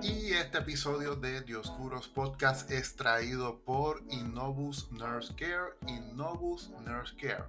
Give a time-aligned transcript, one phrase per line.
[0.00, 5.74] Y este episodio de Dioscuros Podcast es traído por Innovus Nurse Care.
[5.88, 7.44] Innovus Nurse Care.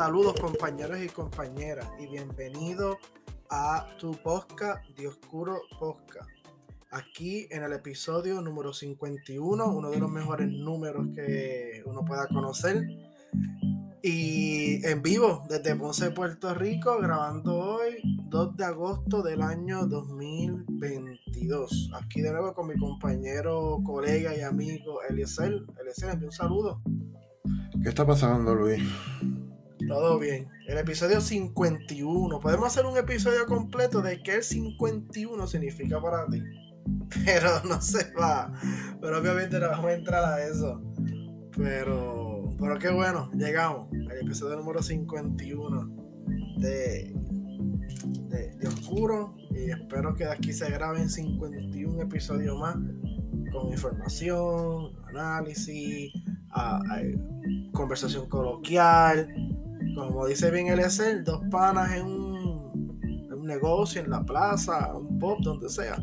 [0.00, 2.96] Saludos compañeros y compañeras y bienvenido
[3.50, 6.30] a tu podcast Dioscuro Podcast.
[6.90, 12.82] Aquí en el episodio número 51, uno de los mejores números que uno pueda conocer.
[14.02, 18.00] Y en vivo desde Ponce, Puerto Rico, grabando hoy
[18.30, 21.90] 2 de agosto del año 2022.
[22.02, 25.60] Aquí de nuevo con mi compañero, colega y amigo Eliezer.
[25.78, 26.80] Eliezer, un saludo.
[27.82, 28.82] ¿Qué está pasando, Luis?
[29.90, 30.46] Todo bien.
[30.68, 32.38] El episodio 51.
[32.38, 36.40] Podemos hacer un episodio completo de qué el 51 significa para ti.
[37.24, 38.52] Pero no se va.
[39.00, 40.80] Pero obviamente no vamos a entrar a eso.
[41.56, 45.96] Pero, pero qué bueno, llegamos al episodio número 51
[46.58, 47.12] de,
[48.28, 49.34] de, de Oscuro.
[49.50, 52.76] Y espero que de aquí se graben 51 episodios más
[53.50, 56.12] con información, análisis,
[56.50, 57.02] a, a,
[57.72, 59.58] conversación coloquial
[60.08, 62.30] como dice bien el ESEL, dos panas en un,
[63.42, 65.98] negocio, en la plaza, un pop, donde sea,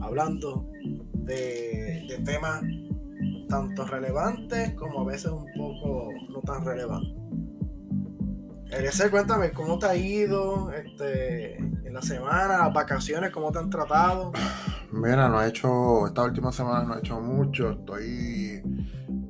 [0.00, 0.66] hablando
[1.12, 2.62] de, temas
[3.48, 7.14] tanto relevantes como a veces un poco no tan relevantes.
[8.72, 13.70] Eliezer, cuéntame cómo te ha ido este, en la semana, las vacaciones, cómo te han
[13.70, 14.32] tratado.
[14.92, 18.62] Mira, no he hecho, esta última semana no he hecho mucho, estoy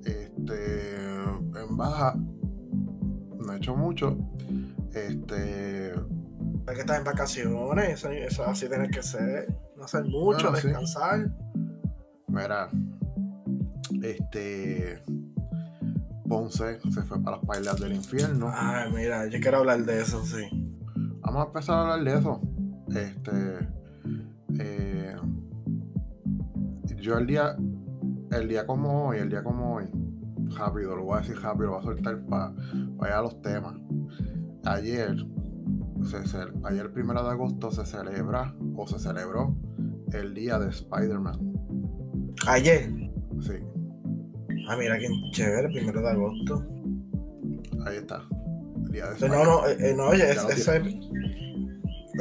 [0.04, 2.14] este, en baja
[3.60, 4.16] hecho mucho.
[4.94, 5.92] Este.
[6.66, 9.54] Hay que estar en vacaciones, eso, así tiene que ser.
[9.76, 11.30] No hacer mucho, descansar.
[12.26, 12.68] Mira,
[14.02, 15.02] este.
[16.28, 18.50] Ponce se fue para las pailas del infierno.
[18.52, 20.48] Ay, mira, yo quiero hablar de eso, sí.
[21.20, 22.40] Vamos a empezar a hablar de eso.
[22.88, 23.68] Este.
[24.58, 25.16] Eh,
[26.96, 27.56] yo el día.
[28.30, 29.86] El día como hoy, el día como hoy,
[30.56, 32.52] rápido, lo voy a decir rápido, lo voy a soltar para
[32.96, 33.76] vaya a los temas.
[34.64, 35.16] Ayer,
[36.02, 39.56] se, ayer el primero de agosto se celebra o se celebró
[40.12, 41.52] el día de Spider-Man.
[42.46, 42.90] Ayer.
[43.40, 43.54] Sí.
[44.68, 46.66] Ah, mira qué chévere, el primero de agosto.
[47.86, 48.22] Ahí está.
[48.84, 49.44] El día de Spider-Man.
[49.44, 50.82] No, no, eh, no, oye, es, ese,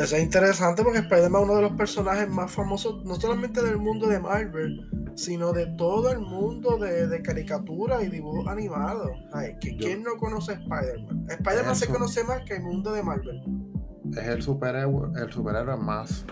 [0.03, 3.77] eso es interesante porque Spider-Man es uno de los personajes más famosos, no solamente del
[3.77, 9.11] mundo de Marvel, sino de todo el mundo de, de caricatura y dibujos animados.
[9.59, 11.25] ¿Quién no conoce a Spider-Man?
[11.29, 13.41] Spider-Man se conoce más que el mundo de Marvel.
[14.11, 16.25] Es el superhéroe, el superhéroe más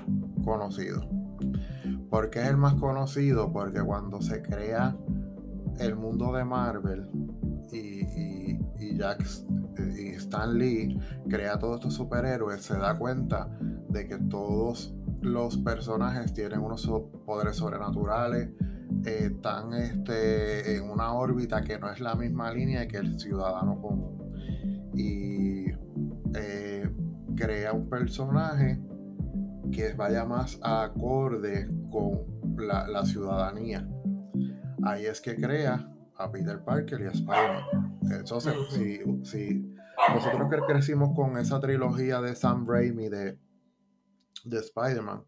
[0.45, 1.01] conocido.
[2.09, 3.51] ¿Por qué es el más conocido?
[3.51, 4.95] Porque cuando se crea
[5.79, 7.09] el mundo de Marvel
[7.71, 9.23] y, y, y Jack
[9.97, 10.99] y Stan Lee
[11.29, 13.49] crea todos estos superhéroes, se da cuenta
[13.89, 16.87] de que todos los personajes tienen unos
[17.25, 18.49] poderes sobrenaturales,
[19.05, 23.81] eh, están este, en una órbita que no es la misma línea que el ciudadano
[23.81, 24.17] común.
[24.93, 25.65] Y
[26.35, 26.89] eh,
[27.35, 28.79] crea un personaje
[29.71, 32.25] que vaya más acorde con
[32.57, 33.87] la, ciudadanía.
[34.83, 37.99] Ahí es que crea a Peter Parker y a Spider-Man.
[38.11, 39.76] Entonces, si, si
[40.13, 43.37] nosotros crecimos con esa trilogía de Sam Raimi de,
[44.45, 45.23] de Spider-Man,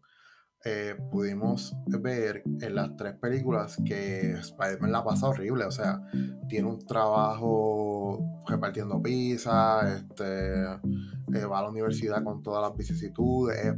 [0.64, 6.02] eh, pudimos ver en las tres películas que Spider-Man la pasa horrible, o sea,
[6.48, 13.58] tiene un trabajo repartiendo pizza, este, eh, va a la universidad con todas las vicisitudes,
[13.58, 13.74] es,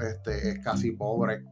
[0.00, 1.44] este, es casi pobre,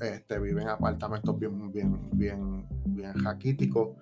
[0.00, 3.96] este, vive en apartamentos bien, bien, bien, bien jaquíticos,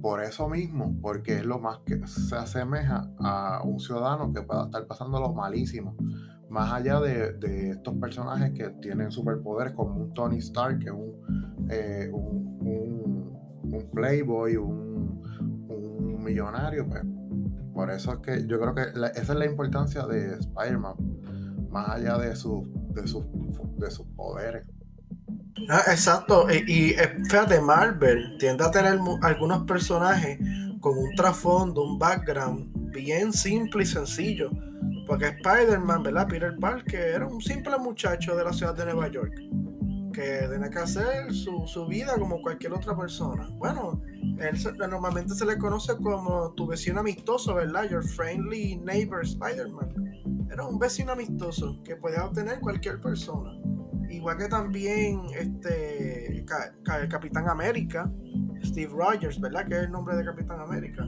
[0.00, 4.64] por eso mismo, porque es lo más que se asemeja a un ciudadano que pueda
[4.64, 5.96] estar pasando lo malísimo
[6.54, 11.66] más allá de, estos personajes que tienen superpoderes como un Tony Stark, que es un,
[11.68, 15.20] eh, un, playboy, un,
[16.22, 17.02] millonario, pues
[17.74, 18.82] por eso es que yo creo que
[19.14, 20.94] esa es la importancia de Spider-Man,
[21.70, 22.62] más allá de, sus
[22.94, 23.26] de, sus
[23.76, 24.66] de sus poderes.
[25.68, 30.38] Ah, exacto, y, y eh, fíjate, Marvel tiende a tener algunos personajes
[30.80, 34.50] con un trasfondo, un background bien simple y sencillo
[35.06, 36.28] porque Spider-Man, ¿verdad?
[36.28, 39.34] Peter Parker era un simple muchacho de la ciudad de Nueva York
[40.12, 43.48] que tenía que hacer su, vida como cualquier otra persona.
[43.54, 44.00] Bueno,
[44.38, 47.90] él normalmente se le conoce como tu vecino amistoso, ¿verdad?
[47.90, 50.48] Your friendly neighbor Spider-Man.
[50.52, 53.58] Era un vecino amistoso que podía obtener cualquier persona.
[54.14, 58.10] Igual que también este el Capitán América,
[58.62, 59.66] Steve Rogers, ¿verdad?
[59.66, 61.04] Que es el nombre de Capitán América.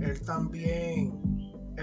[0.00, 1.12] Él también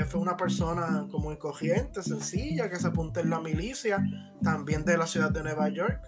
[0.07, 4.03] fue una persona como corriente, sencilla, que se apunta en la milicia,
[4.41, 6.01] también de la ciudad de Nueva York,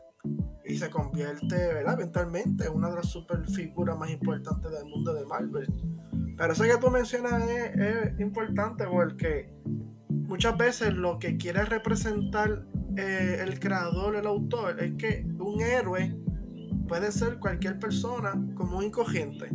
[0.66, 1.96] y se convierte, ¿verdad?
[2.00, 5.68] Eventualmente en una de las super figuras más importantes del mundo de Marvel.
[6.38, 9.54] Pero eso que tú mencionas es, importante porque
[10.10, 12.66] muchas veces lo que quiere representar
[12.98, 16.16] eh, el creador, el autor, es que un héroe
[16.88, 19.50] puede ser cualquier persona como un incogiente.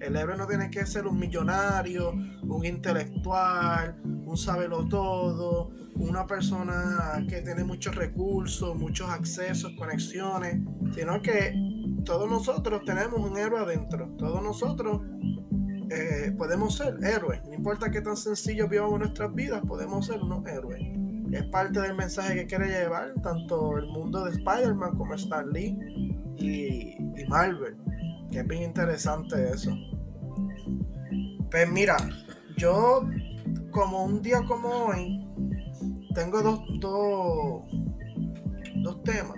[0.00, 7.24] El héroe no tiene que ser un millonario, un intelectual, un sabelo todo, una persona
[7.28, 10.60] que tiene muchos recursos, muchos accesos, conexiones,
[10.94, 11.54] sino que
[12.04, 14.08] todos nosotros tenemos un héroe adentro.
[14.18, 15.00] Todos nosotros
[15.90, 17.40] eh, podemos ser héroes.
[17.46, 20.95] No importa qué tan sencillo vivamos nuestras vidas, podemos ser unos héroes.
[21.32, 25.76] Es parte del mensaje que quiere llevar tanto el mundo de Spider-Man como Stan Lee
[26.36, 27.76] y, y Marvel
[28.30, 29.76] que es bien interesante eso.
[31.50, 31.96] Pues mira,
[32.56, 33.08] yo
[33.70, 35.26] como un día como hoy,
[36.14, 37.62] tengo dos, dos,
[38.76, 39.36] dos temas.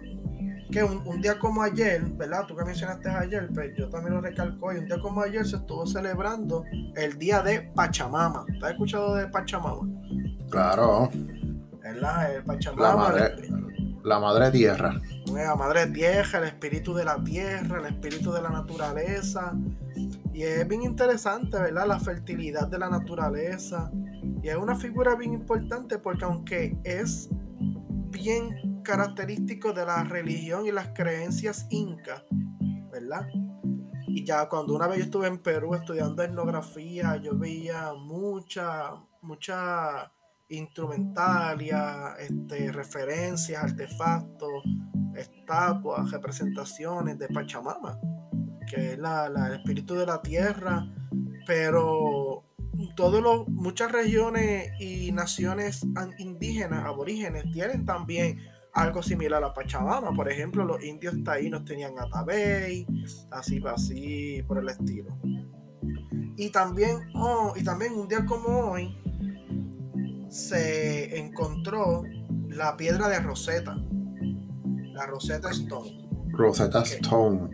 [0.71, 2.45] Que un, día como ayer, ¿verdad?
[2.47, 4.77] Tú que mencionaste ayer, pues yo también lo recalco hoy.
[4.77, 6.63] Un día como ayer se estuvo celebrando
[6.95, 8.45] el día de Pachamama.
[8.61, 9.89] ¿Te has escuchado de Pachamama?
[10.51, 11.11] Claro.
[11.93, 12.37] ¿Verdad?
[12.37, 12.89] El Pachamama.
[12.89, 13.49] La madre,
[14.05, 15.01] la madre tierra.
[15.33, 19.55] La madre tierra, el espíritu de la tierra, el espíritu de la naturaleza.
[20.35, 21.87] Y es bien interesante, ¿verdad?
[21.87, 23.91] La fertilidad de la naturaleza.
[24.43, 27.31] Y es una figura bien importante porque aunque es
[28.11, 32.23] bien característico de la religión y las creencias incas,
[32.91, 33.27] ¿verdad?
[34.07, 38.93] Y ya cuando una vez yo estuve en Perú estudiando etnografía, yo veía mucha,
[39.23, 40.13] mucha
[40.49, 44.65] instrumentalia, este, referencias, artefactos,
[45.17, 47.99] estatuas, representaciones de Pachamama,
[48.67, 50.87] que es la, el espíritu de la tierra,
[51.47, 52.45] pero
[52.95, 55.85] todos los, muchas regiones y naciones
[56.19, 58.39] indígenas, aborígenes, tienen también
[58.73, 60.13] algo similar a Pachamama.
[60.13, 62.87] Por ejemplo, los indios taínos tenían Atabey,
[63.31, 65.19] así, así por el estilo.
[66.37, 68.97] Y también, oh, y también un día como hoy,
[70.29, 72.03] se encontró
[72.49, 73.77] la piedra de Rosetta,
[74.93, 76.09] la Rosetta Stone.
[76.31, 77.51] Rosetta Stone.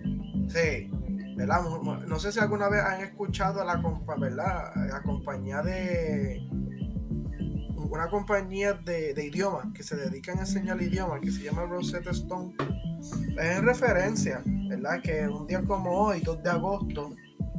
[0.49, 0.91] Sí,
[1.37, 1.63] ¿verdad?
[2.07, 3.83] No sé si alguna vez han escuchado la,
[4.19, 4.73] ¿verdad?
[4.91, 6.49] la compañía de
[7.95, 12.11] una compañía de, de idiomas que se dedican a enseñar idiomas que se llama Rosetta
[12.11, 12.57] Stone.
[13.39, 15.01] Es en referencia, ¿verdad?
[15.01, 17.15] Que un día como hoy, 2 de agosto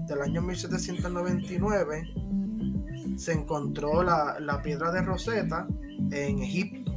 [0.07, 2.03] del año 1799,
[3.15, 5.67] se encontró la, piedra de Rosetta
[6.11, 6.93] en Egipto.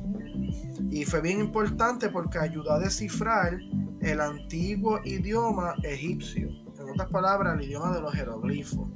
[0.90, 3.58] Y fue bien importante porque ayudó a descifrar
[4.00, 6.48] el antiguo idioma egipcio.
[6.78, 8.88] En otras palabras, el idioma de los jeroglifos.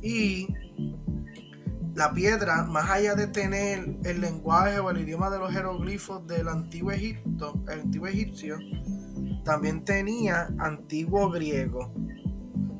[0.00, 0.48] Y
[1.94, 6.48] la piedra, más allá de tener el lenguaje o el idioma de los jeroglifos del
[6.48, 8.56] antiguo Egipto, el antiguo egipcio,
[9.44, 11.92] también tenía antiguo griego.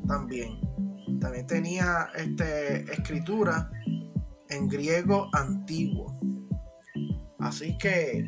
[0.07, 0.68] También.
[1.21, 3.71] También tenía este, escritura
[4.49, 6.19] en griego antiguo.
[7.39, 8.27] Así que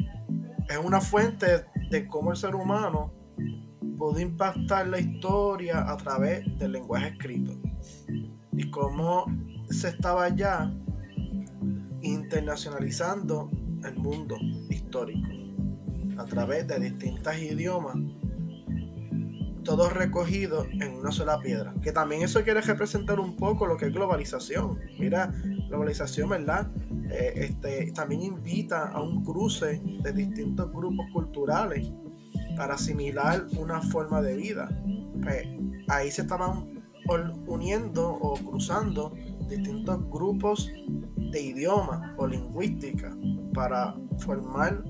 [0.69, 3.13] es una fuente de cómo el ser humano
[3.97, 7.53] pudo impactar la historia a través del lenguaje escrito.
[8.53, 9.27] Y cómo
[9.71, 10.73] se estaba ya
[12.03, 13.51] internacionalizando
[13.85, 14.37] el mundo
[14.69, 15.29] histórico
[16.19, 17.97] a través de distintos idiomas,
[19.77, 21.73] todos recogidos en una sola piedra.
[21.81, 24.81] Que también eso quiere representar un poco lo que es globalización.
[24.99, 25.33] Mira,
[25.69, 26.73] globalización, ¿verdad?
[27.09, 31.89] Eh, este, también invita a un cruce de distintos grupos culturales
[32.57, 34.69] para asimilar una forma de vida.
[35.23, 35.47] Pues,
[35.87, 36.83] ahí se estaban
[37.47, 39.15] uniendo o cruzando
[39.49, 40.69] distintos grupos
[41.17, 43.17] de idioma o lingüística
[43.55, 44.83] para formar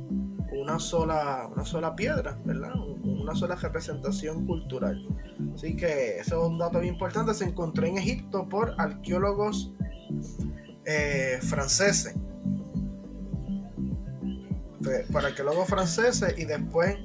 [0.52, 2.72] una sola, una sola piedra, ¿verdad?
[2.76, 5.06] Una sola representación cultural.
[5.54, 7.34] Así que ese es un dato bien importante.
[7.34, 9.72] Se encontró en Egipto por arqueólogos
[10.84, 12.14] eh, franceses.
[15.12, 16.96] Por arqueólogos franceses y después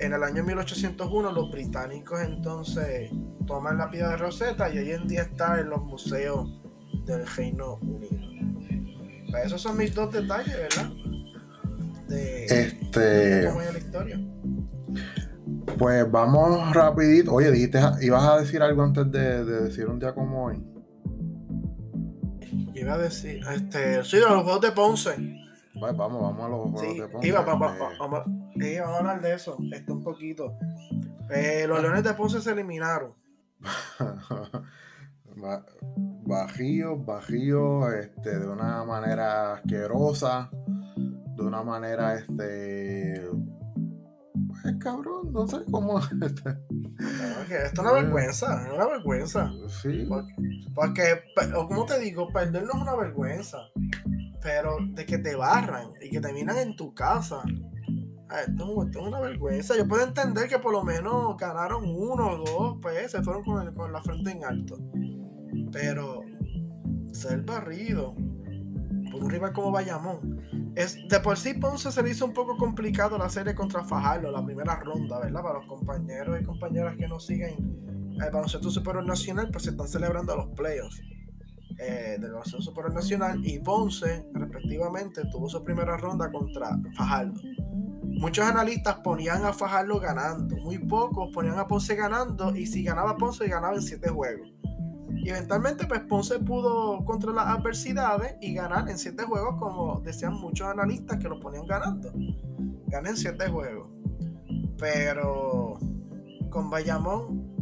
[0.00, 3.10] en el año 1801 los británicos entonces
[3.46, 6.50] toman la piedra de Rosetta y hoy en día está en los museos
[7.04, 8.18] del Reino Unido.
[9.30, 10.90] Pues esos son mis dos detalles, ¿verdad?
[12.08, 13.46] De este...
[13.48, 14.20] cómo la historia.
[15.78, 17.32] Pues vamos rapidito.
[17.32, 20.62] Oye, dijiste, ibas a decir algo antes de, decir un día como hoy.
[22.74, 25.16] Iba a decir, este, sí, de los juegos de Ponce.
[25.78, 27.28] Pues vamos, vamos a los juegos de Ponce.
[27.28, 30.56] Iba, vamos, vamos, a hablar de eso, esto un poquito.
[31.30, 33.14] Eh, los Leones de Ponce se eliminaron.
[36.26, 40.50] bajíos, bajíos, este, de una manera asquerosa,
[41.36, 43.28] de una manera, este,
[44.62, 46.00] pues cabrón, no sé cómo.
[46.22, 49.52] Este, esto es una vergüenza, es una vergüenza.
[49.82, 50.08] Sí.
[50.74, 51.22] Porque,
[51.52, 53.58] como te digo, perder no es una vergüenza,
[54.40, 57.42] pero de que te barran y que te miran en tu casa.
[58.28, 59.76] Ah, esto, es una vergüenza.
[59.76, 63.74] Yo puedo entender que por lo menos ganaron uno o dos, pues se fueron con,
[63.74, 64.78] con la frente en alto.
[65.72, 66.22] Pero
[67.12, 68.14] ser barrido
[69.14, 70.72] por un rival como Bayamón.
[70.74, 74.30] Es, de por sí Ponce se le hizo un poco complicado la serie contra Fajardo,
[74.32, 75.42] la primera ronda, ¿verdad?
[75.42, 79.88] Para los compañeros y compañeras que nos siguen el baloncesto superior nacional, pues se están
[79.88, 81.00] celebrando los playoffs
[81.78, 87.40] eh, del baloncesto superior nacional y Ponce, respectivamente, tuvo su primera ronda contra Fajardo.
[88.02, 93.16] Muchos analistas ponían a Fajardo ganando, muy pocos ponían a Ponce ganando y si ganaba
[93.16, 94.53] Ponce ganaba en siete juegos.
[95.16, 100.34] Y eventualmente, pues Ponce pudo contra las adversidades y ganar en siete juegos, como decían
[100.34, 102.12] muchos analistas que lo ponían ganando.
[102.86, 103.88] Gané en siete juegos.
[104.78, 105.78] Pero
[106.50, 107.54] con Bayamón,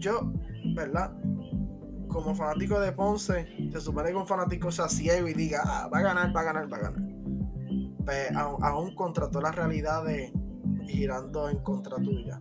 [0.00, 0.32] yo,
[0.74, 1.12] ¿verdad?
[2.08, 5.98] Como fanático de Ponce, se supone que un fanático sea ciego y diga, ah, va
[5.98, 7.02] a ganar, va a ganar, va a ganar.
[8.04, 10.32] Pues, aún contra todas las realidades
[10.86, 12.38] girando en contra tuya.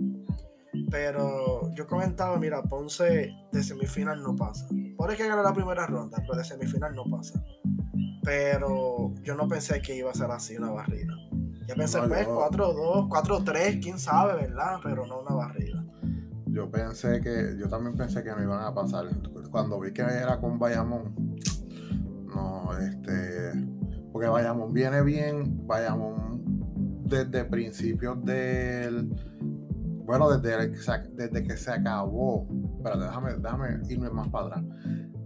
[0.89, 4.68] Pero yo comentaba, mira, Ponce de semifinal no pasa.
[4.98, 7.44] Puede que gane la primera ronda, pero de semifinal no pasa.
[8.24, 11.13] Pero yo no pensé que iba a ser así una barrida.
[11.68, 14.80] Ya pensé, pues, 4-2, 4-3, quién sabe, ¿verdad?
[14.84, 15.84] Pero no una barrida.
[16.48, 19.06] Yo pensé que, yo también pensé que no iban a pasar.
[19.50, 21.15] Cuando vi que era con Bayamón,
[22.27, 23.51] no, este,
[24.12, 26.44] porque Bayamón viene bien, Bayamón
[27.06, 29.10] desde principios del
[30.05, 30.69] bueno, desde,
[31.13, 32.48] desde que se acabó.
[32.83, 34.63] Déjame, déjame irme más para atrás.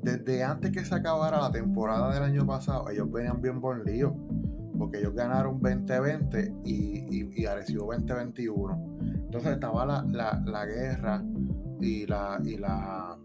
[0.03, 4.15] Desde antes que se acabara la temporada del año pasado, ellos venían bien por lío.
[4.77, 6.74] Porque ellos ganaron 2020 y,
[7.10, 8.98] y, y 2021.
[9.25, 11.24] Entonces estaba la, guerra
[11.81, 13.17] y la, y la,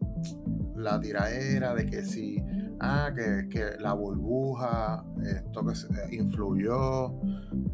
[0.75, 2.42] la tiraera de que si,
[2.80, 7.14] ah, que, la burbuja, esto que se, influyó,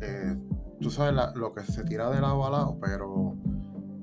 [0.01, 0.37] eh,
[0.81, 3.37] tú sabes lo que se tira de lado a lado, pero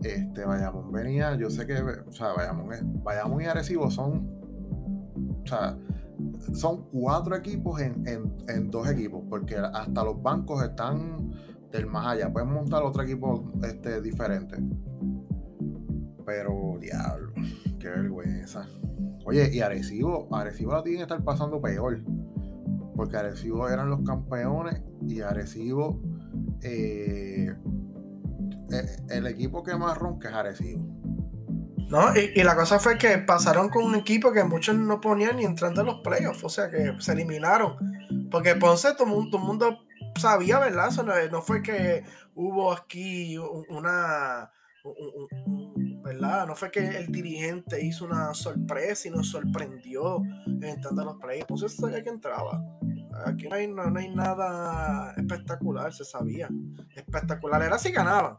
[0.06, 4.30] este, Bayamón venía, yo sé que, o sea, Bayamón, y Arecibo son,
[5.44, 5.78] o sea,
[6.54, 11.32] son cuatro equipos en, dos equipos, porque hasta los bancos están
[11.72, 14.58] del más allá, pueden montar otro equipo este, diferente.
[16.26, 17.34] Pero, diablo,
[17.80, 18.68] qué vergüenza.
[19.26, 22.00] Oye, y Arecibo, Arecibo la tiene que estar pasando peor.
[22.96, 26.00] Porque Arecibo eran los campeones y Arecibo
[26.62, 27.54] eh,
[29.10, 30.86] el equipo que más ronca es Arecibo.
[31.90, 35.46] No, y, la cosa fue que pasaron con un equipo que muchos no ponían ni
[35.46, 38.30] entrando en los playoffs, o sea que se eliminaron.
[38.32, 39.80] Porque Ponce, todo, el mundo
[40.20, 40.90] sabía, ¿verdad?
[41.32, 42.04] no, fue que
[42.34, 43.38] hubo aquí
[43.70, 44.52] una.
[46.48, 50.22] No fue que el dirigente hizo una sorpresa y nos sorprendió
[50.62, 51.48] entrando a los playoffs.
[51.48, 52.64] Ponce sabía que entraba.
[53.26, 56.50] Aquí no hay, no, hay nada espectacular, se sabía.
[56.96, 58.38] Espectacular era si ganaban.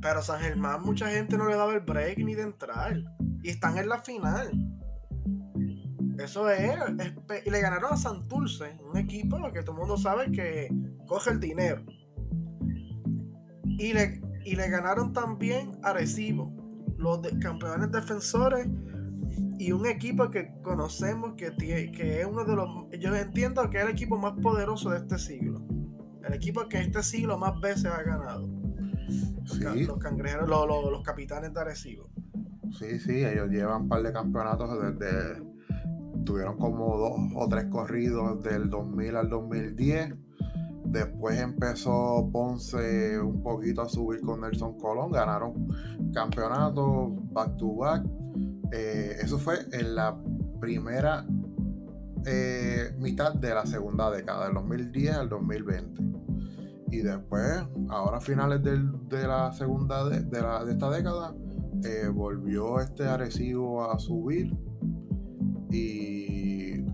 [0.00, 2.96] Pero San Germán, mucha gente no le daba el break ni de entrar.
[3.42, 4.50] Y están en la final.
[6.18, 6.76] Eso es.
[7.44, 10.68] y le ganaron a Santurce, un equipo que todo el mundo sabe que
[11.06, 11.84] coge el dinero.
[13.64, 16.52] Y le, y le ganaron también a Recibo,
[17.02, 18.68] los campeones defensores
[19.58, 22.68] y un equipo que conocemos que, que es uno de los.
[22.98, 25.62] Yo entiendo que es el equipo más poderoso de este siglo.
[26.24, 28.48] El equipo que este siglo más veces ha ganado.
[29.44, 32.08] Los, cangrejeros, los, capitanes de Arecibo.
[32.78, 35.42] Sí, sí, ellos llevan un par de campeonatos desde.
[36.24, 40.14] Tuvieron como dos o tres corridos del 2000 al 2010.
[40.92, 45.10] Después empezó Ponce un poquito a subir con Nelson Colón.
[45.10, 45.66] Ganaron
[46.12, 48.04] campeonatos back to back.
[48.70, 50.14] Eh, eso fue en la
[50.60, 51.26] primera
[52.26, 56.02] eh, mitad de la segunda década, del 2010 al 2020.
[56.90, 61.34] Y después, ahora a finales de la segunda de, esta década,
[61.84, 64.54] eh, volvió este Arecibo a subir.
[65.70, 66.84] Y,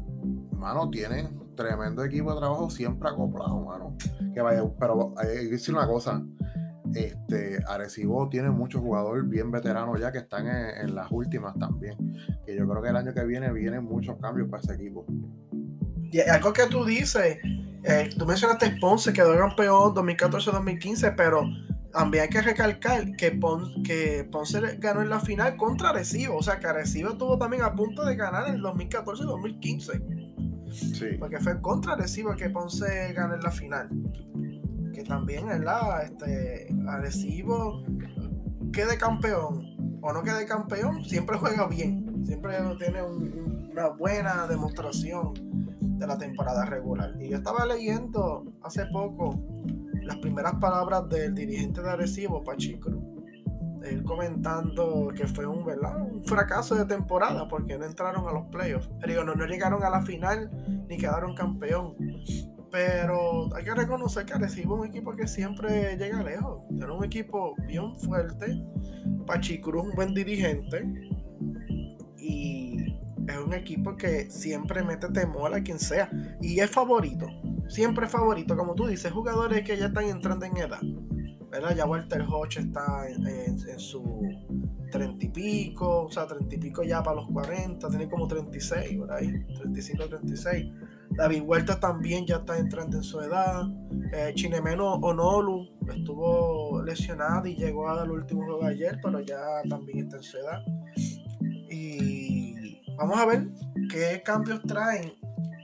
[0.53, 3.97] mano, tienen tremendo equipo de trabajo siempre acoplado, mano.
[4.33, 6.23] Que vaya, pero hay que decir una cosa.
[6.95, 11.97] Este, Arecibo tiene muchos jugadores bien veteranos ya que están en, las últimas también.
[12.47, 15.05] Que yo creo que el año que viene vienen muchos cambios para ese equipo.
[16.11, 17.39] Y algo que tú dices,
[17.83, 21.43] eh, tú mencionaste Ponce, quedó campeón 2014-2015, pero
[21.93, 23.39] también hay que recalcar que,
[23.85, 26.37] que Ponce ganó en la final contra Arecibo.
[26.37, 30.18] O sea, que Arecibo estuvo también a punto de ganar en el 2014-2015.
[31.19, 33.89] Porque fue contra Arecibo que Ponce ganó en la final.
[34.93, 36.05] Que también, ¿verdad?
[36.05, 37.83] Este, Arecibo
[38.73, 42.25] quede campeón o no quede campeón, siempre juega bien.
[42.25, 45.33] Siempre tiene una buena demostración
[45.81, 47.15] de la temporada regular.
[47.21, 49.39] Y yo estaba leyendo hace poco
[50.03, 52.91] las primeras palabras del dirigente de Arecibo, Pachico.
[54.05, 55.65] Comentando que fue un,
[56.25, 58.89] fracaso de temporada porque no entraron a los playoffs.
[59.07, 60.51] Digo, no, no llegaron a la final
[60.89, 61.95] ni quedaron campeón.
[62.71, 66.63] Pero hay que reconocer que Arecibo es un equipo que siempre llega lejos.
[66.77, 68.63] Era un equipo bien fuerte.
[69.27, 70.85] Pachicruz, un buen dirigente.
[72.19, 76.11] Y es un equipo que siempre mete temor a quien sea.
[76.41, 77.27] Y es favorito.
[77.69, 78.57] Siempre favorito.
[78.57, 80.81] Como tú dices, jugadores que ya están entrando en edad.
[81.51, 81.75] ¿Verdad?
[81.75, 84.21] Ya Walter Hodge está en, su
[84.91, 88.99] treinta y pico, o sea, treinta y pico ya para los 40, tiene como 36
[88.99, 90.73] por ahí, 35, 36.
[91.11, 93.65] David Huerta también ya está entrando en su edad.
[94.13, 100.17] Eh, Chinemeno Onolu estuvo lesionado y llegó al último juego ayer, pero ya también está
[100.19, 100.63] en su edad.
[101.71, 103.49] Y vamos a ver
[103.91, 105.15] qué cambios traen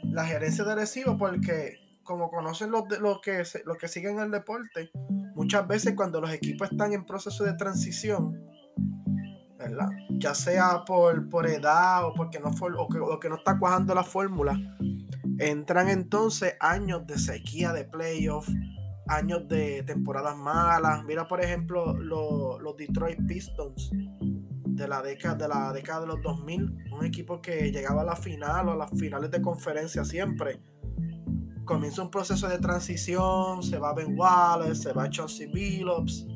[0.03, 4.91] la gerencia de Recibo, porque como conocen los, los, que, los que siguen el deporte,
[5.35, 8.41] muchas veces cuando los equipos están en proceso de transición,
[9.59, 9.89] ¿verdad?
[10.11, 13.95] Ya sea por, por edad o porque no o que, o que no está cuajando
[13.95, 14.59] la fórmula,
[15.39, 18.53] entran entonces años de sequía de playoffs,
[19.09, 21.05] años de temporadas malas.
[21.05, 26.91] Mira, por ejemplo, los Detroit Pistons de la década de la década de los 2000,
[26.93, 30.61] un equipo que llegaba a la final o a las finales de conferencia siempre
[31.65, 36.27] comienza un proceso de transición, se va Ben Wallace, se va Chauncey Billups,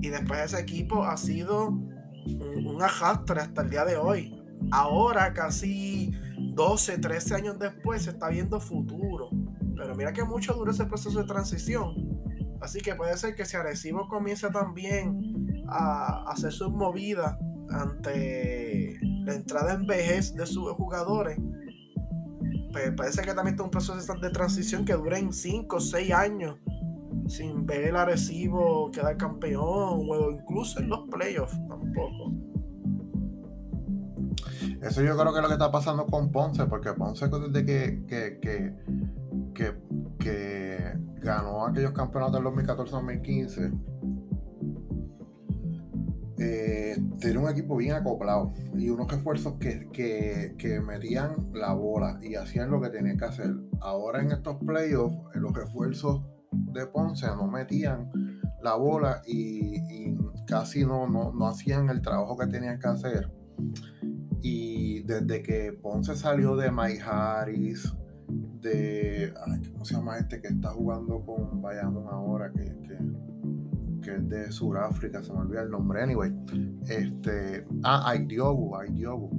[0.00, 4.40] y después ese equipo ha sido un, un hasta el día de hoy.
[4.70, 6.12] Ahora, casi
[6.54, 9.30] 12, 13 años después, se está viendo futuro.
[9.76, 11.94] Pero mira que mucho dura ese proceso de transición.
[12.60, 17.36] Así que puede ser que si Arecibo comienza también a hacer sus movidas
[17.70, 21.38] ante la entrada en vejez de sus jugadores,
[22.74, 26.12] pues parece que también está un proceso de transición que dura en 5 o 6
[26.12, 26.56] años
[27.28, 32.32] sin ver el Arecibo quedar campeón o incluso en los playoffs tampoco.
[34.82, 38.04] Eso yo creo que es lo que está pasando con Ponce, porque Ponce desde que,
[38.08, 38.40] que,
[39.54, 39.74] que,
[40.18, 43.93] que, ganó aquellos campeonatos del 2014-2015,
[46.38, 52.34] eh, tiene un equipo bien acoplado y unos esfuerzos que, que, metían la bola y
[52.34, 53.54] hacían lo que tenían que hacer.
[53.80, 58.10] Ahora en estos playoffs, los esfuerzos de Ponce no metían
[58.62, 60.16] la bola y,
[60.46, 63.30] casi no, no, hacían el trabajo que tenían que hacer.
[64.42, 67.92] Y desde que Ponce salió de My Harris,
[68.60, 69.32] de.
[69.72, 72.50] ¿Cómo se llama este que está jugando con Bayamón ahora?
[72.52, 72.98] Que, que,
[74.12, 76.02] es de Sudáfrica, se me olvida el nombre.
[76.02, 76.32] Anyway,
[76.88, 77.66] este.
[77.82, 79.30] Ah, Aidiogu, Aidiogu.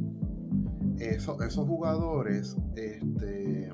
[0.99, 3.71] Eso, esos jugadores, este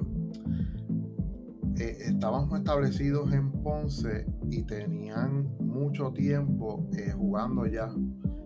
[1.82, 7.92] eh, estábamos establecidos en Ponce y tenían mucho tiempo eh, jugando ya,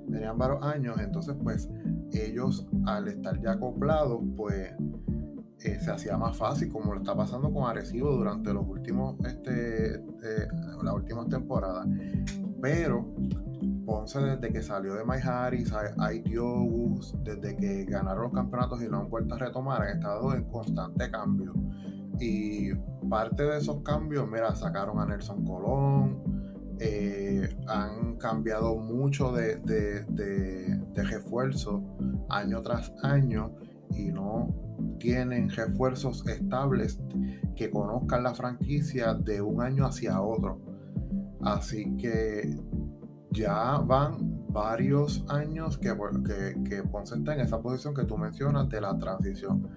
[0.10, 1.70] tenían varios años, entonces pues
[2.14, 4.72] ellos al estar ya acoplados pues
[5.64, 10.02] eh, se hacía más fácil como lo está pasando con Arecibo durante los últimos, este,
[10.84, 11.88] las últimas temporadas.
[12.62, 13.06] Pero
[13.86, 15.72] Ponce desde que salió de My Harris,
[17.24, 21.10] desde que ganaron los campeonatos y no han vuelto a retomar, han estado en constante
[21.12, 21.54] cambio.
[22.20, 22.74] Y
[23.10, 26.24] parte de esos cambios, mira, sacaron a Nelson Colón,
[26.80, 31.84] eh, han cambiado mucho de, de, refuerzo
[32.30, 33.52] año tras año
[33.92, 34.65] y no
[35.00, 37.00] tienen refuerzos estables
[37.56, 40.60] que conozcan la franquicia de un año hacia otro.
[41.42, 42.58] Así que
[43.32, 45.94] ya van varios años que,
[46.26, 49.68] que, que Ponce está en esa posición que tú mencionas de la transición.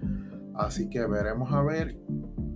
[0.55, 1.97] Así que veremos a ver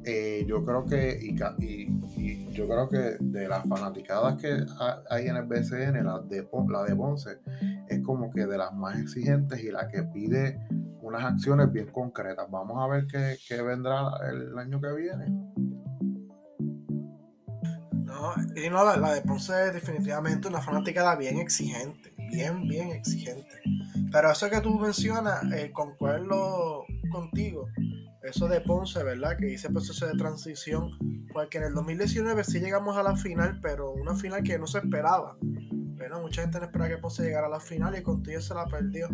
[0.05, 4.65] eh, yo creo que, y, yo creo que de las fanaticadas que
[5.09, 7.39] hay en el BCN, la de, la de Ponce
[7.87, 10.59] es como que de las más exigentes y la que pide
[11.03, 12.49] unas acciones bien concretas.
[12.49, 15.25] Vamos a ver qué, vendrá el año que viene.
[18.03, 23.61] No, y no, la, de Ponce es definitivamente una fanaticada bien exigente, bien, bien exigente.
[24.11, 27.67] Pero eso que tú mencionas, eh, concuerdo contigo
[28.23, 29.37] eso de Ponce, ¿verdad?
[29.37, 30.91] Que hice proceso de transición,
[31.33, 34.77] porque en el 2019 sí llegamos a la final, pero una final que no se
[34.77, 35.35] esperaba.
[35.41, 38.65] Bueno, mucha gente no esperaba que Ponce llegara a la final y contigo se la
[38.65, 39.09] perdió.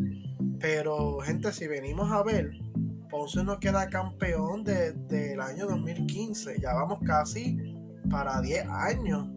[0.60, 2.52] Pero, gente, si venimos a ver,
[3.10, 6.60] Ponce no queda campeón desde el año 2015.
[6.60, 7.58] Ya vamos casi
[8.10, 9.28] para 10 años.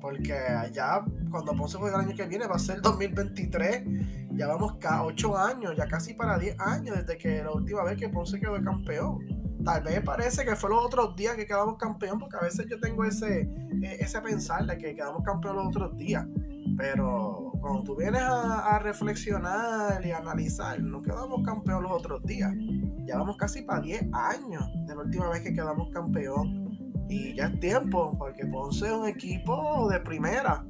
[0.00, 3.82] Porque allá, cuando Ponce juega el año que viene, va a ser el 2023
[4.38, 7.98] ya vamos a 8 años, ya casi para 10 años desde que la última vez
[7.98, 9.18] que Ponce quedó campeón.
[9.64, 12.78] Tal vez parece que fue los otros días que quedamos campeón, porque a veces yo
[12.78, 13.50] tengo ese,
[13.82, 16.24] e, ese pensar de que quedamos campeón los otros días.
[16.76, 22.50] Pero cuando tú vienes a, reflexionar y analizar, no quedamos campeón los otros días.
[23.04, 26.66] Ya vamos casi para 10 años de la última vez que quedamos campeón.
[27.10, 30.64] Y ya es tiempo, porque Ponce es un equipo de primera,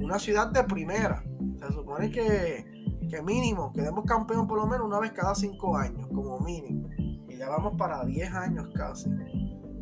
[0.00, 1.24] una ciudad de primera.
[1.60, 2.72] Se supone que
[3.08, 6.88] que mínimo quedemos campeón por lo menos una vez cada cinco años, como mínimo.
[7.28, 9.10] Y ya vamos para 10 años casi.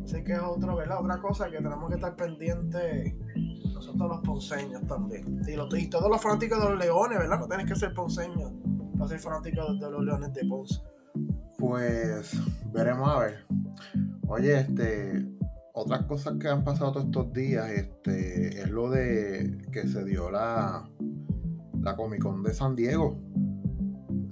[0.03, 0.99] Así que es otro, ¿verdad?
[1.01, 3.15] Otra cosa que tenemos que estar pendientes
[3.73, 5.41] nosotros los ponceños también.
[5.47, 7.39] Y, todos los fanáticos de los leones, ¿verdad?
[7.39, 8.53] No tienes que ser ponceño
[8.97, 10.81] para ser fanático de, los leones de Ponce.
[11.57, 12.31] Pues
[12.71, 13.45] veremos a ver.
[14.27, 15.25] Oye, este,
[15.73, 20.31] otras cosas que han pasado todos estos días, este, es lo de que se dio
[20.31, 20.89] la,
[21.81, 23.19] la Comic Con de San Diego.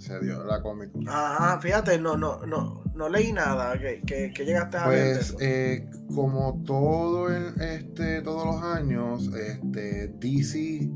[0.01, 1.05] Se dio la Comic Con.
[1.07, 3.77] Ah, fíjate, no, no, no, no leí nada.
[3.77, 5.17] que, llegaste a ver?
[5.17, 10.89] Pues, eh, como todo el, este, todos los años, este, DC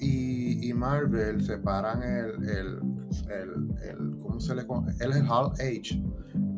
[0.00, 2.80] y, Marvel separan el, el,
[3.82, 4.62] el, ¿cómo se le
[4.98, 6.02] El Hall H,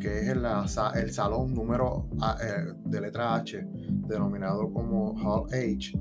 [0.01, 0.47] que es el,
[0.95, 2.09] el salón número
[2.43, 3.67] eh, de letra H,
[4.09, 5.93] denominado como Hall H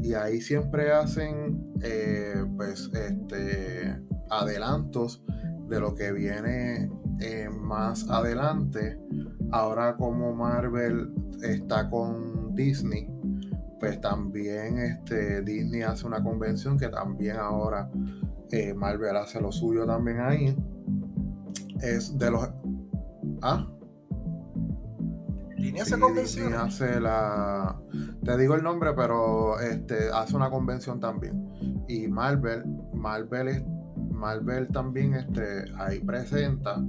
[0.00, 5.22] y ahí siempre hacen eh, pues este adelantos
[5.68, 8.98] de lo que viene eh, más adelante
[9.52, 11.12] ahora como Marvel
[11.42, 13.10] está con Disney
[13.80, 17.90] pues también este Disney hace una convención que también ahora
[18.50, 20.56] eh, Marvel hace lo suyo también ahí
[21.80, 22.48] es de los
[23.42, 23.66] ah
[25.58, 26.54] Disney hace convención.
[26.54, 27.76] hace la.
[28.24, 31.84] Te digo el nombre, pero este hace una convención también.
[31.88, 32.64] Y Marvel,
[32.94, 33.64] Marvel,
[34.18, 36.82] Marvel también este, ahí presenta.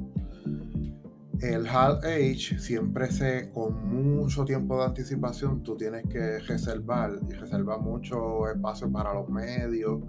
[1.41, 7.33] El Hall Age siempre se, con mucho tiempo de anticipación, tú tienes que reservar y
[7.33, 10.01] reservar mucho espacio para los medios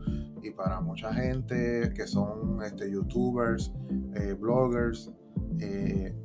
[0.42, 3.72] y para mucha gente que son este, youtubers,
[4.16, 5.12] eh, bloggers.
[5.61, 6.16] Eh,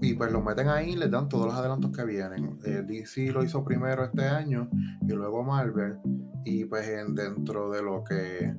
[0.00, 2.58] y pues lo meten ahí y les dan todos los adelantos que vienen.
[2.64, 4.70] Eh, DC lo hizo primero este año
[5.02, 5.98] y luego Marvel.
[6.44, 8.54] Y pues dentro de lo que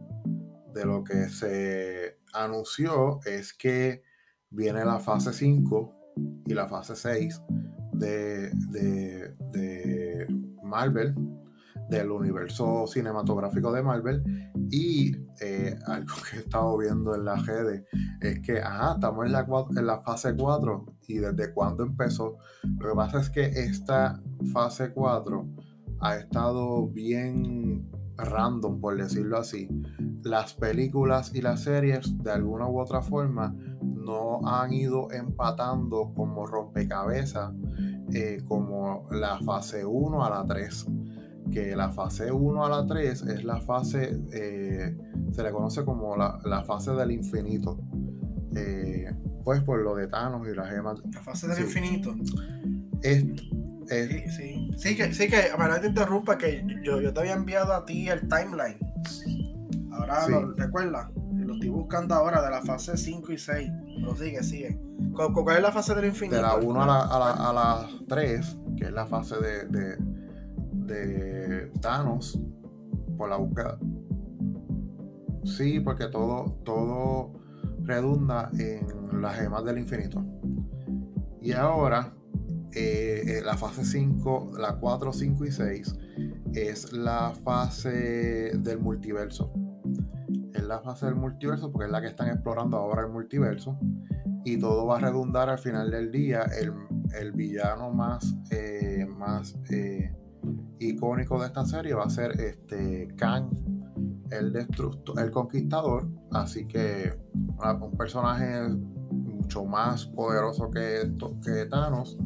[0.79, 4.03] de lo que se anunció es que
[4.49, 5.95] viene la fase 5
[6.45, 7.41] y la fase 6
[7.93, 10.27] de, de, de
[10.63, 11.15] Marvel
[11.89, 14.23] del universo cinematográfico de Marvel.
[14.71, 17.83] Y eh, algo que he estado viendo en la redes
[18.21, 22.37] es que, ajá, estamos en la, en la fase 4 y desde cuándo empezó.
[22.77, 24.21] Lo que pasa es que esta
[24.53, 25.45] fase 4
[26.01, 27.91] ha estado bien
[28.25, 29.67] random, por decirlo así.
[30.23, 36.45] Las películas y las series, de alguna u otra forma, no han ido empatando como
[36.45, 37.53] rompecabezas,
[38.13, 40.87] eh, como la fase 1 a la 3
[41.49, 44.95] que la fase 1 a la 3 es la fase, eh,
[45.31, 47.79] se le conoce como la, fase del infinito.
[48.55, 49.11] Eh,
[49.43, 51.01] pues por lo de Thanos y las gemas.
[51.11, 52.15] La fase del infinito.
[53.01, 53.25] Es,
[53.89, 54.95] sí, sí.
[54.95, 58.21] que, sí que, para te interrumpa, que yo, yo te había enviado a ti el
[58.21, 58.77] timeline.
[59.91, 61.09] Ahora lo recuerdas.
[61.33, 63.71] Lo estoy buscando ahora de la fase 5 y 6.
[63.99, 64.79] Lo sigue, sigue.
[65.13, 66.35] ¿Cuál, es la fase del infinito?
[66.35, 66.99] De la 1 a la,
[67.31, 69.97] a, la, 3, que es la fase de
[70.89, 72.39] de Thanos
[73.17, 73.77] por la búsqueda.
[75.45, 77.33] Sí, porque todo, todo
[77.83, 80.23] redunda en las gemas del infinito.
[81.41, 82.13] Y ahora,
[82.73, 85.95] eh, eh, la fase 5, la 4, 5 y 6,
[86.53, 89.51] es la fase del multiverso.
[90.53, 93.77] Es la fase del multiverso porque es la que están explorando ahora el multiverso.
[94.45, 96.43] Y todo va a redundar al final del día.
[96.43, 96.73] El,
[97.19, 99.55] el villano más, eh, más
[100.79, 103.49] icónico de esta serie va a ser este Kang,
[104.31, 106.07] el destructor, el conquistador.
[106.31, 107.17] Así que
[107.81, 108.69] un personaje
[109.11, 111.11] mucho más poderoso que,
[111.43, 112.17] que Thanos.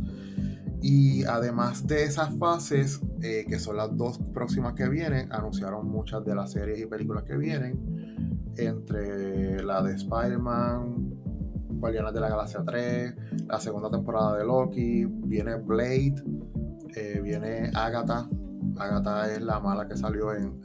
[0.86, 6.26] Y además de esas fases, eh, que son las dos próximas que vienen, anunciaron muchas
[6.26, 8.52] de las series y películas que vienen.
[8.58, 11.10] Entre la de Spider-Man,
[11.70, 13.16] Guardianes de la Galaxia 3,
[13.48, 16.16] la segunda temporada de Loki, viene Blade,
[16.98, 18.28] eh, viene Agatha,
[18.78, 20.62] Agatha es la mala que salió en.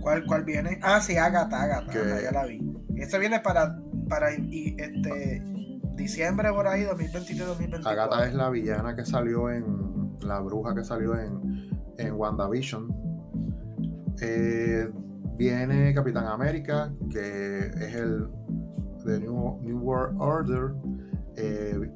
[0.00, 0.78] ¿Cuál, ¿Cuál viene?
[0.82, 2.22] Ah, sí, Agatha, Agatha.
[2.22, 2.74] ya la vi.
[2.96, 5.42] Esta viene para, para este,
[5.96, 7.86] diciembre por ahí, 2023-2024.
[7.86, 9.96] Agatha es la villana que salió en.
[10.20, 12.88] La bruja que salió en, en WandaVision.
[14.20, 14.88] Eh,
[15.36, 18.28] viene Capitán América, que es el
[19.04, 20.72] de New, New World Order.
[21.36, 21.90] Eh,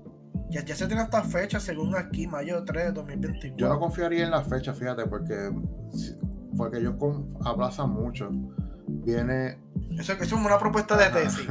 [0.50, 3.56] ya, se tiene esta fecha, según aquí, mayo 3 de 2021.
[3.56, 5.50] Yo no confiaría en la fecha, fíjate, porque,
[6.56, 6.94] porque ellos
[7.44, 8.30] aplazan mucho.
[8.86, 9.58] Viene.
[9.98, 11.46] Eso, es una propuesta de tesis.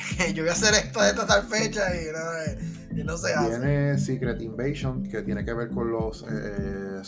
[0.34, 3.58] yo voy a hacer esto de esta tal fecha y no, se hace.
[3.58, 7.02] Viene Secret Invasion, que tiene que ver con los eh.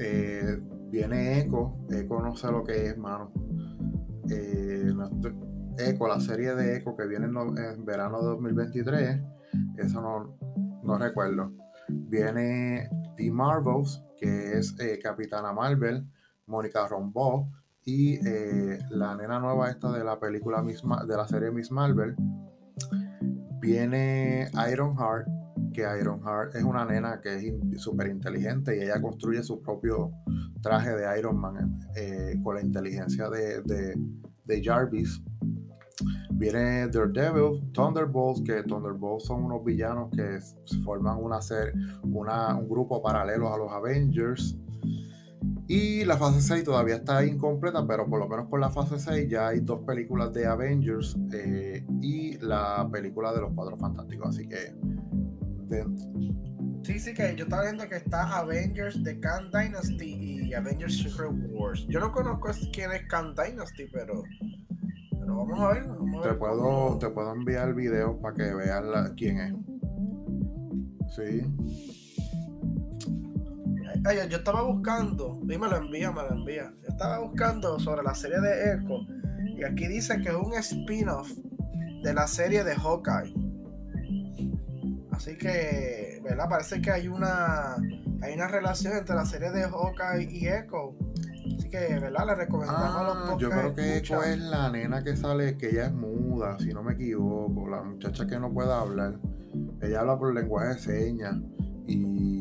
[0.00, 0.58] Eh,
[0.90, 1.76] viene Echo.
[1.90, 3.32] Echo no sé lo que es, mano.
[4.30, 4.92] Eh,
[5.78, 9.20] Echo, la serie de Echo que viene en, verano de 2023
[9.78, 10.38] eso no,
[10.82, 11.52] no recuerdo.
[11.88, 16.06] Viene The Marvels, que es eh, Capitana Marvel,
[16.46, 17.50] Mónica Rombo
[17.88, 22.14] y eh, la nena nueva esta de la película misma, de la serie Miss Marvel.
[23.62, 25.26] Viene Ironheart,
[25.72, 30.12] que Ironheart es una nena que es súper inteligente y ella construye su propio
[30.60, 35.22] traje de Iron Man eh, con la inteligencia de, de, Jarvis.
[36.32, 40.38] Viene Daredevil, Thunderbolts, que Thunderbolts son unos villanos que
[40.84, 41.72] forman una ser,
[42.02, 44.58] una, un grupo paralelo a los Avengers.
[45.70, 49.28] Y la fase 6 todavía está incompleta, pero por lo menos por la fase 6
[49.28, 54.28] ya hay dos películas de Avengers eh, y la película de los Cuatro Fantásticos.
[54.30, 54.74] Así que.
[56.82, 61.32] Sí, sí, que yo estaba viendo que está Avengers The Khan Dynasty y Avengers Secret
[61.50, 61.86] Wars.
[61.88, 64.22] Yo no conozco quién es Khan Dynasty, pero
[65.26, 65.82] vamos a ver.
[66.22, 68.84] te, puedo, te puedo enviar el video para que veas
[69.16, 69.54] quién es.
[71.14, 71.44] Sí.
[74.14, 76.72] Yo estaba buscando, y me lo envía, me lo envía.
[76.82, 79.00] Yo estaba buscando sobre la serie de Echo
[79.56, 81.30] y aquí dice que es un spin-off
[82.02, 83.34] de la serie de Hawkeye.
[85.10, 86.48] Así que, ¿verdad?
[86.48, 87.76] Parece que hay una
[88.20, 90.96] hay una relación entre la serie de Hawkeye y Echo
[91.68, 92.26] que, ¿verdad?
[92.26, 95.70] Le recomendamos a los ah, Yo creo que Echo es la nena que sale, que
[95.70, 99.18] ella es muda, si no me equivoco, la muchacha que no puede hablar.
[99.80, 101.36] Ella habla por lenguaje de señas
[101.86, 102.37] y,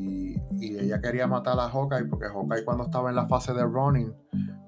[0.59, 4.13] y ella quería matar a Hawkeye porque Hawkeye cuando estaba en la fase de running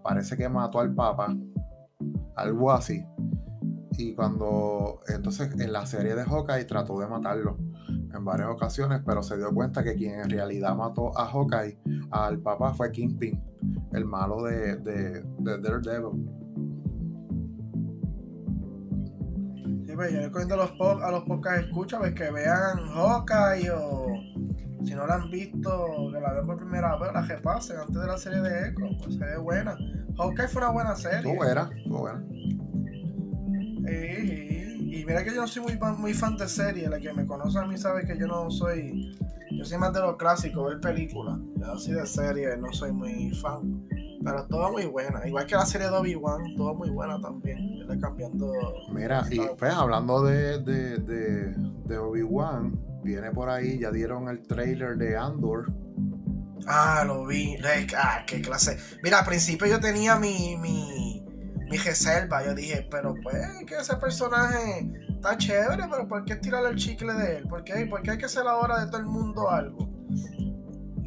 [0.04, 1.36] parece que mató al Papa,
[2.36, 3.06] algo así.
[3.98, 9.22] Y cuando entonces en la serie de Hawkeye trató de matarlo en varias ocasiones, pero
[9.22, 11.80] se dio cuenta que quien en realidad mató a Hawkeye,
[12.12, 13.42] al papá, fue Kingpin,
[13.92, 16.26] el malo de, de, de Daredevil.
[19.86, 20.72] Sí, pues yo recomiendo a los,
[21.04, 24.08] a los podcasts escucha pues, que vean Hawkeye o,
[24.84, 28.08] Si no la han visto, que la vean por primera vez, la repasen antes de
[28.08, 29.78] la serie de Echo, pues se ve buena.
[30.18, 31.18] Hawkeye fue una buena serie.
[31.20, 32.24] Estuvo buena, estuvo buena.
[33.88, 37.14] Y, y mira que yo no soy muy, fan- muy fan de series, la que
[37.14, 39.18] me conoce a mí sabe que yo no soy,
[39.52, 43.32] yo soy más de lo clásico, ver películas, yo así de series no soy muy
[43.32, 43.86] fan,
[44.24, 47.86] pero todo muy buena, igual que la serie de Obi-Wan, todo muy buena también, yo
[47.86, 48.52] le cambiando,
[48.92, 51.54] Mira, y pues hablando de, de, de,
[51.86, 55.72] de Obi-Wan, viene por ahí, ya dieron el trailer de Andor.
[56.68, 57.58] ah, lo vi,
[57.98, 61.26] ah, qué clase, mira, al principio yo tenía mi, mi,
[61.70, 66.70] mi reserva, yo dije, pero pues, que ese personaje está chévere, pero ¿por qué tirarle
[66.70, 67.48] el chicle de él?
[67.48, 69.90] ¿Por qué, ¿Por qué hay que hacer ahora de todo el mundo algo?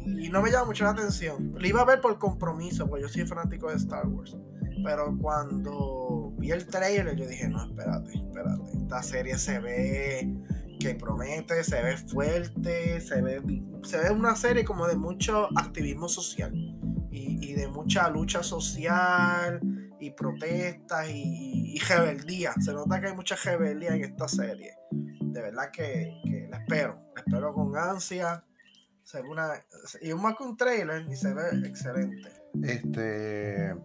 [0.05, 1.53] Y no me llama mucho la atención.
[1.57, 4.37] Lo iba a ver por compromiso, porque yo soy fanático de Star Wars.
[4.83, 8.77] Pero cuando vi el trailer, yo dije, no, espérate, espérate.
[8.77, 10.33] Esta serie se ve
[10.83, 13.41] que promete, se ve fuerte, se ve,
[13.83, 16.53] se ve una serie como de mucho activismo social
[17.09, 19.61] y, y de mucha lucha social
[19.99, 22.51] y protestas y, y rebeldía.
[22.59, 24.73] Se nota que hay mucha rebeldía en esta serie.
[24.91, 28.43] De verdad que, que la espero, la espero con ansia.
[29.29, 29.53] Una,
[30.01, 32.29] y un más que un trailer y se ve excelente.
[32.61, 33.75] Este.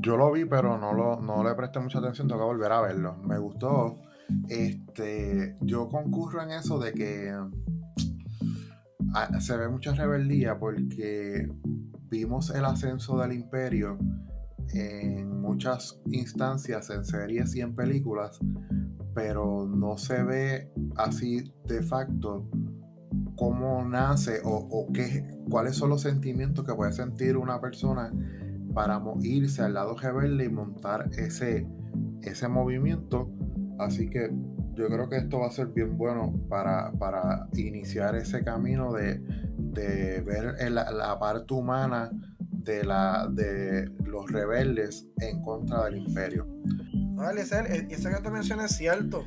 [0.00, 2.80] Yo lo vi, pero no, lo, no le presté mucha atención, tengo que volver a
[2.80, 3.16] verlo.
[3.16, 4.00] Me gustó.
[4.48, 7.34] Este, yo concurro en eso de que
[9.14, 11.48] ah, se ve mucha rebeldía porque
[12.10, 13.98] vimos el ascenso del imperio
[14.74, 18.38] en muchas instancias, en series y en películas,
[19.14, 22.48] pero no se ve así de facto
[23.36, 28.12] cómo nace o, qué, cuáles son los sentimientos que puede sentir una persona
[28.74, 31.66] para irse al lado rebelde y montar ese,
[32.22, 33.30] ese movimiento.
[33.82, 34.30] Así que
[34.74, 39.20] yo creo que esto va a ser bien bueno para, para iniciar ese camino de,
[39.58, 46.46] de ver el- la parte humana de, la, de los rebeldes en contra del imperio.
[46.94, 49.24] No, Eliezer, eh, eso que te mencioné es cierto.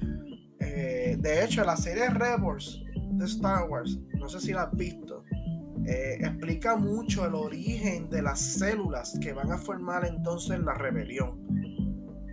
[0.60, 5.24] Eh, de hecho, la serie Rebels de Star Wars, no sé si la has visto,
[5.86, 11.38] eh, explica mucho el origen de las células que van a formar entonces la rebelión.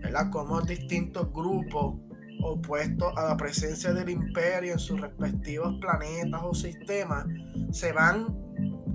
[0.02, 0.30] ¿Verdad?
[0.30, 1.96] Cómo distintos grupos
[2.42, 7.26] opuestos a la presencia del imperio en sus respectivos planetas o sistemas
[7.70, 8.36] se van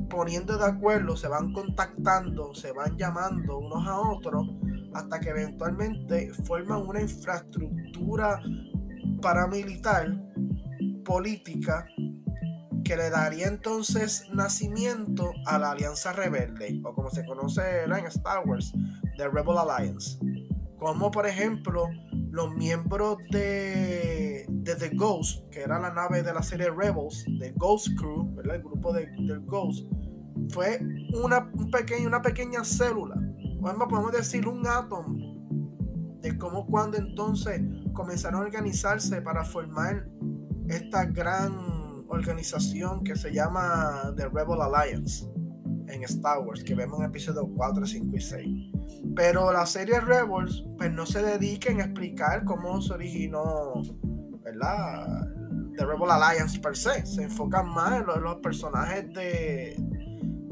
[0.09, 4.47] poniendo de acuerdo, se van contactando, se van llamando unos a otros
[4.93, 8.41] hasta que eventualmente forman una infraestructura
[9.21, 10.07] paramilitar
[11.03, 11.87] política
[12.83, 18.47] que le daría entonces nacimiento a la Alianza Rebelde, o como se conoce en Star
[18.47, 18.71] Wars,
[19.17, 20.17] The Rebel Alliance.
[20.77, 21.89] Como por ejemplo
[22.37, 27.51] los miembros de, de The Ghost, que era la nave de la serie Rebels, The
[27.55, 28.57] Ghost Crew, ¿verdad?
[28.57, 29.07] el grupo de,
[29.45, 29.87] Ghost,
[30.51, 30.79] fue
[31.23, 31.71] una, un
[32.05, 33.15] una pequeña célula,
[33.59, 35.17] podemos decir un átomo,
[36.21, 37.59] de cómo cuando entonces
[37.93, 40.07] comenzaron a organizarse para formar
[40.67, 45.27] esta gran organización que se llama The Rebel Alliance
[45.87, 48.76] en Star Wars, que vemos en episodios 4, 5 y 6.
[49.15, 53.81] Pero la serie Rebels, pues no se dedica en explicar cómo se originó,
[54.43, 55.27] ¿verdad?
[55.77, 57.05] The Rebel Alliance per se.
[57.05, 59.75] Se enfocan más en los, personajes de,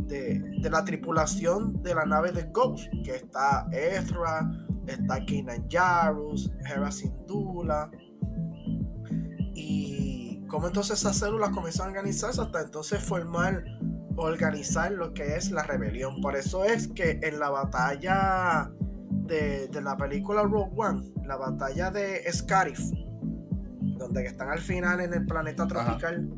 [0.07, 4.49] de, de la tripulación de la nave de Ghost, que está Ezra,
[4.87, 7.89] está Kanan Jarrus, Hera Syndulla,
[9.55, 13.63] y cómo entonces esas células comienzan a organizarse hasta entonces formar,
[14.17, 16.21] organizar lo que es la rebelión.
[16.21, 18.71] Por eso es que en la batalla
[19.09, 22.79] de, de la película Rogue One, la batalla de Scarif,
[23.97, 26.29] donde están al final en el planeta tropical,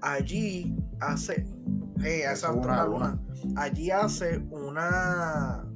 [0.00, 1.46] allí hace...
[2.02, 3.20] Hey, esa Eso, otra una luna.
[3.56, 5.66] Allí hace una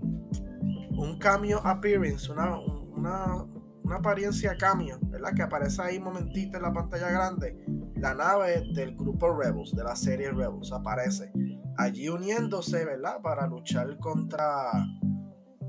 [0.96, 3.44] un cameo appearance, una, una,
[3.82, 5.34] una apariencia cameo, ¿verdad?
[5.34, 7.58] Que aparece ahí momentito en la pantalla grande.
[8.04, 11.32] La nave del grupo Rebels, de la serie Rebels, aparece
[11.78, 13.22] allí uniéndose, ¿verdad?
[13.22, 14.70] Para luchar contra,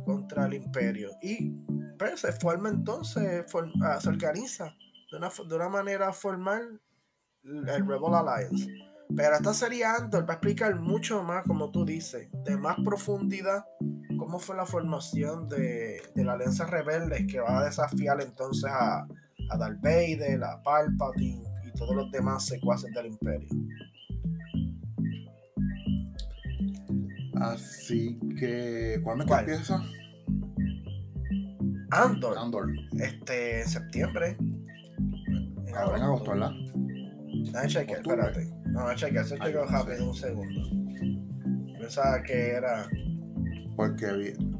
[0.04, 1.12] contra el imperio.
[1.22, 1.52] Y
[1.98, 3.46] pues, se forma entonces,
[3.82, 4.76] ah, se organiza
[5.10, 6.82] de una, de una manera formal
[7.46, 8.68] el Rebel Alliance.
[9.16, 13.66] Pero esta serie Andor va a explicar mucho más, como tú dices, de más profundidad,
[14.18, 19.08] cómo fue la formación de, de la Alianza Rebelde que va a desafiar entonces a,
[19.52, 23.48] a Darth Vader, a Palpatine todos los demás secuaces del Imperio.
[27.36, 29.82] Así que, ¿cuándo es empieza?
[31.92, 32.68] Andor, Andor.
[33.00, 34.38] este, en septiembre.
[35.68, 36.52] En Ahora en agosto, ¿verdad?
[37.44, 38.50] Déjame chequear, espérate.
[38.68, 40.04] No, cheque, eso Ay, llegó no rápido sé.
[40.04, 41.78] un segundo.
[41.80, 42.88] Pensaba que era.
[43.76, 44.56] Porque, vi-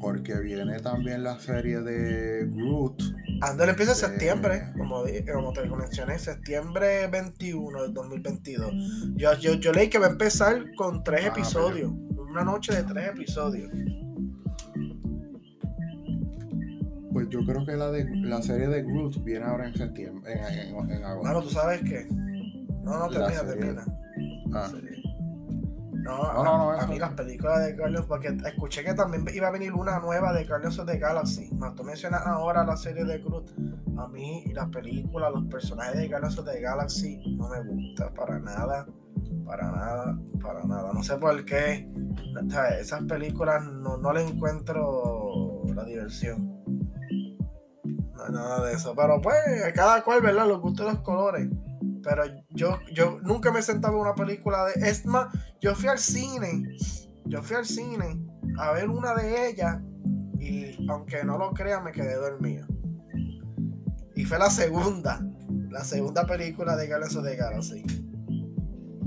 [0.00, 3.02] porque viene también la serie de Groot.
[3.42, 4.04] Andor empieza en Sí.
[4.06, 8.72] septiembre, como, como te mencioné, septiembre 21 del 2022.
[9.16, 12.82] Yo, yo, yo leí que va a empezar con tres Ah, episodios, una noche de
[12.84, 13.70] tres episodios.
[17.12, 20.74] Pues yo creo que la de la serie de Groot viene ahora en septiembre, en,
[20.74, 21.28] en- en agosto.
[21.28, 22.06] Mano, tú sabes que.
[22.82, 23.54] No, no, termina, serie.
[23.54, 23.84] termina.
[24.52, 24.70] Ah,
[26.04, 29.50] No, no, no, a, mí las películas de Guardians, porque escuché que también iba a
[29.50, 31.50] venir una nueva de Guardians of the Galaxy.
[31.54, 33.52] Más tú mencionas ahora la serie de Groot.
[33.96, 38.38] A mí las películas, los personajes de Guardians of the Galaxy no me gusta para
[38.38, 38.86] nada,
[39.46, 40.92] para nada, para nada.
[40.92, 41.90] No sé por qué.
[42.46, 46.62] O sea, esas películas no, no le encuentro la diversión.
[48.12, 48.94] No hay nada de eso.
[48.94, 49.38] Pero pues,
[49.74, 50.46] cada cual, ¿verdad?
[50.48, 51.48] Los gustos los colores.
[52.04, 54.88] Pero yo, yo nunca me sentaba en una película de.
[54.88, 55.28] Es más,
[55.60, 56.76] yo fui al cine.
[57.26, 58.20] Yo fui al cine
[58.58, 59.80] a ver una de ellas.
[60.38, 62.66] Y aunque no lo crean, me quedé dormido.
[64.14, 65.20] Y fue la segunda.
[65.70, 67.82] La segunda película de of the Galaxy.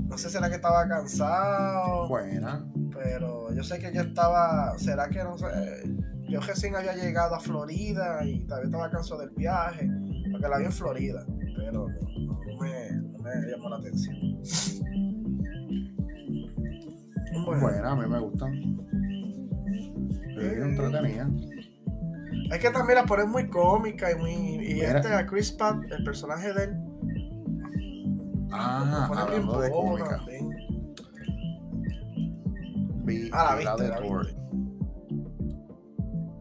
[0.08, 2.08] No sé si era que estaba cansado.
[2.08, 2.66] buena.
[2.92, 4.76] Pero yo sé que yo estaba.
[4.78, 5.46] ¿Será que no sé?
[6.28, 9.88] Yo recién había llegado a Florida y todavía estaba cansado del viaje.
[10.30, 11.24] Porque la vi en Florida.
[11.56, 11.86] Pero
[13.40, 14.16] me, llamó la atención.
[17.44, 18.54] Bueno, Buena, a mí me gustan.
[20.38, 21.28] Es entretenida.
[22.52, 24.32] es que también la ponen muy cómica y muy.
[24.32, 24.96] Y Mira.
[24.98, 26.76] este a Chris Pratt, el personaje de él.
[28.52, 30.20] Ah, hablando de cómica.
[33.04, 34.36] Vi, Ah, la vi la viste, de la viste.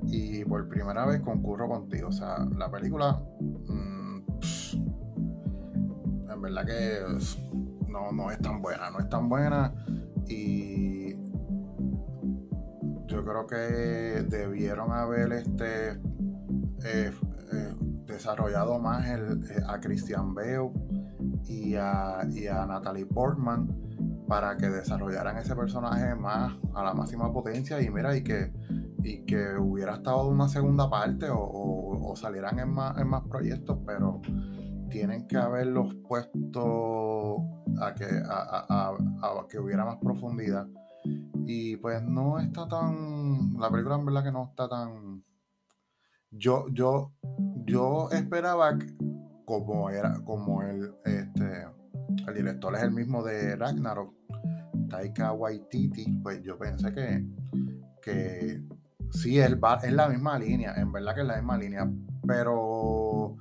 [0.09, 2.09] Y por primera vez concurro contigo.
[2.09, 3.21] O sea, la película.
[3.39, 3.96] mm,
[6.53, 8.89] verdad que no, no es tan buena.
[8.89, 9.73] No es tan buena.
[10.27, 11.15] Y.
[13.07, 15.91] Yo creo que debieron haber este.
[16.83, 17.11] eh,
[17.51, 17.75] eh,
[18.05, 20.69] desarrollado más el, eh, a Christian Bale
[21.45, 23.67] y a, y a Natalie Portman
[24.27, 28.51] para que desarrollaran ese personaje más a la máxima potencia y mira y que
[29.03, 31.39] y que hubiera estado una segunda parte o-
[32.09, 34.21] o salieran en más, en más proyectos pero
[34.89, 37.38] tienen que haberlos puesto
[37.81, 40.67] a que a, a- a- que hubiera más profundidad.
[41.45, 45.23] Y pues no está tan la película en verdad que no está tan
[46.31, 47.13] yo yo
[47.65, 48.93] yo esperaba que-
[49.45, 51.67] como era como el este
[52.27, 54.13] el director es el mismo de Ragnarok
[54.89, 57.25] Taika Waititi pues yo pensé que
[58.01, 58.61] que
[59.11, 61.89] sí es, va- es la misma línea en verdad que es la misma línea
[62.27, 63.38] pero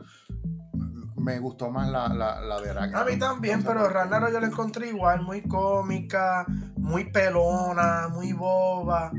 [1.27, 3.89] me gustó más la, la, la de A Ragnarok mí también, pero.
[3.89, 6.47] Ragnarok yo la encontré igual, muy cómica,
[6.77, 9.11] muy pelona, muy boba.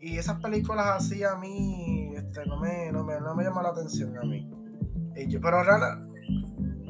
[0.00, 3.70] Y esas películas así a mí este, no, me, no, me, no me llama la
[3.70, 4.48] atención a mí.
[5.16, 6.06] Y yo- pero Ragnarok,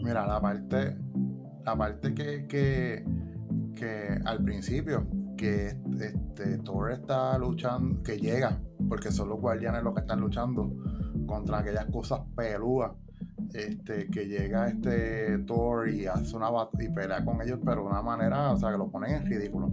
[0.05, 0.97] Mira, la parte,
[1.65, 3.05] la parte que, que,
[3.75, 5.07] que al principio,
[5.39, 10.71] que este, Thor está luchando, que llega, porque son los guardianes los que están luchando
[11.27, 12.93] contra aquellas cosas pelúas,
[13.55, 18.03] este, que llega este Thor y hace una y pelea con ellos, pero de una
[18.03, 19.73] manera, o sea, que lo ponen en ridículo.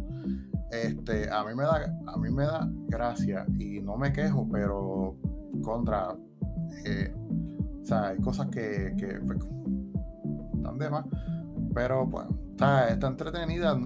[0.71, 5.15] Este, a mí me da, a mí me da gracia y no me quejo, pero
[5.61, 6.15] contra,
[6.85, 7.13] eh,
[7.81, 9.39] o sea, hay cosas que, que pues,
[10.55, 11.05] están de más.
[11.75, 13.79] Pero pues, está, está entretenida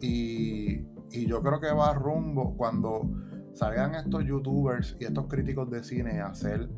[0.00, 3.10] y, y yo creo que va rumbo cuando
[3.56, 6.68] salgan estos youtubers y estos críticos de cine a hacer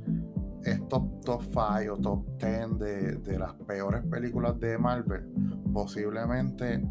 [0.68, 5.26] estos top 5 o top 10 de, de las peores películas de Marvel,
[5.72, 6.82] posiblemente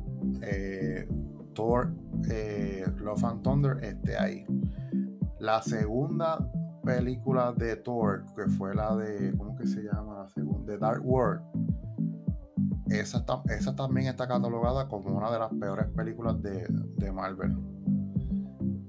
[0.42, 1.08] eh,
[1.54, 1.94] Thor,
[2.30, 4.46] eh, Love and Thunder esté ahí.
[5.40, 6.38] La segunda
[6.84, 10.20] película de Thor, que fue la de, ¿cómo que se llama?
[10.24, 11.42] La segunda, de Dark World.
[12.90, 16.66] Esa, ta- esa también está catalogada como una de las peores películas de,
[16.98, 17.58] de Marvel.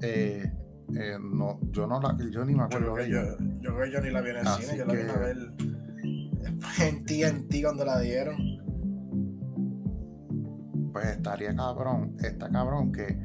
[0.00, 0.52] Eh,
[0.96, 3.24] eh, no, yo no la, yo ni me yo acuerdo de ella.
[3.60, 5.10] yo, creo que yo ni la vi en el Así cine, yo la vine que-
[5.12, 5.36] a ver
[6.80, 8.36] en TNT cuando la dieron.
[10.92, 13.18] Pues estaría cabrón, está cabrón que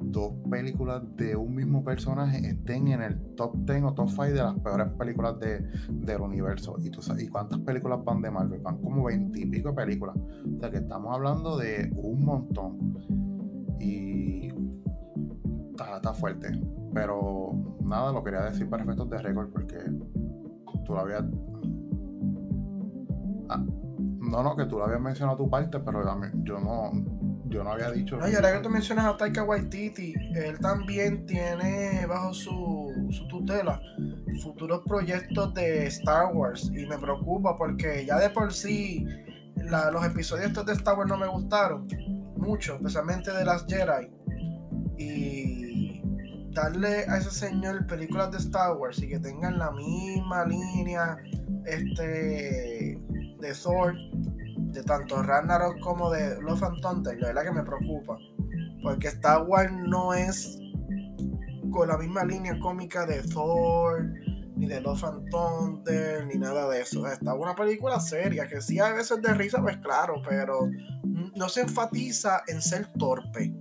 [0.00, 4.34] dos películas de un mismo personaje estén en el top 10 o top 5 de
[4.34, 6.76] las peores películas de, del universo.
[6.78, 8.60] ¿Y, tú sabes, ¿Y cuántas películas van de Marvel?
[8.60, 10.16] Van como 20 y pico de películas.
[10.16, 12.98] O sea que estamos hablando de un montón.
[13.80, 14.45] Y
[15.96, 16.48] está, fuerte.
[16.94, 19.78] Pero nada, lo quería decir para efectos de récord porque
[20.84, 21.24] tú lo habías...
[23.48, 23.64] Ah,
[24.20, 26.02] No, no, que tú lo habías mencionado tu parte, pero
[26.42, 26.90] yo no,
[27.46, 28.16] yo no había dicho.
[28.16, 33.28] No, y ahora que tú mencionas a Taika Waititi, él también tiene bajo su, su
[33.28, 33.80] tutela
[34.36, 36.70] futuros proyectos de Star Wars.
[36.74, 39.06] Y me preocupa porque ya de por sí
[39.56, 41.86] los episodios de Star Wars no me gustaron
[42.36, 44.10] mucho, especialmente de las Jedi.
[44.98, 45.65] Y
[46.56, 51.18] darle a ese señor películas de Star Wars y que tengan la misma línea
[51.66, 52.98] este
[53.38, 53.94] de Thor
[54.72, 58.16] de tanto Ragnarok como de Love and Thunder, la verdad que me preocupa.
[58.82, 60.58] Porque Star Wars no es
[61.70, 64.06] con la misma línea cómica de Thor,
[64.56, 67.06] ni de Love and Thunder, ni nada de eso.
[67.06, 70.70] Está una película seria, que sí hay veces de risa, pues claro, pero
[71.34, 73.54] no se enfatiza en ser torpe.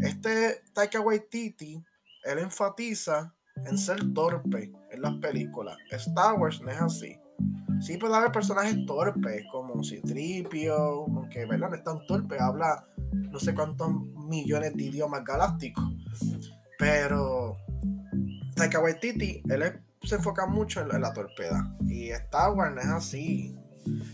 [0.00, 1.82] Este Taika Waititi,
[2.26, 5.76] él enfatiza en ser torpe en las películas.
[5.90, 7.18] Star Wars no es así.
[7.80, 11.70] Sí puede haber personajes torpes, como Citripio, aunque ¿verdad?
[11.70, 13.90] no es tan torpe, habla no sé cuántos
[14.28, 15.84] millones de idiomas galácticos.
[16.78, 17.56] Pero
[18.54, 21.70] Taika Waititi, él se enfoca mucho en, la torpeda.
[21.86, 23.56] Y Star Wars no es así.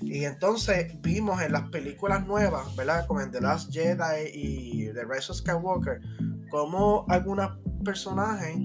[0.02, 3.06] Y entonces vimos en las películas nuevas, ¿verdad?
[3.06, 6.00] Como en The Last Jedi y The Rise of Skywalker,
[6.50, 8.56] como algunos personajes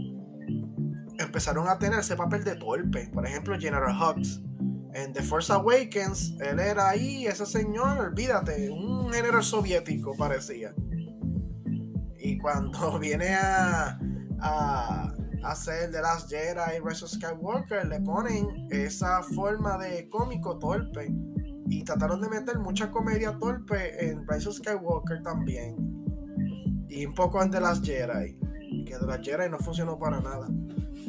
[1.19, 3.09] empezaron a tener ese papel de torpe.
[3.13, 4.41] Por ejemplo, General Hux
[4.93, 10.73] en The Force Awakens, él era ahí, ese señor, olvídate, un género soviético parecía.
[12.19, 13.99] Y cuando viene a,
[14.39, 15.13] a,
[15.43, 21.13] hacer The Last Jedi y Rise of Skywalker, le ponen esa forma de cómico torpe.
[21.69, 25.75] Y trataron de meter mucha comedia torpe en Rise of Skywalker también.
[26.89, 28.37] Y un poco en The Last Jedi.
[28.87, 30.47] Que The Last Jedi no funcionó para nada.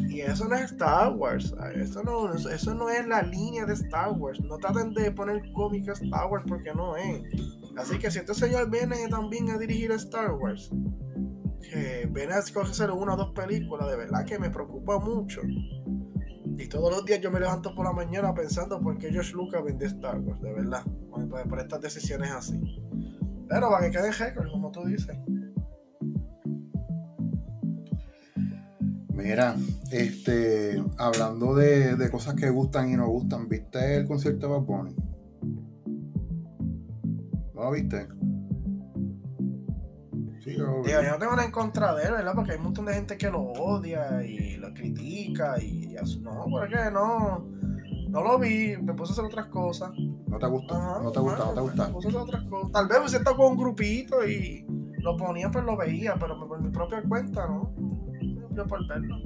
[0.09, 1.55] Y eso no es Star Wars.
[1.75, 4.41] Eso no, eso no es la línea de Star Wars.
[4.41, 7.23] No traten de poner cómica Star Wars porque no es.
[7.77, 10.71] Así que si este señor viene también a dirigir Star Wars,
[11.61, 15.41] que viene a hacer una o dos películas, de verdad que me preocupa mucho.
[16.59, 19.63] Y todos los días yo me levanto por la mañana pensando por qué George Lucas
[19.63, 20.83] vende Star Wars, de verdad.
[21.11, 22.61] Por, estas decisiones así.
[23.49, 25.17] Pero para que quede récord, como tú dices.
[29.19, 29.57] Mira,
[29.91, 34.95] este, hablando de, cosas que gustan y no gustan, ¿viste el concierto de Bad Bunny?
[37.53, 38.07] ¿No lo viste?
[40.45, 42.33] Sí, yo, yo no tengo nada en contra de él, ¿verdad?
[42.33, 46.47] Porque hay un montón de gente que lo odia y lo critica y, y no,
[46.49, 47.45] porque no,
[48.11, 49.91] no lo vi, me puse a hacer otras cosas.
[50.29, 51.01] ¿No te gusta?
[51.03, 51.45] ¿No te gusta?
[51.45, 51.87] ¿No te gusta?
[51.89, 52.71] Me puse a hacer otras cosas.
[52.71, 54.65] Tal vez me siento con un grupito y
[54.99, 57.75] lo ponía, pues lo veía, pero por mi propia cuenta, ¿no?
[58.67, 59.17] Por verlo.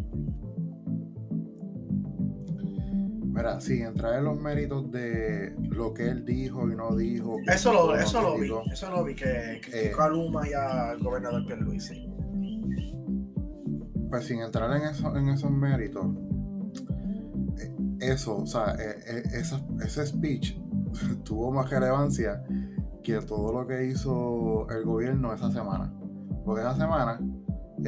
[3.32, 7.38] Mira, sin entrar en los méritos de lo que él dijo y no dijo.
[7.46, 10.98] Eso lo, eso lo vi, eso lo vi, que criticó eh, a Luma y al
[10.98, 12.08] gobernador Pierluisi.
[14.10, 16.06] Pues sin entrar en, eso, en esos méritos,
[17.58, 20.58] eh, eso, o sea, eh, ese speech
[21.24, 22.42] tuvo más relevancia
[23.02, 25.90] que todo lo que hizo el gobierno esa semana.
[26.44, 27.18] Porque esa semana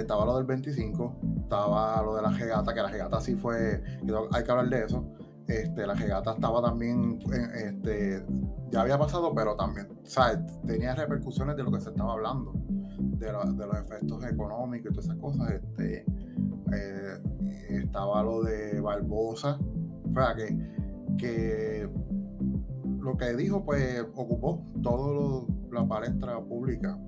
[0.00, 3.82] estaba lo del 25, estaba lo de la regata, que la regata sí fue,
[4.32, 5.04] hay que hablar de eso.
[5.46, 7.18] Este, la regata estaba también,
[7.54, 8.24] este,
[8.70, 9.88] ya había pasado, pero también,
[10.66, 15.18] tenía repercusiones de lo que se estaba hablando, de, los efectos económicos y todas esas
[15.18, 15.50] cosas.
[15.50, 16.04] Este,
[16.72, 17.20] eh,
[17.68, 19.58] estaba lo de Barbosa,
[20.08, 20.56] o sea, que,
[21.18, 21.88] que
[23.00, 26.98] lo que dijo, pues ocupó toda la palestra pública.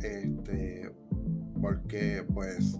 [0.00, 0.92] Este,
[1.64, 2.78] porque, pues,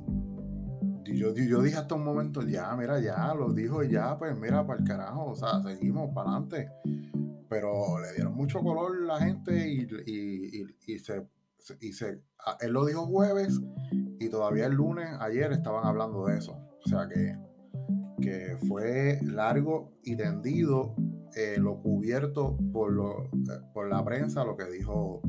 [1.04, 4.80] yo, yo dije hasta un momento, ya, mira, ya, lo dijo ya, pues mira, para
[4.80, 6.68] el carajo, o sea, seguimos para adelante.
[7.48, 9.88] Pero le dieron mucho color la gente y,
[10.86, 11.26] y, se,
[11.80, 12.20] y se,
[12.60, 13.58] él lo dijo jueves
[14.20, 16.52] y todavía el lunes, ayer estaban hablando de eso.
[16.84, 17.38] O sea que,
[18.20, 20.94] que fue largo y tendido
[21.36, 25.22] eh, lo cubierto por, lo, eh, por la prensa, lo que dijo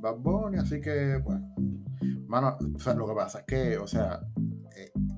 [0.00, 1.38] Bad Bunny, así que, pues,
[2.32, 4.20] mano, o sea, lo que pasa es que, o sea,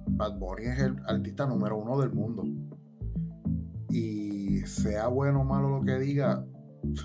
[0.08, 2.42] Bad Bunny es el artista número uno del mundo.
[3.88, 6.44] Y sea bueno o malo lo que diga,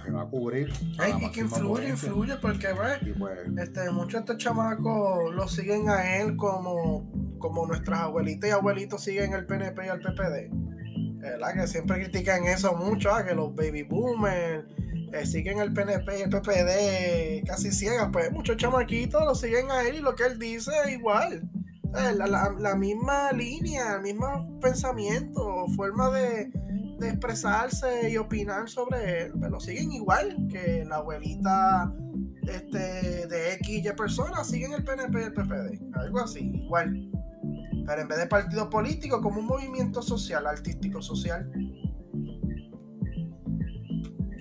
[0.03, 0.74] se va a cubrir.
[0.74, 2.70] y que influye, influye, porque
[3.18, 8.53] pues, este, muchos de estos chamacos lo siguen a él como, como nuestras abuelitas y
[8.53, 11.20] abuelitos siguen el PNP y el PPD.
[11.20, 11.53] ¿Verdad?
[11.53, 14.66] Que siempre critican eso mucho, ah, que los baby boomers
[15.14, 18.10] eh, siguen el PNP y el PPD casi ciegas.
[18.12, 21.49] Pues muchos chamaquitos lo siguen a él y lo que él dice es igual.
[21.91, 26.51] La, la, misma línea, el mismo pensamiento, forma de,
[26.99, 31.91] de expresarse y opinar sobre él, pero siguen igual que la abuelita
[32.43, 37.10] este, de X y personas, siguen el PNP y el PPD, algo así, igual.
[37.86, 41.49] Pero en vez de partido político, como un movimiento social, artístico, social.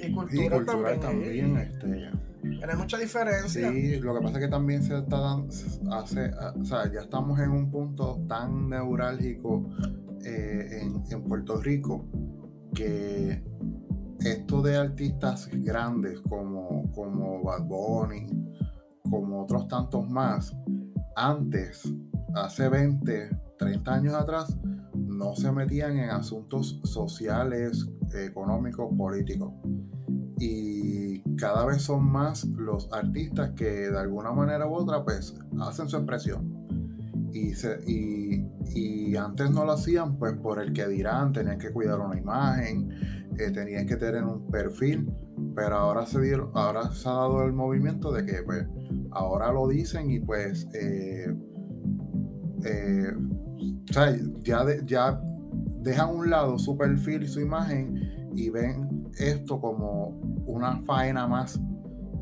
[0.09, 1.57] Y cultural, también.
[1.57, 3.71] este, tiene mucha diferencia.
[3.71, 5.49] Sí, lo que pasa es que también se está dando,
[5.93, 6.31] hace,
[6.61, 9.69] o sea, ya estamos en un punto tan neurálgico
[10.25, 12.07] eh, en, en Puerto Rico
[12.75, 13.43] que
[14.21, 18.27] esto de artistas grandes como, como Bad Bunny,
[19.09, 20.57] como otros tantos más,
[21.17, 21.83] antes,
[22.35, 24.57] hace 20, 30 años atrás,
[24.95, 29.53] no se metían en asuntos sociales, económicos, políticos.
[30.39, 35.89] Y cada vez son más los artistas que de alguna manera u otra pues hacen
[35.89, 36.57] su expresión.
[37.33, 41.71] Y, se, y, y antes no lo hacían pues por el que dirán, tenían que
[41.71, 42.89] cuidar una imagen,
[43.53, 45.11] tenían que tener un perfil,
[45.55, 48.67] pero ahora se dieron, ahora se ha dado el movimiento de que pues
[49.13, 51.35] ahora lo dicen y pues eh,
[52.65, 53.13] eh,
[54.43, 55.21] ya, ya
[55.81, 58.88] dejan a un lado su perfil y su imagen y ven
[59.19, 61.61] esto como una faena más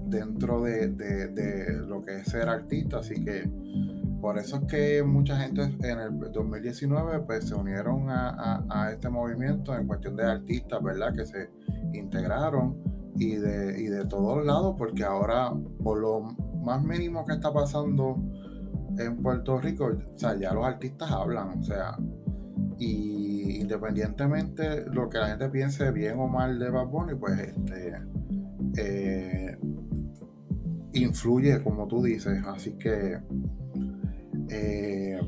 [0.06, 3.48] dentro de, de lo que es ser artista, así que
[4.20, 9.76] por eso es que mucha gente en el 2019 pues, se unieron a, este movimiento
[9.76, 11.12] en cuestión de artistas, ¿verdad?
[11.14, 11.50] Que se
[11.92, 12.76] integraron
[13.14, 16.22] y de, y de todos lados, porque ahora, por lo
[16.64, 18.16] más mínimo que está pasando
[18.98, 21.96] en Puerto Rico, o sea, ya los artistas hablan, o sea,
[22.78, 27.96] y independientemente lo que la gente piense bien o mal de Bad pues este
[28.76, 29.58] eh,
[30.92, 33.18] influye, como tú dices, así que
[34.50, 35.20] eh,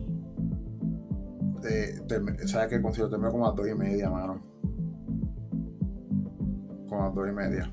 [2.46, 4.40] ¿Sabes que el concierto como a dos y media, mano?
[6.88, 7.70] Como a dos y media.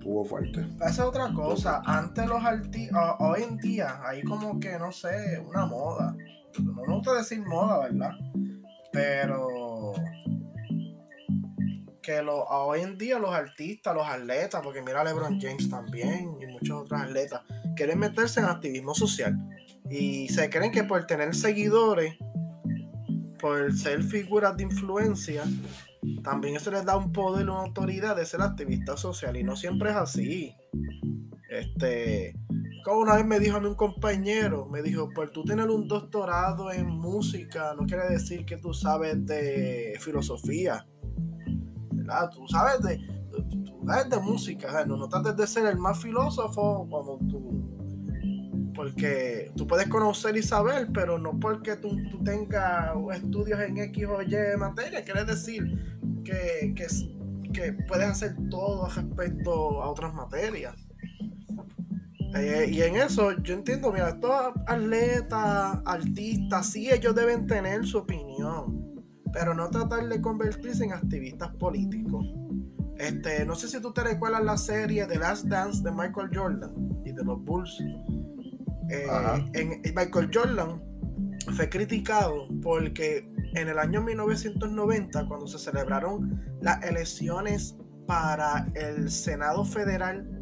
[0.00, 0.66] Tuvo fuerte.
[0.76, 1.82] Esa es otra cosa.
[1.84, 6.16] Antes los artistas, hoy en día, hay como que, no sé, una moda.
[6.62, 8.12] No me gusta decir moda, ¿verdad?
[8.92, 9.92] Pero
[12.04, 16.36] que lo, hoy en día los artistas, los atletas, porque mira a LeBron James también
[16.40, 17.40] y muchos otros atletas,
[17.74, 19.36] quieren meterse en activismo social.
[19.90, 22.16] Y se creen que por tener seguidores,
[23.40, 25.44] por ser figuras de influencia,
[26.22, 29.36] también eso les da un poder, una autoridad de ser activista social.
[29.36, 30.54] Y no siempre es así.
[31.48, 32.36] Este,
[32.84, 35.88] como una vez me dijo a mí un compañero, me dijo, por tú tener un
[35.88, 40.86] doctorado en música, no quiere decir que tú sabes de filosofía.
[42.34, 42.98] Tú sabes de,
[43.32, 47.74] tú sabes de música, no, no trates de ser el más filósofo cuando tú
[48.74, 54.22] porque tú puedes conocer y saber, pero no porque tú, tengas estudios en X o
[54.22, 55.62] Y materia, quiere decir
[56.24, 60.74] que, que, puedes hacer todo respecto a otras materias.
[62.34, 67.98] Eh, y en eso yo entiendo, mira, estos atletas, artistas, sí, ellos deben tener su
[67.98, 72.26] opinión, pero no tratar de convertirse en activistas políticos.
[72.98, 77.02] Este, no sé si tú te recuerdas la serie The Last Dance de Michael Jordan
[77.04, 77.80] y de los Bulls
[78.90, 79.06] eh,
[79.54, 80.82] en, Michael Jordan
[81.56, 87.76] fue criticado porque en el año 1990, cuando se celebraron las elecciones
[88.06, 90.33] para el Senado Federal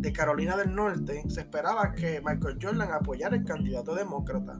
[0.00, 4.58] de Carolina del Norte, se esperaba que Michael Jordan apoyara el candidato demócrata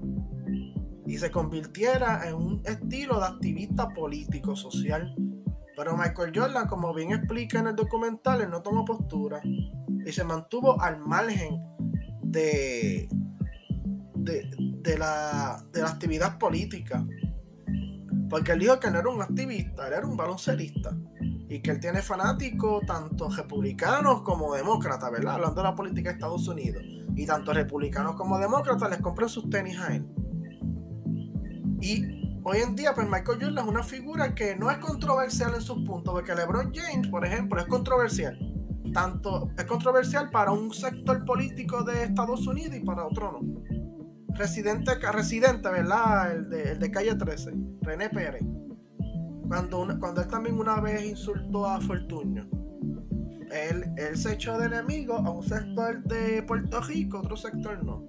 [1.06, 5.14] y se convirtiera en un estilo de activista político social.
[5.76, 10.80] Pero Michael Jordan, como bien explica en el documental, no tomó postura y se mantuvo
[10.82, 11.62] al margen
[12.22, 13.08] de,
[14.16, 17.06] de, la, de actividad política.
[18.28, 20.94] Porque él dijo que no era un activista, era un baloncerista.
[21.48, 25.34] Y que él tiene fanáticos tanto republicanos como demócratas, ¿verdad?
[25.34, 26.82] Hablando de la política de Estados Unidos.
[27.16, 30.06] Y tanto republicanos como demócratas les compran sus tenis a él.
[31.80, 35.62] Y hoy en día, pues Michael Jordan es una figura que no es controversial en
[35.62, 38.38] sus puntos, porque LeBron James, por ejemplo, es controversial
[38.92, 43.40] tanto es controversial para un sector político de Estados Unidos y para otro no.
[44.34, 46.32] Residente, residente ¿verdad?
[46.32, 48.42] El de, el de calle 13, René Pérez.
[49.48, 52.46] Cuando, cuando él también una vez insultó a Fortunio
[53.50, 58.06] Él, él se echó de enemigo a un sector de Puerto Rico, otro sector no.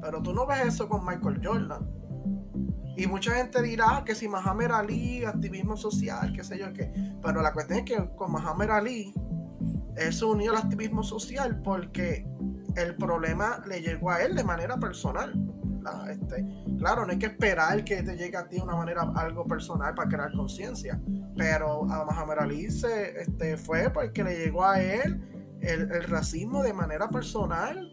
[0.00, 1.88] Pero tú no ves eso con Michael Jordan.
[2.96, 6.92] Y mucha gente dirá que si Mahamed Ali, activismo social, qué sé yo qué.
[7.22, 9.14] Pero la cuestión es que con Mahamed Ali
[9.96, 12.26] él se unió al activismo social porque
[12.76, 15.32] el problema le llegó a él de manera personal.
[16.08, 16.46] Este,
[16.78, 19.94] claro, no hay que esperar que te llegue a ti de una manera algo personal
[19.94, 21.00] para crear conciencia.
[21.36, 25.20] pero a Muhammad Ali se, este, fue porque le llegó a él
[25.60, 27.92] el, racismo de manera personal,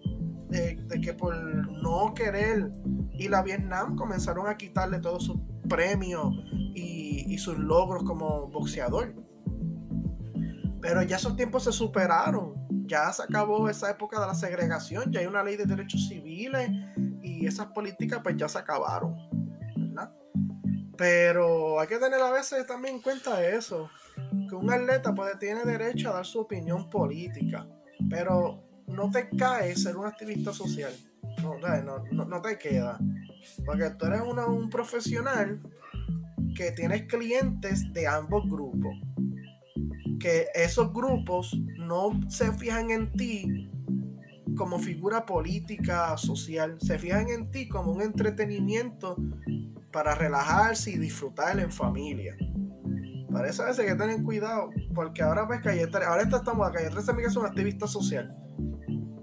[0.50, 2.72] de, que por no querer
[3.14, 5.38] ir a Vietnam comenzaron a quitarle todos sus
[5.68, 6.34] premios
[6.76, 9.14] y, y sus logros como boxeador.
[10.82, 12.56] Pero ya esos tiempos se superaron.
[12.88, 15.12] Ya se acabó esa época de la segregación.
[15.12, 16.72] Ya hay una ley de derechos civiles
[17.40, 19.16] y esas políticas pues ya se acabaron.
[19.76, 20.14] ¿verdad?
[20.98, 23.90] Pero hay que tener a veces también en cuenta eso.
[24.50, 27.68] Que un atleta puede, tiene derecho a dar su opinión política.
[28.10, 30.92] Pero no te cae ser un activista social.
[31.42, 33.00] No, no, no te queda.
[33.66, 35.62] Porque tú eres un profesional
[36.56, 38.96] que tienes clientes de ambos grupos
[40.20, 43.70] que esos grupos no se fijan en ti
[44.56, 49.16] como figura política, social, se fijan en ti como un entretenimiento
[49.92, 52.36] para relajarse y disfrutar en familia.
[53.32, 56.72] Para eso veces hay que tener cuidado, porque ahora ves Calle 3, ahora estamos a
[56.72, 58.36] Calle 13 es un activista social,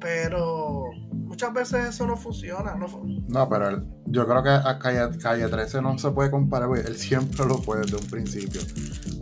[0.01, 2.77] pero muchas veces eso no funciona.
[3.29, 7.45] No, pero yo creo que a Calle, Calle 13 no se puede comparar, él siempre
[7.45, 8.61] lo fue desde un principio.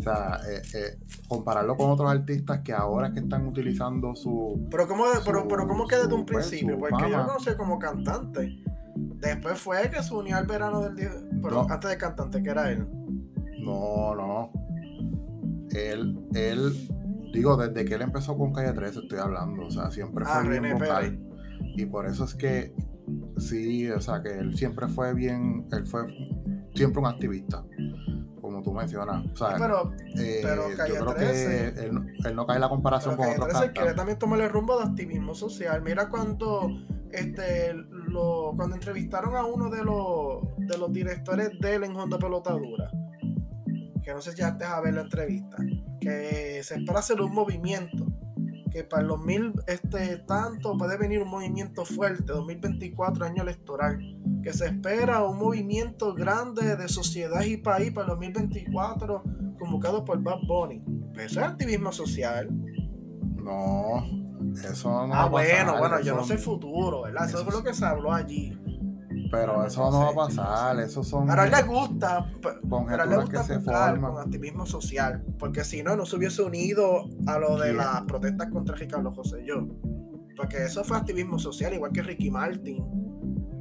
[0.05, 0.98] Sea, eh, eh,
[1.28, 4.68] compararlo con otros artistas que ahora es que están utilizando su.
[4.70, 6.78] Pero ¿cómo, pero, pero ¿cómo que desde un pues, principio?
[6.78, 8.62] Porque yo lo conocí como cantante.
[8.96, 11.11] Después fue que se unió al verano del día.
[11.42, 12.86] Pero antes de cantante, que era él.
[13.64, 14.52] No, no.
[15.70, 16.90] Él, él,
[17.32, 19.66] digo, desde que él empezó con Calle 13 estoy hablando.
[19.66, 21.18] O sea, siempre fue ah, bien vocal.
[21.76, 22.74] Y por eso es que
[23.38, 26.07] sí, o sea, que él siempre fue bien, él fue
[26.74, 27.64] siempre un activista
[28.62, 29.24] tú mencionas.
[29.59, 33.28] pero, eh, pero Calle yo creo 13, que él, no cae en la comparación con
[33.28, 35.82] otros 13 quiere también tomar el rumbo de activismo social.
[35.82, 36.68] Mira cuando
[37.11, 42.18] este lo, cuando entrevistaron a uno de los de los directores de él en Honda
[42.18, 42.90] Pelotadura,
[44.03, 45.57] que no sé si ya te a ver la entrevista,
[46.01, 48.07] que se espera hacer un movimiento
[48.74, 54.00] que para el 2000 este tanto puede venir un movimiento fuerte, 2024 año electoral
[54.42, 59.22] que se espera un movimiento grande de sociedad y país para el 2024
[59.60, 60.82] convocado por Bad Bunny.
[61.14, 62.48] ¿Eso es activismo social?
[63.36, 64.04] No,
[64.68, 65.14] eso no.
[65.14, 67.28] Ah, bueno, bueno, yo no sé futuro, ¿verdad?
[67.28, 68.58] Eso, es lo que se habló allí.
[69.35, 71.26] Pero eso no va a pasar, eso son.
[71.26, 74.12] Pero a él le gusta, pero a él le gusta que se forman.
[74.12, 78.51] con activismo social, porque si no, no se hubiese unido a lo de las protestas
[78.51, 79.66] contra Ricardo José yo.
[80.37, 83.05] Porque eso fue activismo social, igual que Ricky Martin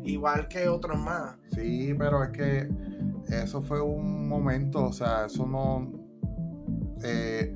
[0.05, 1.35] igual que otros más.
[1.53, 2.69] Sí, pero es que
[3.29, 5.91] eso fue un momento, o sea, eso no...
[7.03, 7.55] Eh,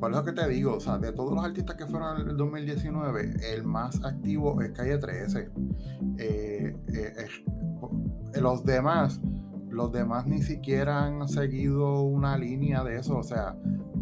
[0.00, 2.36] por eso que te digo, o sea, de todos los artistas que fueron en el
[2.36, 5.50] 2019, el más activo es Calle 13.
[6.18, 9.20] Eh, eh, los demás,
[9.70, 13.56] los demás ni siquiera han seguido una línea de eso, o sea,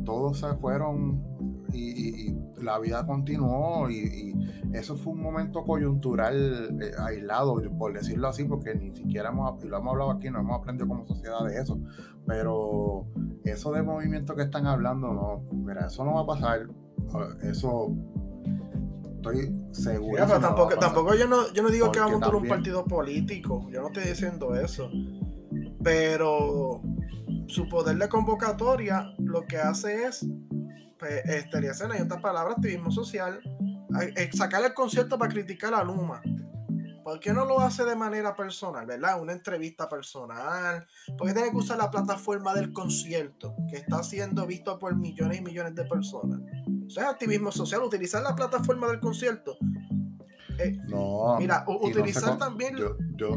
[0.04, 1.33] todos se fueron
[1.74, 4.32] y, la vida continuó y,
[4.72, 9.76] eso fue un momento coyuntural eh, aislado, por decirlo así, porque ni siquiera hemos, lo
[9.76, 11.78] hemos hablado aquí, no hemos aprendido como sociedad de eso,
[12.26, 13.06] pero
[13.44, 16.66] eso de movimiento que están hablando, no, mira, eso no va a pasar,
[17.42, 17.94] eso
[19.16, 20.26] estoy seguro.
[20.26, 23.80] tampoco, tampoco yo no, yo no digo que vamos a tener un partido político, yo
[23.80, 24.90] no estoy diciendo eso,
[25.82, 26.80] pero
[27.46, 30.26] su poder de convocatoria lo que hace es
[31.04, 33.38] pues, este, y otra palabra, activismo social,
[34.16, 36.22] eh, sacar el concierto para criticar a Luma.
[37.04, 39.20] ¿Por qué no lo hace de manera personal, verdad?
[39.20, 40.86] Una entrevista personal.
[41.18, 45.40] ¿Por qué tiene que usar la plataforma del concierto, que está siendo visto por millones
[45.40, 46.40] y millones de personas?
[46.86, 49.58] Eso es activismo social, utilizar la plataforma del concierto.
[50.58, 52.76] Eh, no, mira, utilizar también.
[52.76, 53.36] Yo, yo,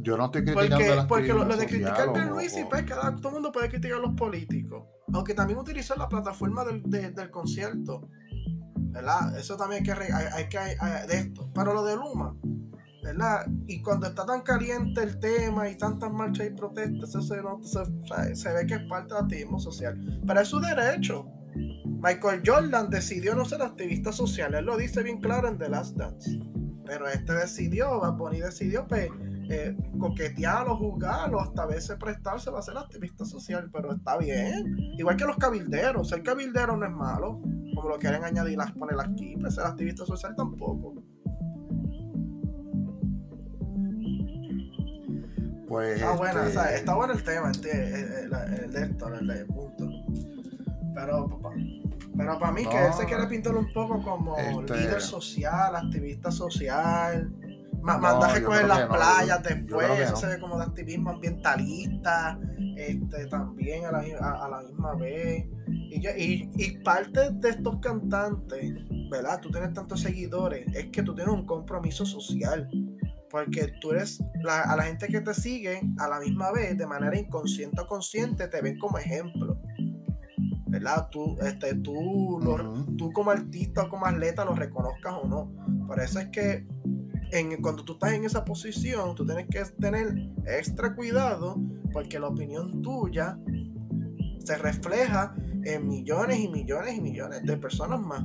[0.00, 1.08] yo, no estoy criticando.
[1.08, 3.98] Porque, porque lo, de criticar a Luis y pues, cada, todo el mundo puede criticar
[3.98, 4.84] a los políticos.
[5.12, 8.08] Aunque también utilizar la plataforma del, del concierto.
[8.92, 9.38] ¿Verdad?
[9.38, 10.58] Eso también hay que, hay, que
[11.06, 11.48] de esto.
[11.54, 12.34] Pero lo de Luma,
[13.04, 13.46] ¿verdad?
[13.66, 18.52] Y cuando está tan caliente el tema y tantas marchas y protestas, eso se, se,
[18.52, 20.20] ve que es parte del activismo social.
[20.26, 21.26] Pero es su derecho.
[22.02, 25.96] Michael Jordan decidió no ser activista social, él lo dice bien claro en The Last
[25.96, 26.40] Dance.
[26.86, 29.08] Pero este decidió, Bad Bunny decidió pues,
[29.52, 34.76] eh, coquetearlo, jugarlo, hasta a veces prestarse va a ser activista social, pero está bien.
[34.96, 37.40] Igual que los cabilderos, ser cabildero no es malo,
[37.74, 41.02] como lo quieren añadir, las poner aquí, pues ser activista social tampoco.
[45.66, 46.00] Pues.
[46.00, 48.32] Ah, bueno, este está bueno el tema, el,
[48.64, 49.90] el, de esto, el, punto.
[50.94, 51.40] Pero,
[52.16, 56.30] pero para mí, que él se quiere pintar un poco como este líder social, activista
[56.30, 57.32] social
[57.82, 62.38] Manda a recoger las playas después, eso se ve como de activismo ambientalista,
[62.76, 65.46] este, también a la, a, la misma vez.
[65.68, 68.74] Y, y, y, parte de estos cantantes,
[69.10, 69.40] ¿verdad?
[69.40, 72.68] Tú tienes tantos seguidores, es que tú tienes un compromiso social.
[73.30, 77.16] Porque tú eres, a la gente que te sigue, a la misma vez, de manera
[77.16, 79.56] inconsciente o consciente, te ven como ejemplo.
[80.66, 81.08] ¿verdad?
[81.10, 82.40] Tú, este, tú,
[82.96, 85.52] tú como artista o como atleta lo reconozcas o no.
[85.86, 86.66] Por eso es que
[87.32, 91.56] en, cuando tú estás en esa posición, tú tienes que tener extra cuidado
[91.92, 93.38] porque la opinión tuya
[94.44, 98.24] se refleja en millones y millones y millones de personas más.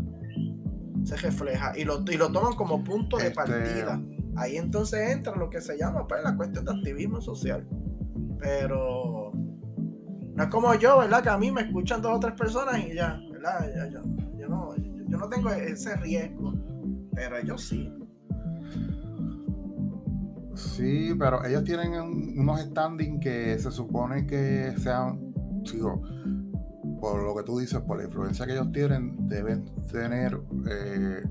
[1.04, 4.02] Se refleja y lo, y lo toman como punto de este partida.
[4.38, 7.68] Ahí entonces entra lo que se llama pues, la cuestión de activismo social.
[8.40, 9.32] Pero
[10.36, 11.24] no es como yo, ¿verdad?
[11.24, 13.90] Que a mí me escuchan dos o tres personas y ya, ¿verdad?
[14.38, 16.54] yo, no, yo no tengo ese riesgo,
[17.14, 17.92] pero ellos sí.
[20.56, 21.94] Sí, pero ellos tienen
[22.40, 25.34] unos standing que se supone que sean,
[25.66, 26.02] sigo,
[27.02, 30.40] por lo que tú dices, por la influencia que ellos tienen, deben tener,
[30.70, 31.24] eh,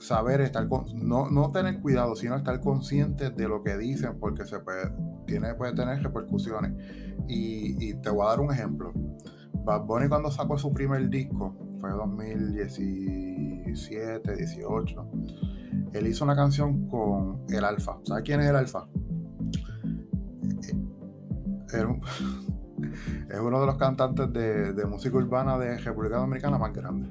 [0.00, 4.44] saber estar, con, no, no tener cuidado, sino estar conscientes de lo que dicen, porque
[4.44, 4.90] se puede,
[5.24, 6.72] tiene, puede tener repercusiones.
[7.28, 8.92] Y, y te voy a dar un ejemplo.
[9.64, 15.10] Bad Bunny cuando sacó su primer disco, fue 2017, 18
[15.96, 17.98] él hizo una canción con el Alfa.
[18.04, 18.86] ¿Sabes quién es el Alfa?
[23.30, 27.10] es uno de los cantantes de, música urbana de República Dominicana más grande.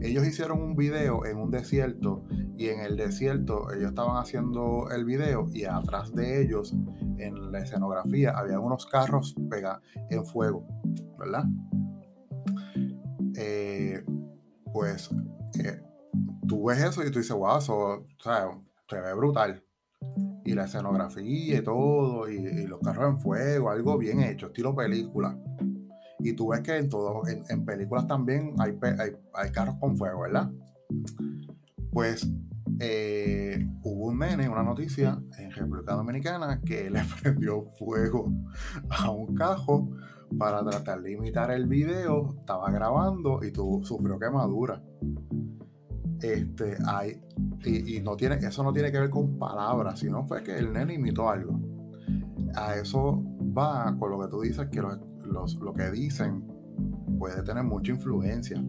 [0.00, 2.24] Ellos hicieron un video en un desierto
[2.56, 6.74] y en el desierto ellos estaban haciendo el video y atrás de ellos
[7.18, 10.66] en la escenografía había unos carros pegados en fuego,
[11.18, 11.44] ¿verdad?
[13.36, 14.04] Eh,
[14.72, 15.08] pues
[15.58, 15.80] eh,
[16.46, 18.06] tú ves eso y tú dices, wow, eso,
[18.88, 19.62] se ve brutal.
[20.44, 25.38] Y la escenografía y todo, y, los carros en fuego, algo bien hecho, estilo película.
[26.20, 28.78] Y tú ves que en, todo, en, películas también hay,
[29.34, 30.50] hay, carros con fuego, ¿verdad?
[31.90, 32.28] Pues
[32.80, 38.30] eh, hubo un nene, una noticia en República Dominicana que le prendió fuego
[38.90, 39.90] a un cajo
[40.38, 44.82] para tratar de imitar el video, estaba grabando y tuvo, sufrió quemadura.
[46.32, 47.20] Este, hay,
[47.64, 50.94] y, no tiene, eso no tiene que ver con palabras, sino fue que el nene
[50.94, 51.60] imitó algo.
[52.54, 53.22] A eso
[53.56, 56.44] va con lo que tú dices, que los, lo que dicen
[57.18, 58.64] puede tener mucha influencia.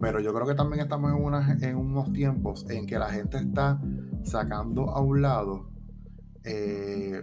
[0.00, 3.80] Pero yo creo que también estamos en, en unos tiempos en que la gente está
[4.24, 5.70] sacando a un lado
[6.42, 7.22] eh,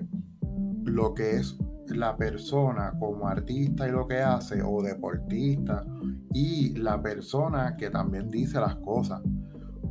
[0.85, 1.57] lo que es
[1.87, 5.85] la persona como artista y lo que hace, o deportista,
[6.31, 9.21] y la persona que también dice las cosas.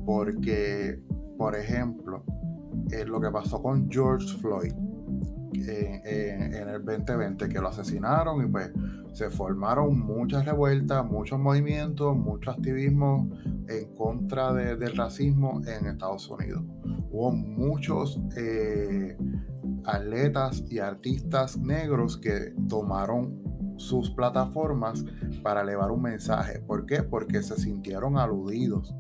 [0.09, 1.03] Porque,
[1.37, 2.25] por ejemplo,
[2.91, 4.73] eh, lo que pasó con George Floyd
[5.53, 8.71] en el 2020, que lo asesinaron y pues
[9.13, 13.29] se formaron muchas revueltas, muchos movimientos, mucho activismo
[13.69, 16.63] en contra del racismo en Estados Unidos.
[17.11, 19.15] Hubo muchos eh,
[19.85, 23.43] atletas y artistas negros que tomaron
[23.77, 25.05] sus plataformas
[25.43, 26.61] para elevar un mensaje.
[26.61, 27.03] ¿Por qué?
[27.03, 28.95] Porque se sintieron aludidos.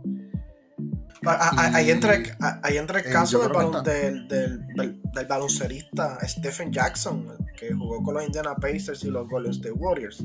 [1.24, 2.14] Ahí entra,
[2.62, 3.48] ahí entra el eh, caso
[3.82, 9.52] del, del, del, baloncerista Stephen Jackson, que jugó con los Indiana Pacers y los Golden
[9.52, 10.22] State Warriors.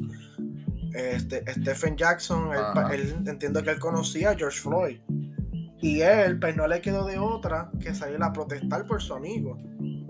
[0.94, 2.50] Este, Stephen Jackson,
[2.92, 5.00] él, entiendo que él conocía a George Floyd.
[5.82, 9.58] Y él, pues no le quedó de otra que salir a protestar por su amigo.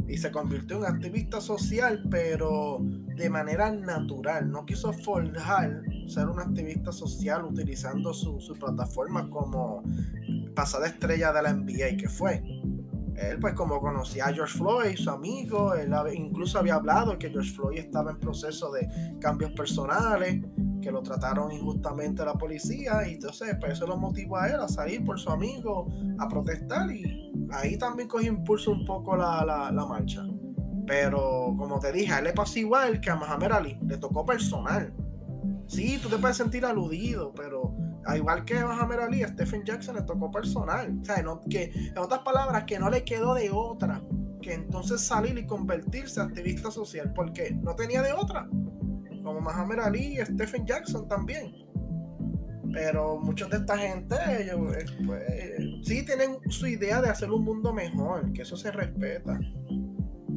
[0.07, 2.79] Y se convirtió en activista social, pero
[3.15, 4.51] de manera natural.
[4.51, 9.83] No quiso forjar ser un activista social utilizando su, su plataforma como
[10.53, 12.43] pasada estrella de la NBA que fue.
[13.15, 17.51] Él, pues, como conocía a George Floyd, su amigo, él incluso había hablado que George
[17.51, 18.87] Floyd estaba en proceso de
[19.19, 20.43] cambios personales,
[20.81, 24.67] que lo trataron injustamente la policía, y entonces, pues, eso lo motivó a él a
[24.67, 25.87] salir por su amigo
[26.17, 30.25] a protestar, y ahí también cogió impulso un poco la, la, la marcha.
[30.87, 34.25] Pero, como te dije, a él le pasó igual que a Muhammad Ali, le tocó
[34.25, 34.93] personal.
[35.67, 37.73] Sí, tú te puedes sentir aludido, pero
[38.05, 40.97] a igual que Muhammad Ali, a Stephen Jackson le tocó personal.
[41.01, 44.01] O sea, que, en otras palabras, que no le quedó de otra
[44.43, 48.47] que entonces salir y convertirse en activista social, porque no tenía de otra.
[49.23, 51.55] Como Muhammad Ali y Stephen Jackson también.
[52.73, 55.23] Pero muchos de esta gente, ellos, eh, pues,
[55.83, 59.39] sí tienen su idea de hacer un mundo mejor, que eso se respeta.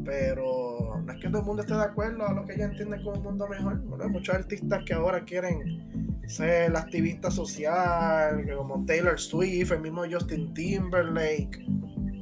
[0.06, 3.02] Pero no es que todo el mundo esté de acuerdo a lo que ellos entienden
[3.02, 3.82] como un mundo mejor.
[4.00, 10.04] Hay muchos artistas que ahora quieren ser el activista social, como Taylor Swift, el mismo
[10.10, 11.66] Justin Timberlake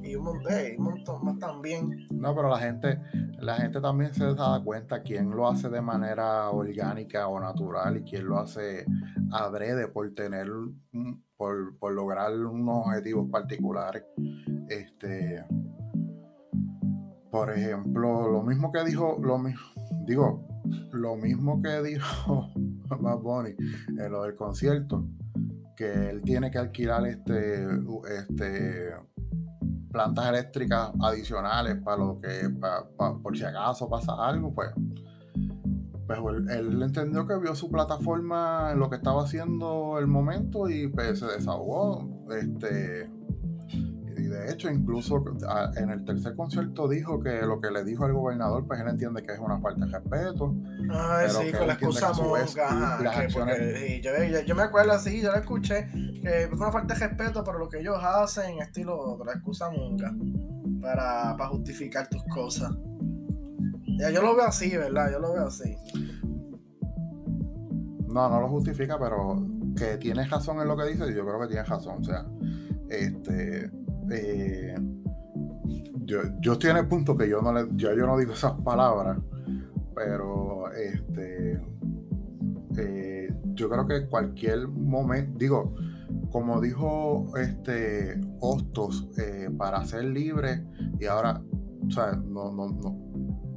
[0.04, 2.06] y un un montón más también.
[2.10, 3.00] No, pero la gente,
[3.38, 8.02] la gente también se da cuenta quién lo hace de manera orgánica o natural y
[8.02, 8.84] quién lo hace
[9.32, 10.48] adrede por tener,
[11.36, 14.04] por, por lograr unos objetivos particulares.
[14.68, 15.44] Este,
[17.34, 19.60] por ejemplo, lo mismo que dijo, lo mismo,
[20.06, 20.46] digo,
[20.92, 22.48] lo mismo que dijo
[23.00, 23.56] Bad Bunny
[23.88, 25.04] en lo del concierto,
[25.74, 27.66] que él tiene que alquilar este,
[28.20, 28.92] este
[29.90, 32.48] plantas eléctricas adicionales para lo que,
[33.20, 34.70] por si acaso pasa algo, pues,
[36.06, 36.20] pues
[36.50, 41.18] él, entendió que vio su plataforma en lo que estaba haciendo el momento y pues,
[41.18, 42.28] se desahogó.
[42.30, 43.10] Este,
[44.44, 45.24] de hecho, incluso
[45.76, 49.22] en el tercer concierto dijo que lo que le dijo al gobernador, pues él entiende
[49.22, 50.54] que es una falta de respeto.
[50.90, 53.28] Ay, sí, con la excusa monga.
[54.44, 55.88] yo, me acuerdo así, yo le escuché
[56.22, 60.12] que fue una falta de respeto por lo que ellos hacen, estilo la excusa monga,
[60.82, 62.70] para, para justificar tus cosas.
[63.98, 65.10] Ya, yo lo veo así, ¿verdad?
[65.10, 65.76] Yo lo veo así.
[68.08, 69.42] No, no lo justifica, pero
[69.76, 72.00] que tiene razón en lo que dice, yo creo que tiene razón.
[72.00, 72.26] O sea,
[72.90, 73.70] este
[74.10, 74.74] eh,
[76.04, 78.52] yo, yo, estoy en el punto que yo no, le, yo, yo no digo esas
[78.60, 79.18] palabras,
[79.94, 81.60] pero este,
[82.76, 85.74] eh, yo creo que cualquier momento, digo,
[86.30, 90.64] como dijo este Hostos, eh, para ser libre,
[90.98, 91.42] y ahora,
[91.86, 92.90] o sea, no, no, no,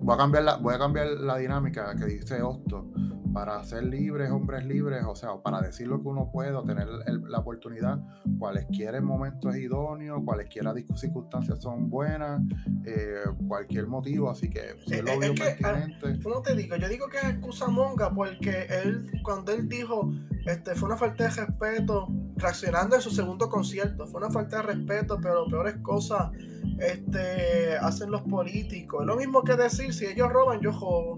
[0.01, 2.85] voy a cambiar la, voy a cambiar la dinámica que dice Hostos
[3.33, 6.87] para ser libres, hombres libres, o sea, para decir lo que uno puede, tener
[7.27, 7.99] la oportunidad,
[8.39, 12.41] cualesquiera momentos idóneos, cualesquiera circunstancias son buenas,
[12.85, 13.15] eh,
[13.47, 15.87] cualquier motivo, así que si es, lo es, que, ah,
[16.23, 16.75] ¿cómo te digo?
[16.77, 20.11] Yo digo que es excusa monga porque él, cuando él dijo,
[20.45, 24.63] este, fue una falta de respeto, reaccionando en su segundo concierto, fue una falta de
[24.63, 26.31] respeto, pero peores cosas
[26.79, 29.01] este, hacen los políticos.
[29.01, 31.17] Es lo mismo que decir, si ellos roban, yo jodo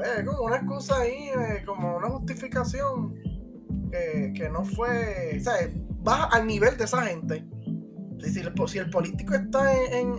[0.00, 3.14] es como una excusa ahí, eh, como una justificación
[3.90, 5.36] que, no fue.
[5.38, 5.54] O sea,
[6.02, 7.44] baja al nivel de esa gente.
[8.20, 10.16] Si, si, el, político está en,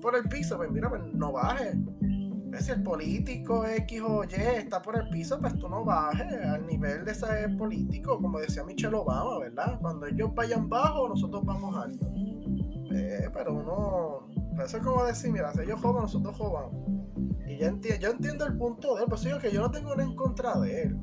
[0.00, 1.74] por el piso, pues mira, pues no baje.
[2.60, 6.66] Si el político X o Y está por el piso, pues tú no bajes al
[6.66, 9.78] nivel de ese político, como decía Michelle Obama, ¿verdad?
[9.80, 12.06] Cuando ellos vayan bajo, nosotros vamos alto.
[12.98, 14.28] Eh, pero uno,
[14.62, 16.72] eso es como decir, mira, si ellos jodan, nosotros jodamos.
[17.46, 20.14] Y yo, entiendo el punto de él, pues digo que yo no tengo nada en
[20.14, 20.98] contra de él.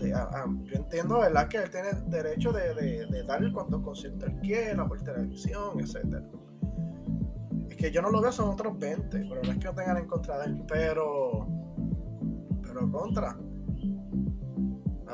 [0.00, 1.48] yo entiendo, ¿verdad?
[1.48, 6.24] Que él tiene derecho de, de, de dar cuanto concierto él quiera, por televisión, etc.
[7.68, 9.98] Es que yo no lo veo, son otros 20, pero no es que no tengan
[9.98, 11.46] en contra de él, pero.
[12.62, 13.36] Pero contra.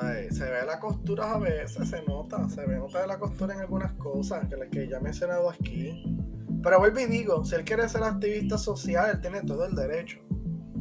[0.01, 3.55] Ay, se ve la costura a veces, se nota, se ve nota de la costura
[3.55, 6.05] en algunas cosas que, que ya he mencionado aquí.
[6.63, 10.19] Pero vuelvo y digo, si él quiere ser activista social, él tiene todo el derecho.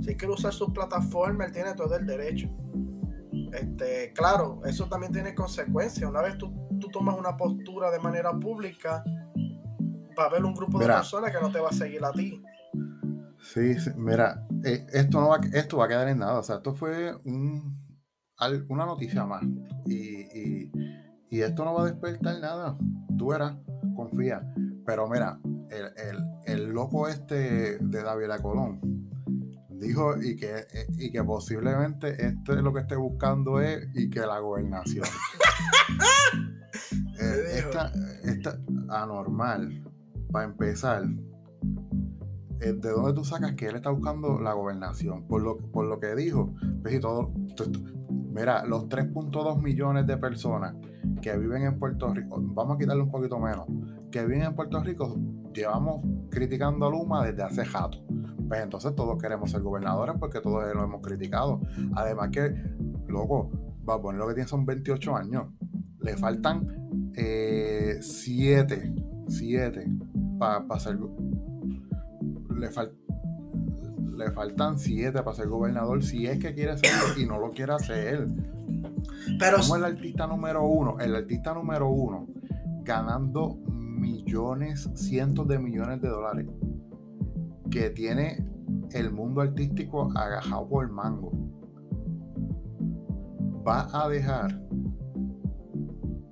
[0.02, 2.50] Si quiere usar su plataforma, él tiene todo el derecho.
[3.54, 6.10] Este, claro, eso también tiene consecuencias.
[6.10, 6.52] Una vez tú,
[6.92, 9.04] tomas una postura de manera pública,
[10.18, 12.42] va a haber un grupo de personas que no te va a seguir a ti.
[13.42, 16.40] Sí, mira, eh, esto, no va, esto va a quedar en nada.
[16.40, 17.14] O sea, esto fue
[18.70, 19.44] una noticia más.
[19.86, 20.72] Y,
[21.30, 22.78] esto no va a despertar nada.
[23.18, 23.56] Tú verás,
[23.96, 24.42] confía.
[24.86, 28.98] Pero mira, el, el loco este de David Colón
[29.80, 30.66] dijo y que,
[30.98, 35.06] y que posiblemente este lo que esté buscando es y que la gobernación.
[37.20, 37.64] eh,
[38.24, 38.60] esta,
[38.90, 39.84] anormal,
[40.32, 41.04] para empezar,
[42.60, 45.28] eh, ¿de dónde tú sacas que él está buscando la gobernación?
[45.28, 47.34] Por lo, por lo que dijo, pues y todo,
[48.38, 50.76] mira, los 3.2 millones de personas
[51.22, 53.66] que viven en Puerto Rico, vamos a quitarle un poquito menos,
[54.12, 55.18] que viven en Puerto Rico,
[55.54, 57.98] llevamos criticando a Luma desde hace rato
[58.48, 61.62] pues entonces todos queremos ser gobernadores porque todos lo hemos criticado.
[61.96, 62.56] Además que,
[63.08, 63.52] loco,
[63.88, 65.48] va a poner lo que tiene son 28 años.
[66.00, 68.96] Le faltan 7,
[69.28, 69.92] 7
[70.40, 70.98] para ser...
[72.56, 72.70] Le,
[74.18, 77.74] le faltan 7 para ser gobernador si es que quiere ser y no lo quiere
[77.74, 78.28] hacer.
[79.40, 79.58] Pero...
[79.60, 82.28] Como el artista número uno, el artista número uno,
[82.84, 86.48] ganando millones, cientos de millones de dólares
[87.70, 88.44] que tiene
[88.92, 91.32] el mundo artístico agajado por el mango,
[93.68, 94.62] va a dejar,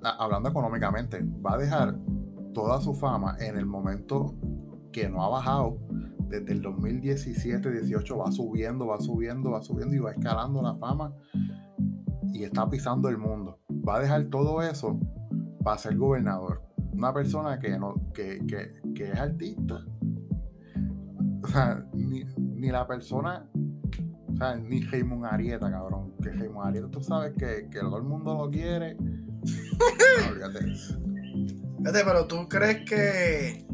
[0.02, 1.98] hablando económicamente, va a dejar
[2.54, 4.34] toda su fama en el momento
[4.90, 5.78] que no ha bajado.
[6.28, 11.14] Desde el 2017-18 va subiendo, va subiendo, va subiendo y va escalando la fama
[12.32, 13.60] y está pisando el mundo.
[13.70, 14.98] Va a dejar todo eso
[15.62, 16.62] para ser gobernador.
[16.92, 18.44] Una persona que, no, que,
[18.94, 19.84] que es artista.
[21.46, 22.24] O sea, ni,
[22.70, 23.48] la persona,
[24.28, 26.14] o sea, ni Raymond Arieta, cabrón.
[26.22, 28.96] Que Raymond Arieta, tú sabes que, que todo el mundo lo quiere.
[30.18, 30.98] No, eso.
[31.78, 33.65] Fíjate, pero tú crees que,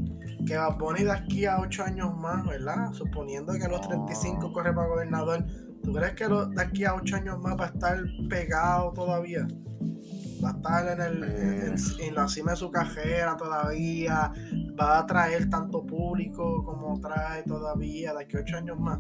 [0.47, 2.93] que Bad Bunny de aquí a 8 años más, ¿verdad?
[2.93, 3.89] Suponiendo que a los No.
[3.89, 5.45] 35 corre para gobernador,
[5.83, 9.47] ¿tú crees que lo- de aquí a 8 años más va a estar pegado todavía?
[10.45, 11.75] Va a estar en, el, en, Eh.
[12.09, 14.33] en la cima de su carrera todavía,
[14.81, 18.99] va a atraer tanto público como trae todavía de aquí a 8 años más.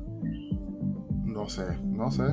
[1.24, 2.24] No sé, no sé.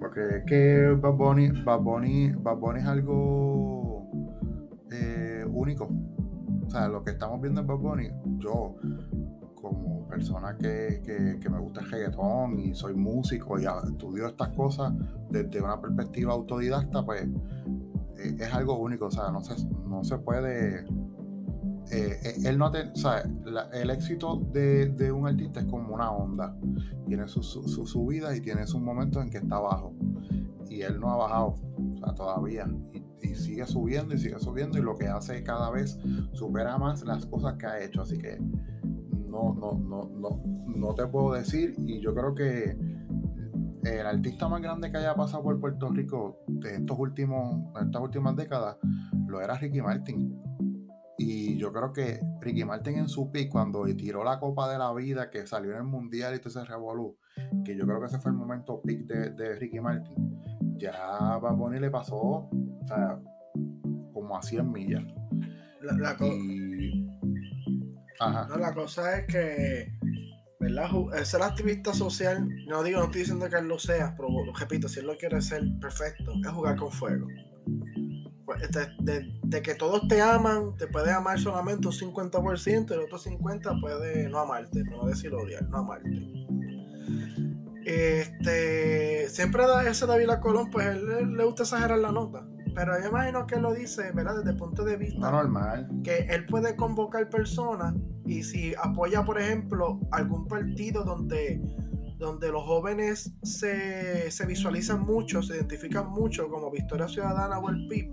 [0.00, 4.08] Porque es que Bad Bunny, Bad Bunny, Bad Bunny es algo
[4.90, 5.88] eh, único.
[6.68, 8.76] O sea, lo que estamos viendo en Bad Bunny, yo,
[9.54, 11.00] como persona que,
[11.40, 14.92] que- me gusta el reggaetón y soy músico y estudio estas cosas
[15.30, 17.22] desde una perspectiva autodidacta, pues
[18.18, 19.06] eh, es algo único.
[19.06, 19.54] O sea, no se,
[19.88, 20.80] no se puede.
[21.90, 22.92] eh, eh, él no te,
[23.72, 26.54] el éxito de, de un artista es como una onda
[27.06, 29.94] tiene sus su, su subidas y tiene sus momentos en que está abajo.
[30.68, 31.54] Y él no ha bajado,
[31.94, 32.66] o sea, todavía.
[33.22, 35.98] Y sigue subiendo y sigue subiendo y lo que hace cada vez
[36.32, 38.02] supera más las cosas que ha hecho.
[38.02, 41.74] Así que no, no, no, no, no te puedo decir.
[41.78, 42.76] Y yo creo que
[43.82, 48.36] el artista más grande que haya pasado por Puerto Rico de estos últimos, estas últimas
[48.36, 48.76] décadas
[49.26, 50.40] lo era Ricky Martin.
[51.20, 54.92] Y yo creo que Ricky Martin en su pick, cuando tiró la Copa de la
[54.94, 57.16] Vida, que salió en el Mundial y todo ese revolú,
[57.64, 60.38] que yo creo que ese fue el momento pick de Ricky Martin,
[60.78, 63.18] ya Bad Bunny le pasó, o sea,
[64.12, 65.04] como a 100 millas.
[65.80, 67.06] La, Y...
[68.20, 68.46] Ajá.
[68.48, 69.92] No, la cosa es que,
[70.60, 70.88] ¿verdad?
[71.24, 75.00] Ser activista social, no digo, no estoy diciendo que él lo sea, pero repito, si
[75.00, 77.26] él lo quiere ser perfecto, es jugar con fuego.
[78.44, 83.00] Pues, de, de- de que todos te aman, te puede amar solamente un 50%, el
[83.00, 86.10] otro 50% puede no amarte, no decir odiar, no amarte.
[87.88, 92.46] Este, siempre da ese David Colón, pues él, él le gusta exagerar la nota.
[92.74, 94.36] Pero yo imagino que él lo dice, ¿verdad?
[94.36, 95.88] Desde el punto de vista No normal.
[96.04, 97.94] que él puede convocar personas
[98.26, 101.62] y si apoya, por ejemplo, algún partido donde,
[102.18, 107.88] donde los jóvenes se, se visualizan mucho, se identifican mucho como Victoria Ciudadana o el
[107.88, 108.10] PIB,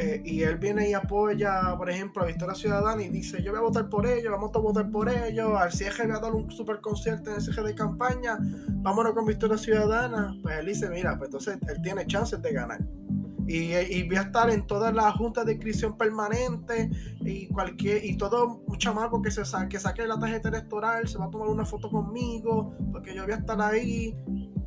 [0.00, 3.58] eh, y él viene y apoya, por ejemplo, a Victoria Ciudadana y dice, yo voy
[3.58, 6.50] a votar por ellos, vamos a votar por ellos, al cierre voy a dar un
[6.50, 8.38] super concierto en el cierre de campaña,
[8.68, 12.80] vámonos con Victoria Ciudadana, pues él dice, mira, pues entonces él tiene chances de ganar.
[13.46, 16.88] Y, y voy a estar en todas las juntas de inscripción permanente
[17.20, 21.18] y cualquier y todo un chamaco que se sa- que saque la tarjeta electoral se
[21.18, 24.14] va a tomar una foto conmigo porque yo voy a estar ahí.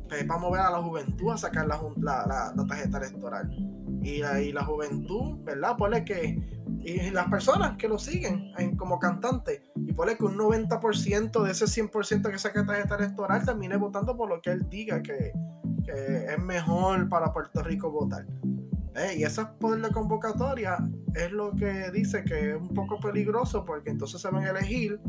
[0.06, 3.48] Pues vamos a ver a la juventud a sacar la, la, la- la tarjeta electoral
[4.04, 6.38] y, la- juventud verdad ponle que
[6.80, 11.50] y las personas que lo siguen en- como cantante y ponle que un 90% de
[11.52, 15.32] ese 100% que saque tarjeta electoral termine votando por lo que él diga que,
[15.84, 18.26] que es mejor para Puerto Rico votar.
[18.96, 20.76] Eh, y ese poder de convocatoria
[21.14, 25.00] es lo que dice que es un poco peligroso porque entonces se van a elegir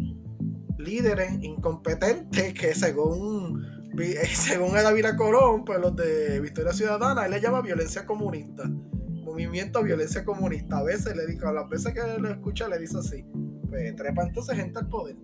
[0.78, 3.64] líderes incompetentes que según
[4.34, 8.64] según Davila Colón, pues los de Victoria Ciudadana, él le llama violencia comunista.
[8.68, 10.80] Movimiento violencia comunista.
[10.80, 13.26] A veces le digo, a las veces que lo escucha le dice así.
[13.70, 15.16] Pues trepa entonces gente al poder.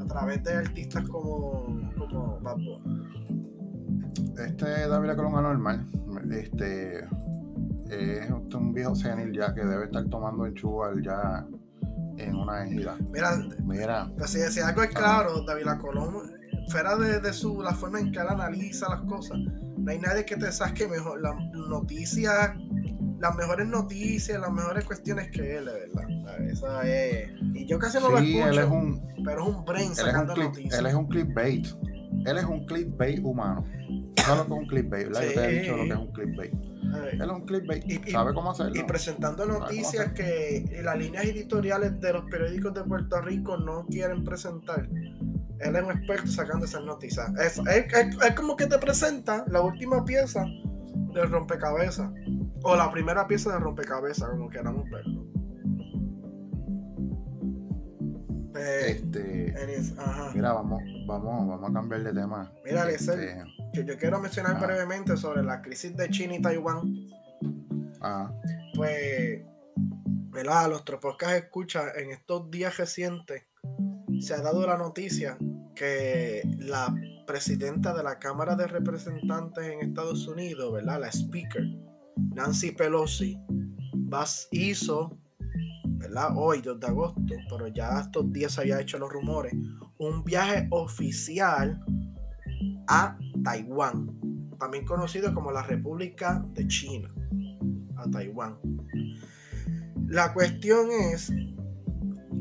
[0.00, 2.56] A través de artistas como, como Bad.
[4.46, 5.86] Este David Colón anormal.
[6.30, 7.04] Este
[7.90, 11.46] es un viejo senil ya que debe estar tomando enchual ya
[12.16, 12.96] en una ejida.
[13.10, 17.74] Mira, Mira, Pero si, si algo es claro, David Colón, fuera de, de su, la
[17.74, 19.38] forma en que él analiza las cosas,
[19.76, 21.34] no hay nadie que te saque mejor las
[21.68, 22.52] noticias,
[23.18, 26.40] las mejores noticias, las mejores cuestiones que él, verdad.
[26.50, 27.30] Esa es.
[27.54, 29.92] Y yo casi no lo sí, escucho, él es un, pero es un brain él
[29.92, 30.78] es un, sacando click- noticias.
[30.78, 31.66] él es un clickbait.
[32.26, 33.64] Él es un clickbait humano.
[34.16, 35.06] ¿Sabes lo que es un clickbait?
[35.08, 35.22] ¿verdad?
[35.22, 36.52] Yo te he dicho lo que es un clickbait.
[37.12, 37.84] Él es un clickbait.
[37.86, 38.72] Y- y- ¿Sabe cómo hacerlo?
[38.78, 44.22] Y presentando noticias que las líneas editoriales de los periódicos de Puerto Rico no quieren
[44.24, 44.88] presentar.
[45.58, 47.30] Él es un experto sacando esas noticias.
[47.38, 50.44] Es, es- es- es como que te presenta la última pieza
[51.14, 52.10] del rompecabezas.
[52.64, 55.21] O la primera pieza de rompecabezas, como queramos verlo.
[58.64, 59.54] Eh, Este,
[59.98, 60.30] ajá.
[60.34, 62.52] mira, vamos, vamos, vamos a cambiar de tema.
[62.64, 66.94] Mira, Este, yo quiero mencionar brevemente sobre la crisis de China y Taiwán.
[68.00, 68.32] ajá.
[68.74, 69.42] pues,
[70.30, 70.68] ¿verdad?
[70.70, 73.42] Nuestro podcast escucha en estos días recientes
[74.20, 75.36] se ha dado la noticia
[75.74, 76.94] que la
[77.26, 81.00] presidenta de la Cámara de Representantes en Estados Unidos, ¿verdad?
[81.00, 81.64] La speaker,
[82.34, 83.38] Nancy Pelosi,
[83.94, 85.18] vas- hizo,
[86.34, 89.54] Hoy, 2 de agosto, pero ya estos días se había hecho los rumores,
[89.98, 91.80] un viaje oficial
[92.88, 94.10] a Taiwán,
[94.58, 97.12] también conocido como la República de China,
[97.96, 98.58] a Taiwán.
[100.08, 101.32] La cuestión es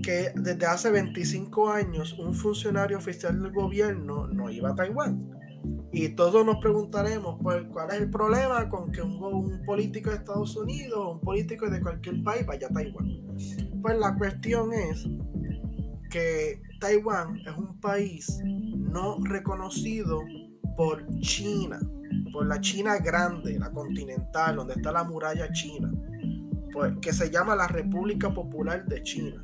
[0.04, 5.41] que desde hace 25 años un funcionario oficial del gobierno no iba a Taiwán.
[5.94, 10.18] Y todos nos preguntaremos pues, cuál es el problema con que un, un político de
[10.18, 13.22] Estados Unidos o un político de cualquier país vaya a Taiwán.
[13.82, 15.06] Pues la cuestión es
[16.10, 20.22] que Taiwán es un país no reconocido
[20.76, 21.80] por China,
[22.32, 25.92] por la China grande, la continental, donde está la muralla china,
[26.72, 29.42] pues, que se llama la República Popular de China.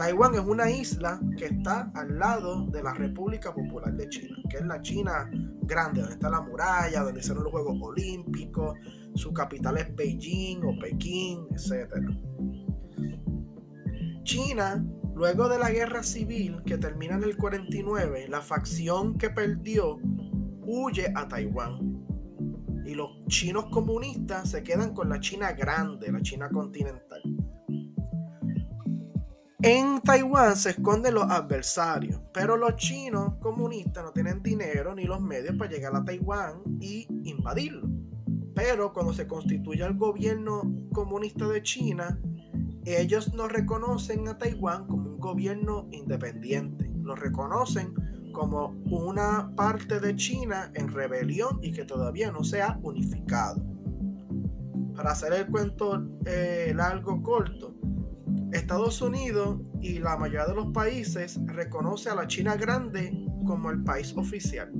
[0.00, 4.56] Taiwán es una isla que está al lado de la República Popular de China, que
[4.56, 8.78] es la China grande, donde está la muralla, donde hicieron los Juegos Olímpicos,
[9.14, 11.92] su capital es Beijing o Pekín, etc.
[14.22, 14.82] China,
[15.14, 19.98] luego de la guerra civil que termina en el 49, la facción que perdió
[20.62, 22.06] huye a Taiwán.
[22.86, 27.20] Y los chinos comunistas se quedan con la China grande, la China continental.
[29.62, 35.20] En Taiwán se esconden los adversarios, pero los chinos comunistas no tienen dinero ni los
[35.20, 37.86] medios para llegar a Taiwán y invadirlo.
[38.54, 40.62] Pero cuando se constituye el gobierno
[40.94, 42.18] comunista de China,
[42.86, 47.92] ellos no reconocen a Taiwán como un gobierno independiente, lo reconocen
[48.32, 53.62] como una parte de China en rebelión y que todavía no se ha unificado.
[54.96, 57.74] Para hacer el cuento eh, largo corto,
[58.52, 63.12] Estados Unidos y la mayoría de los países reconoce a la China grande
[63.46, 64.72] como el país oficial.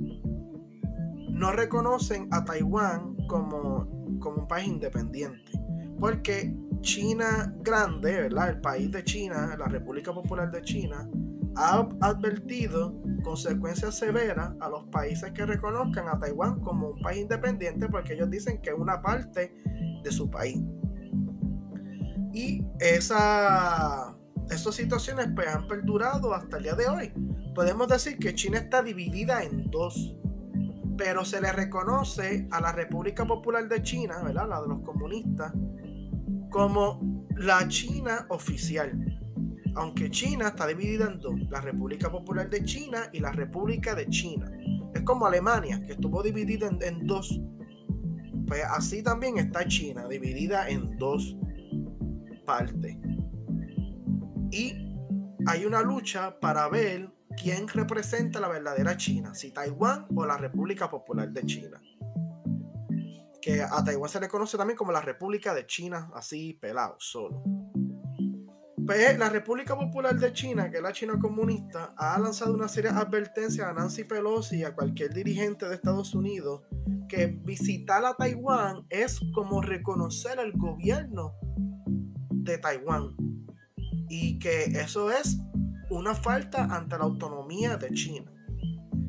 [1.29, 5.51] No reconocen a Taiwán como, como un país independiente,
[5.99, 8.49] porque China grande, ¿verdad?
[8.49, 11.09] El país de China, la República Popular de China,
[11.55, 17.87] ha advertido consecuencias severas a los países que reconozcan a Taiwán como un país independiente
[17.87, 19.53] porque ellos dicen que es una parte
[20.03, 20.59] de su país.
[22.33, 24.15] Y esa,
[24.49, 27.13] esas situaciones pues, han perdurado hasta el día de hoy.
[27.53, 30.15] Podemos decir que China está dividida en dos,
[30.97, 34.47] pero se le reconoce a la República Popular de China, ¿verdad?
[34.47, 35.51] la de los comunistas,
[36.49, 38.93] como la China oficial.
[39.75, 44.07] Aunque China está dividida en dos, la República Popular de China y la República de
[44.07, 44.51] China.
[44.93, 47.39] Es como Alemania, que estuvo dividida en, en dos.
[48.47, 51.37] Pues así también está China, dividida en dos
[52.43, 52.99] parte.
[54.51, 54.73] Y
[55.45, 57.09] hay una lucha para ver
[57.41, 61.81] quién representa la verdadera China, si Taiwán o la República Popular de China.
[63.41, 67.43] Que a Taiwán se le conoce también como la República de China, así pelado, solo.
[68.85, 72.91] Pues la República Popular de China, que es la China comunista, ha lanzado una serie
[72.91, 76.61] de advertencias a Nancy Pelosi y a cualquier dirigente de Estados Unidos
[77.07, 81.35] que visitar a Taiwán es como reconocer al gobierno
[82.43, 83.15] de Taiwán
[84.09, 85.39] y que eso es
[85.89, 88.31] una falta ante la autonomía de China.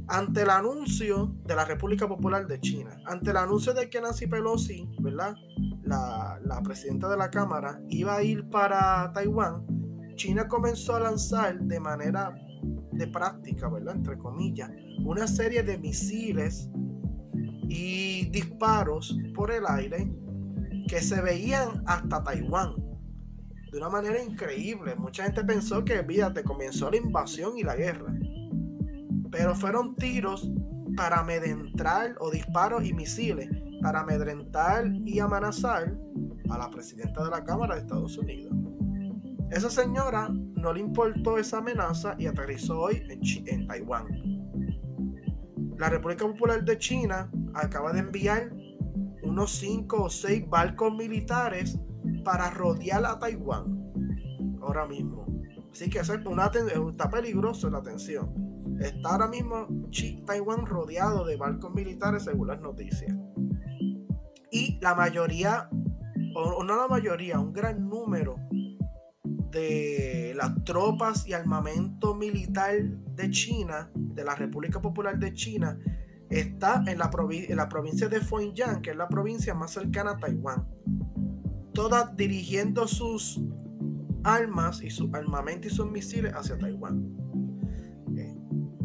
[0.08, 4.26] Ante el anuncio de la República Popular de China, ante el anuncio de que Nancy
[4.26, 5.34] Pelosi, ¿verdad?
[5.84, 9.64] La, la presidenta de la Cámara, iba a ir para Taiwán,
[10.16, 12.34] China comenzó a lanzar de manera
[12.92, 13.96] de práctica, ¿verdad?
[13.96, 14.70] Entre comillas,
[15.04, 16.68] una serie de misiles
[17.68, 20.12] y disparos por el aire
[20.88, 22.91] que se veían hasta Taiwán
[23.72, 24.94] de una manera increíble.
[24.96, 28.14] Mucha gente pensó que, te comenzó la invasión y la guerra.
[29.30, 30.48] Pero fueron tiros
[30.94, 33.48] para amedrentar o disparos y misiles
[33.80, 35.98] para amedrentar y amenazar
[36.50, 38.52] a la presidenta de la Cámara de Estados Unidos.
[39.50, 43.02] Esa señora no le importó esa amenaza y aterrizó hoy
[43.46, 44.06] en, Taiwán.
[45.78, 48.52] La República Popular de China acaba de enviar
[49.22, 51.78] unos 5 o 6 barcos militares
[52.24, 53.82] para rodear a Taiwán
[54.60, 55.26] ahora mismo.
[55.72, 56.50] Así que una,
[56.90, 58.76] está peligroso la atención.
[58.80, 59.68] Está ahora mismo
[60.26, 63.16] Taiwán rodeado de barcos militares según las noticias.
[64.50, 65.70] Y la mayoría,
[66.34, 68.36] o no la mayoría, un gran número
[69.50, 75.78] de las tropas y armamento militar de China, de la República Popular de China,
[76.28, 80.18] está en la, en la provincia de Fujian, que es la provincia más cercana a
[80.18, 80.66] Taiwán
[81.72, 83.40] todas dirigiendo sus
[84.24, 87.16] armas y su armamento y sus misiles hacia Taiwán.
[88.16, 88.36] Eh,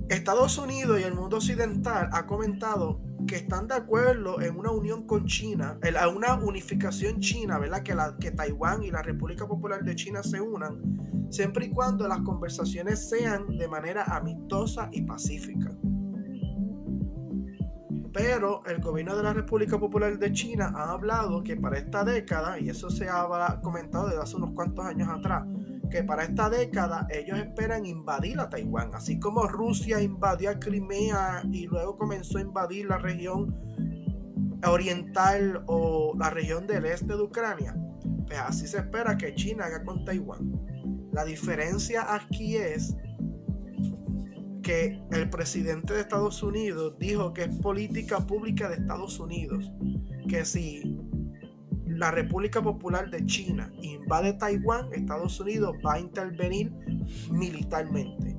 [0.10, 5.06] Estados Unidos y el mundo occidental ha comentado que están de acuerdo en una unión
[5.06, 7.84] con China, en una unificación china, ¿verdad?
[7.84, 12.08] Que, la, que Taiwán y la República Popular de China se unan, siempre y cuando
[12.08, 15.70] las conversaciones sean de manera amistosa y pacífica.
[18.18, 22.60] Pero el gobierno de la República Popular de China ha hablado que para esta década,
[22.60, 25.46] y eso se ha comentado desde hace unos cuantos años atrás,
[25.92, 31.44] que para esta década ellos esperan invadir a Taiwán, así como Rusia invadió a Crimea
[31.52, 33.56] y luego comenzó a invadir la región
[34.66, 37.78] oriental o la región del este de Ucrania.
[38.26, 40.60] Pues así se espera que China haga con Taiwán.
[41.12, 42.96] La diferencia aquí es
[44.68, 49.72] que el presidente de Estados Unidos dijo que es política pública de Estados Unidos,
[50.28, 51.00] que si
[51.86, 56.74] la República Popular de China invade Taiwán, Estados Unidos va a intervenir
[57.32, 58.36] militarmente.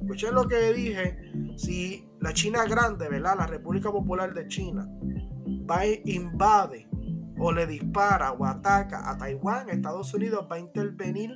[0.00, 1.18] Escuchen lo que dije,
[1.58, 3.36] si la China grande, ¿verdad?
[3.36, 4.88] La República Popular de China
[5.70, 6.88] va a invade
[7.38, 11.32] o le dispara o ataca a Taiwán, Estados Unidos va a intervenir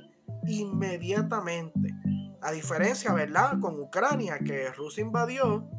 [0.47, 1.93] inmediatamente.
[2.41, 3.59] A diferencia, ¿verdad?
[3.59, 5.69] Con Ucrania, que Rusia invadió,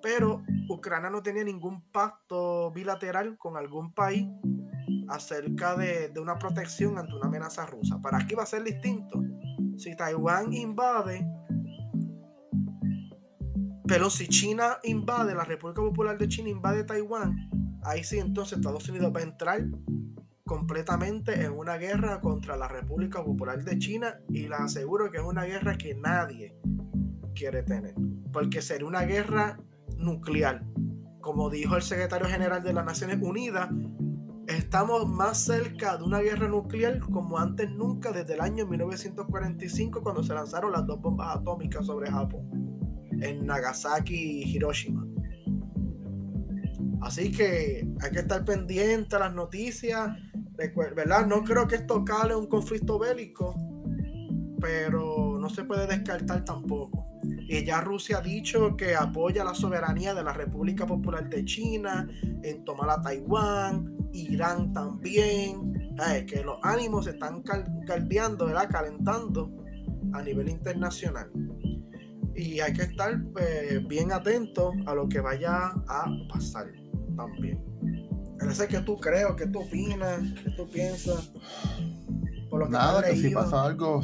[0.00, 4.28] pero Ucrania no tenía ningún pacto bilateral con algún país
[5.08, 8.00] acerca de, una protección ante una amenaza rusa.
[8.00, 9.20] Para aquí va a ser distinto.
[9.76, 11.26] Si Taiwán invade,
[13.86, 17.50] pero si China invade, la República Popular de China invade Taiwán,
[17.82, 19.64] ahí sí entonces Estados Unidos va a entrar
[20.44, 25.24] completamente en una guerra contra la República Popular de China y les aseguro que es
[25.24, 26.56] una guerra que nadie
[27.34, 27.94] quiere tener,
[28.32, 29.58] porque sería una guerra
[29.96, 30.64] nuclear.
[31.20, 33.70] Como dijo el secretario general de las Naciones Unidas,
[34.46, 40.22] Estamos más cerca de una guerra nuclear como antes nunca desde el año 1945 cuando
[40.22, 42.50] se lanzaron las dos bombas atómicas sobre Japón
[43.22, 45.06] en Nagasaki y Hiroshima.
[47.00, 50.10] Así que hay que estar pendiente a las noticias,
[50.56, 51.26] ¿verdad?
[51.26, 53.54] No creo que esto cale un conflicto bélico,
[54.60, 57.04] pero no se puede descartar tampoco.
[57.46, 62.08] Y ya Rusia ha dicho que apoya la soberanía de la República Popular de China
[62.42, 65.72] en tomar a Taiwán, Irán también.
[66.26, 67.42] que los ánimos se están
[67.86, 68.68] caldeando, ¿verdad?
[68.70, 69.50] calentando
[70.12, 71.30] a nivel internacional.
[72.34, 76.66] Y hay que estar pues, bien atentos a lo que vaya a pasar
[77.16, 77.73] también.
[78.44, 81.30] No sé qué tú crees, qué tú opinas, qué tú piensas.
[82.50, 84.00] Por lo que Nada, que si pasa algo,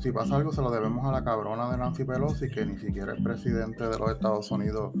[0.00, 3.12] si pasa algo se lo debemos a la cabrona de Nancy Pelosi, que ni siquiera
[3.12, 4.92] el presidente de los Estados Unidos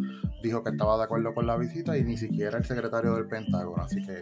[0.42, 3.82] dijo que estaba de acuerdo con la visita y ni siquiera el secretario del Pentágono,
[3.82, 4.12] así que...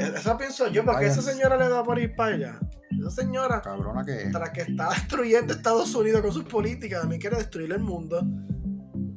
[0.00, 2.60] E-, eso pienso yo, porque esa señora le da por ir para allá.
[2.90, 7.36] Esa señora, cabrona que tras que está destruyendo Estados Unidos con sus políticas, también quiere
[7.38, 8.24] destruir el mundo.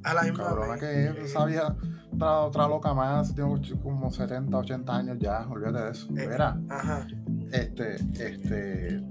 [0.03, 1.75] A la misma cabrona que es, sabía
[2.19, 6.07] otra, loca más, tiene como 70, 80 años ya, olvídate de eso.
[6.17, 6.37] Eh,
[6.69, 7.07] ajá.
[7.51, 9.03] Este, este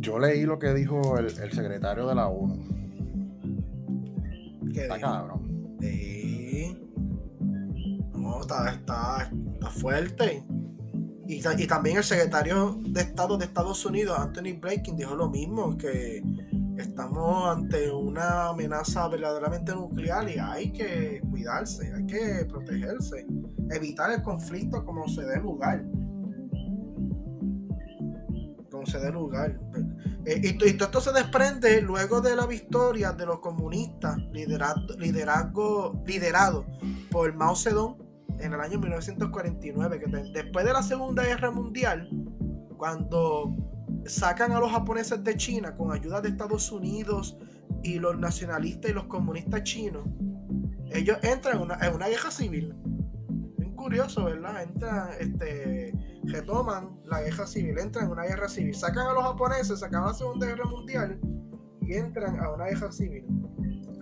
[0.00, 2.56] yo leí lo que dijo el, secretario de la ONU.
[4.72, 5.76] ¿Qué está cabrón.
[5.80, 6.76] Sí.
[8.14, 9.30] No, está, está,
[9.70, 10.42] fuerte.
[11.26, 15.76] Y, y, también el secretario de Estado de Estados Unidos, Anthony Blinken, dijo lo mismo,
[15.76, 16.22] que
[16.80, 23.26] estamos ante una amenaza verdaderamente nuclear y hay que cuidarse, hay que protegerse,
[23.70, 25.84] evitar el conflicto como se dé lugar
[28.86, 29.58] se dé lugar.
[30.24, 36.02] Eh, y, todo esto se desprende luego de la victoria de los comunistas liderado, liderazgo,
[36.06, 36.66] liderado
[37.10, 37.96] por Mao Zedong
[38.38, 42.08] en el año 1949, que después de la Segunda Guerra Mundial,
[42.76, 43.54] cuando
[44.06, 47.36] sacan a los japoneses de China con ayuda de Estados Unidos
[47.82, 50.06] y los nacionalistas y los comunistas chinos,
[50.92, 52.74] ellos entran en una, en una guerra civil.
[53.56, 54.62] Bien curioso, ¿verdad?
[54.62, 55.92] Entran, este,
[56.24, 60.14] retoman la guerra civil, entran en una guerra civil, sacan a los japoneses, sacan la
[60.14, 61.20] Segunda Guerra Mundial
[61.80, 63.24] y entran a una guerra civil.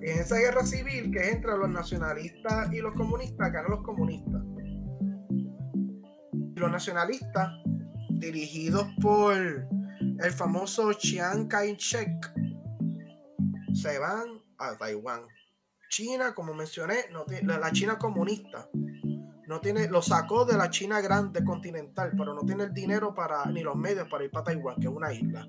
[0.00, 4.42] En esa guerra civil que entran los nacionalistas y los comunistas, ganan los comunistas.
[6.56, 7.50] Y los nacionalistas,
[8.10, 9.68] dirigidos por
[10.18, 12.32] el famoso Chiang Kai-shek,
[13.72, 15.22] se van a Taiwán.
[15.88, 17.24] China, como mencioné, no,
[17.58, 18.68] la China comunista
[19.46, 23.46] no tiene, lo sacó de la China grande continental, pero no tiene el dinero para,
[23.46, 25.48] ni los medios para ir para Taiwán, que es una isla.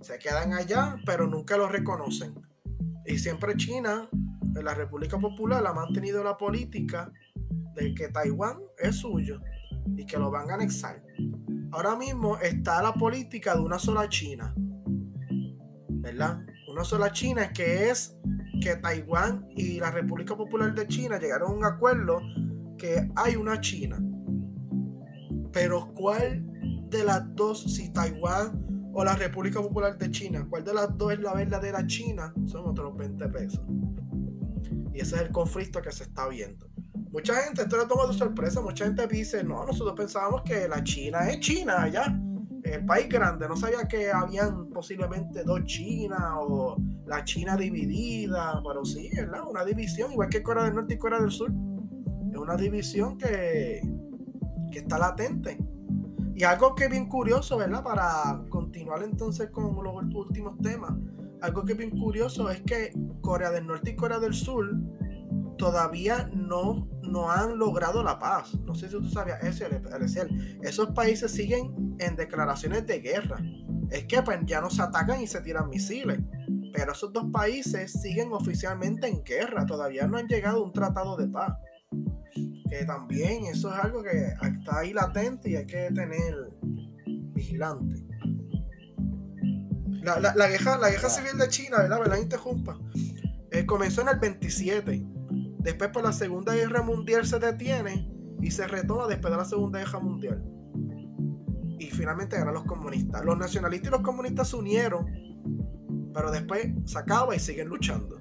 [0.00, 2.34] Se quedan allá, pero nunca lo reconocen.
[3.04, 4.08] Y siempre China,
[4.54, 7.10] en la República Popular, ha mantenido la política
[7.74, 9.40] de que Taiwán es suyo
[9.96, 11.02] y que lo van a anexar.
[11.72, 14.54] Ahora mismo está la política de una sola China.
[15.88, 16.40] ¿Verdad?
[16.68, 18.16] Una sola China que es
[18.60, 22.20] que Taiwán y la República Popular de China llegaron a un acuerdo
[22.76, 23.98] que hay una China.
[25.52, 26.44] Pero ¿cuál
[26.88, 31.12] de las dos, si Taiwán o la República Popular de China, cuál de las dos
[31.12, 32.32] es la verdadera China?
[32.46, 33.64] Son otros 20 pesos.
[34.92, 36.69] Y ese es el conflicto que se está viendo.
[37.10, 40.82] Mucha gente, esto lo toma de sorpresa, mucha gente dice, no, nosotros pensábamos que la
[40.84, 42.16] China es China ya
[42.64, 46.76] el país grande, no sabía que habían posiblemente dos Chinas o
[47.06, 49.42] la China dividida, pero sí, ¿verdad?
[49.48, 51.50] Una división, igual que Corea del Norte y Corea del Sur.
[52.30, 53.80] Es una división que,
[54.70, 55.58] que está latente.
[56.34, 57.82] Y algo que es bien curioso, ¿verdad?
[57.82, 60.92] Para continuar entonces con los últimos temas.
[61.42, 64.70] Algo que es bien curioso es que Corea del Norte y Corea del Sur
[65.60, 68.54] todavía no, no han logrado la paz.
[68.64, 69.66] No sé si tú sabías eso,
[70.62, 73.38] Esos países siguen en declaraciones de guerra.
[73.90, 76.18] Es que pues, ya no se atacan y se tiran misiles.
[76.72, 79.66] Pero esos dos países siguen oficialmente en guerra.
[79.66, 81.52] Todavía no han llegado a un tratado de paz.
[82.70, 86.34] Que también eso es algo que está ahí latente y hay que tener
[87.34, 88.06] vigilante.
[90.02, 91.98] La, la, guerra, la guerra civil de China, ¿verdad?
[91.98, 92.16] ¿verdad?
[92.16, 92.78] Interrumpa.
[93.50, 95.19] Eh, comenzó en el 27
[95.62, 98.10] Después por la Segunda Guerra Mundial se detiene
[98.40, 100.42] y se retoma después de la Segunda Guerra Mundial.
[101.78, 103.24] Y finalmente ganan los comunistas.
[103.24, 105.06] Los nacionalistas y los comunistas se unieron,
[106.14, 108.18] pero después se acaba y siguen luchando.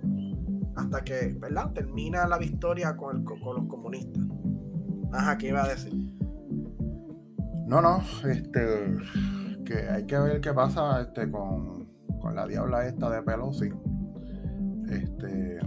[0.75, 1.71] Hasta que, ¿verdad?
[1.73, 4.23] Termina la victoria con, los comunistas.
[5.13, 5.93] Ajá, ¿qué iba a decir?
[7.67, 8.97] No, no, este,
[9.65, 11.87] que hay que ver qué pasa este, con,
[12.19, 13.69] con la diabla esta de Pelosi.
[14.89, 15.59] Este,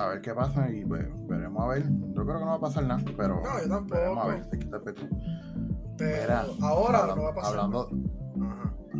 [0.00, 1.84] a ver qué pasa y pues, veremos a ver.
[1.84, 3.42] Yo creo que no va a pasar nada, pero.
[3.42, 4.00] No, yo tampoco.
[4.00, 4.46] Veremos a ver.
[5.98, 7.58] Pero ahora no va a pasar.
[7.58, 7.90] Hablando,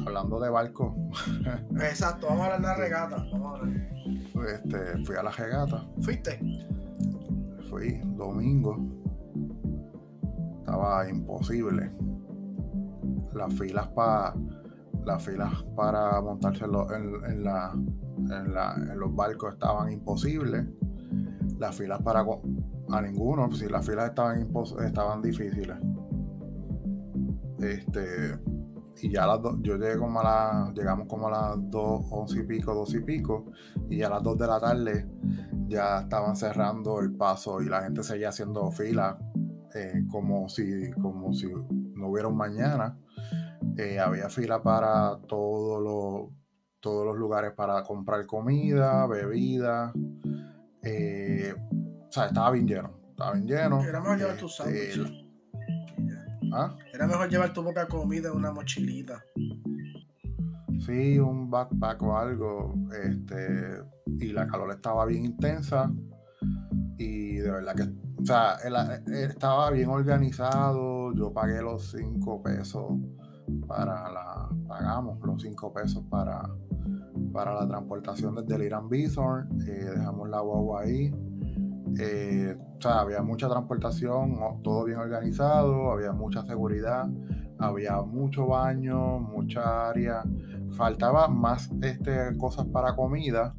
[0.06, 0.94] hablando de barco.
[1.80, 3.26] Exacto, vamos a hablar de la regata.
[3.32, 5.88] Vamos a Este, fui a la regata.
[6.02, 6.38] ¿Fuiste?
[7.70, 8.76] Fui domingo.
[10.58, 11.90] Estaba imposible.
[13.32, 14.34] Las filas para
[15.04, 20.66] las filas para montarse en, en, la, en, la, en los barcos estaban imposibles
[21.60, 22.24] las filas para
[22.90, 24.48] a ninguno, si las filas estaban
[24.84, 25.76] estaban difíciles.
[27.60, 28.40] Este
[29.02, 32.38] y ya las dos, yo llegué como a las, llegamos como a las 2, 11
[32.38, 33.46] y pico, 12 y pico,
[33.88, 35.08] y ya a las 2 de la tarde
[35.68, 39.18] ya estaban cerrando el paso y la gente seguía haciendo fila
[39.74, 41.46] eh, como si como si
[41.94, 42.98] no hubiera un mañana.
[43.76, 46.30] Eh, había fila para todos los
[46.80, 49.92] todos los lugares para comprar comida, bebida,
[50.82, 51.54] eh,
[52.08, 52.90] o sea, estaba bien lleno.
[53.10, 53.82] Estaba bien lleno.
[53.82, 55.26] Era mejor llevar tu este, sándwich.
[56.52, 56.76] ¿Ah?
[56.92, 59.24] Era mejor llevar tu poca comida en una mochilita.
[60.84, 62.74] Sí, un backpack o algo.
[63.04, 63.82] Este,
[64.18, 65.92] y la calor estaba bien intensa.
[66.98, 68.54] Y de verdad que, o sea,
[69.06, 71.12] estaba bien organizado.
[71.14, 72.92] Yo pagué los 5 pesos
[73.68, 74.48] para la.
[74.66, 76.42] Pagamos los 5 pesos para
[77.32, 81.12] para la transportación desde el Irán Bison, eh, dejamos la guagua ahí.
[81.98, 87.08] Eh, o sea, había mucha transportación, todo bien organizado, había mucha seguridad,
[87.58, 90.22] había mucho baño, mucha área.
[90.72, 93.54] Faltaba más este, cosas para comida.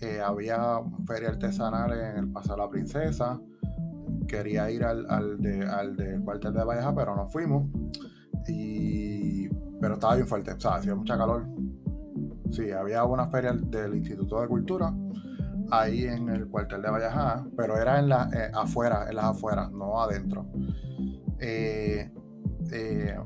[0.00, 3.40] Eh, había feria artesanal en el Paso de la Princesa.
[4.28, 7.66] Quería ir al, al, de, al de cuartel de Valleja, pero no fuimos.
[8.46, 9.48] Y,
[9.80, 11.46] pero estaba bien fuerte, o sea, hacía mucha calor
[12.54, 14.94] Sí, había una feria del Instituto de Cultura
[15.72, 20.00] ahí en el cuartel de Vallajá, pero era en la eh, en las afueras, no
[20.00, 20.46] adentro.
[21.40, 22.12] Eh,
[22.70, 23.18] eh,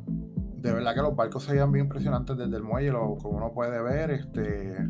[0.57, 3.83] de verdad que los barcos se veían bien impresionantes desde el muelle, como uno puede
[3.83, 4.89] ver, este,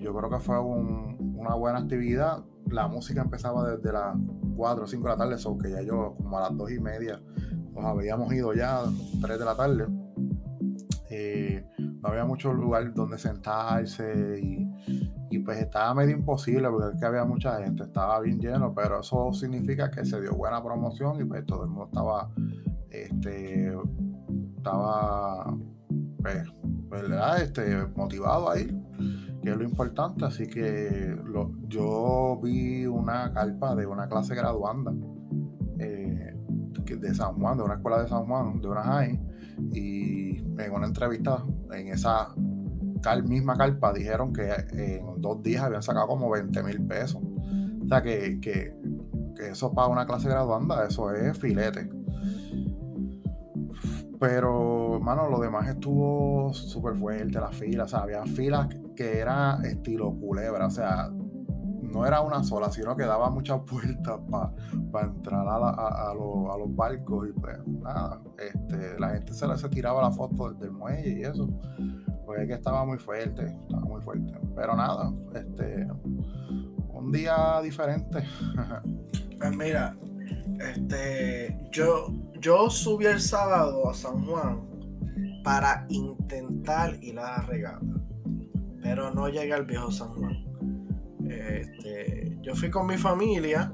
[0.00, 2.44] yo creo que fue una buena actividad.
[2.70, 4.16] La música empezaba desde las
[4.56, 6.78] 4 o 5 de la tarde, so que ya yo como a las 2 y
[6.78, 7.20] media
[7.72, 8.80] nos habíamos ido ya,
[9.20, 9.86] 3 de la tarde
[12.04, 17.82] no había mucho lugar donde sentarse y, pues estaba medio imposible porque había mucha gente,
[17.82, 21.70] estaba bien lleno, pero eso significa que se dio buena promoción y pues todo el
[21.70, 22.30] mundo estaba,
[22.90, 23.74] este,
[24.56, 25.56] estaba,
[26.22, 26.44] pues,
[26.88, 27.42] ¿verdad?
[27.42, 28.76] Este, motivado a ir,
[29.42, 31.16] que es lo importante, así que
[31.66, 34.92] yo vi una carpa de una clase graduanda
[35.78, 36.36] eh,
[36.86, 39.20] de San Juan, de una escuela de San Juan, de una high,
[39.72, 42.34] y en una entrevista en esa
[43.24, 47.22] misma carpa dijeron que en dos días habían sacado como 20 mil pesos.
[47.22, 48.74] O sea que, que,
[49.50, 51.90] eso para una clase graduanda, eso es filete.
[54.18, 57.84] Pero, hermano, lo demás estuvo súper fuerte, la fila.
[57.84, 60.66] O sea, había filas que era estilo culebra.
[60.66, 61.10] O sea,
[61.94, 64.20] no era una sola, sino que daba muchas vueltas
[64.90, 70.10] para entrar a, los, barcos y pues nada, este, la gente se, se tiraba la
[70.10, 71.48] foto del muelle y eso,
[72.26, 74.34] porque es que estaba muy fuerte, estaba muy fuerte.
[74.56, 75.86] Pero nada, este,
[76.88, 78.24] un día diferente.
[79.36, 79.94] Pues mira,
[80.60, 82.06] este, yo,
[82.40, 84.62] yo subí el sábado a San Juan
[85.42, 87.84] para intentar ir a la regata,
[88.80, 90.43] pero no llegué al viejo San Juan.
[91.34, 93.72] Este, yo fui con mi familia,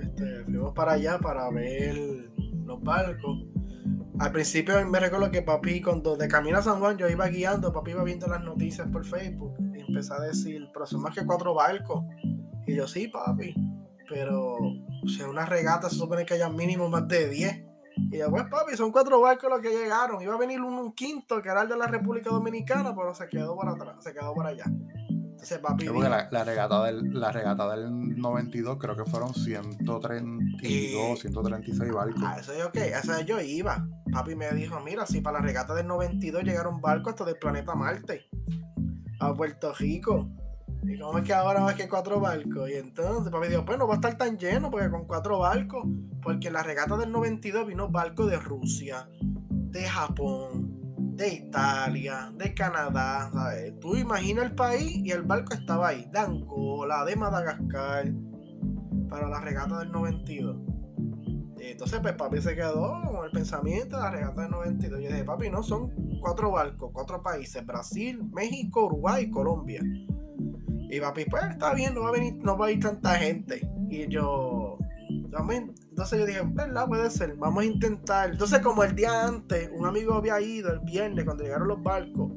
[0.00, 1.96] este, fuimos para allá para ver
[2.64, 3.46] los barcos.
[4.18, 7.72] Al principio me recuerdo que papi, cuando de camino a San Juan, yo iba guiando,
[7.72, 11.26] papi iba viendo las noticias por Facebook y empezó a decir, pero son más que
[11.26, 12.04] cuatro barcos.
[12.66, 13.54] Y yo, sí, papi,
[14.08, 14.56] pero
[15.06, 17.64] si una regata se supone que haya mínimo más de 10.
[18.10, 20.22] Y yo, pues papi, son cuatro barcos los que llegaron.
[20.22, 23.56] Iba a venir un, quinto, que era el de la República Dominicana, pero se quedó
[23.56, 24.64] por atrás, se quedó por allá.
[25.44, 25.84] Entonces, papi.
[26.30, 32.22] la, regata del, la regata del 92 creo que fueron 132, 136 barcos.
[32.24, 33.86] Ah, eso yo qué, eso yo iba.
[34.10, 37.74] Papi me dijo, mira, si para la regata del 92 llegaron barcos hasta del planeta
[37.74, 38.26] Marte,
[39.20, 40.30] a Puerto Rico.
[40.82, 42.70] Y como es que ahora más que cuatro barcos.
[42.70, 45.84] Y entonces papi dijo, pues no va a estar tan lleno porque con cuatro barcos.
[46.22, 50.63] Porque en la regata del 92 vino barcos de Rusia, de Japón,
[51.16, 53.30] de Italia, de Canadá.
[53.80, 56.08] Tú imaginas el país y el barco estaba ahí.
[56.12, 58.12] De Angola, de Madagascar.
[59.08, 60.56] Para la regata del 92.
[61.60, 65.00] Y entonces pues papi se quedó con el pensamiento de la regata del 92.
[65.02, 67.64] Yo dije, papi, no, son cuatro barcos, cuatro países.
[67.64, 69.82] Brasil, México, Uruguay y Colombia.
[70.90, 73.66] Y papi, pues está bien, no va a venir, no va a ir tanta gente.
[73.88, 74.78] Y yo,
[75.94, 76.88] entonces yo dije, ¿verdad?
[76.88, 78.30] Puede ser, vamos a intentar.
[78.30, 82.32] Entonces, como el día antes, un amigo había ido el viernes cuando llegaron los barcos.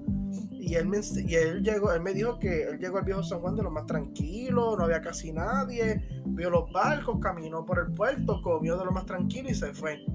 [0.51, 3.39] Y él, me, y él llegó, él me dijo que él llegó al viejo San
[3.39, 7.91] Juan de lo más tranquilo, no había casi nadie, vio los barcos, caminó por el
[7.93, 10.05] puerto, comió de lo más tranquilo y se fue.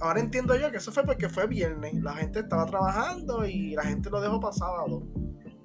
[0.00, 3.84] Ahora entiendo yo que eso fue porque fue viernes, la gente estaba trabajando y la
[3.84, 5.06] gente lo dejó para sábado.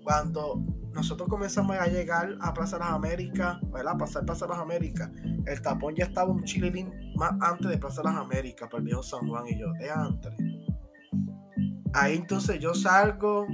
[0.04, 0.62] Cuando
[0.94, 3.98] nosotros comenzamos a llegar a Plaza de las Américas, ¿verdad?
[3.98, 5.10] Pasar Plaza de las Américas,
[5.46, 8.86] el tapón ya estaba un chililín más antes de Plaza de las Américas, por el
[8.86, 10.34] viejo San Juan y yo, de antes.
[11.94, 13.48] Ahí entonces yo salgo,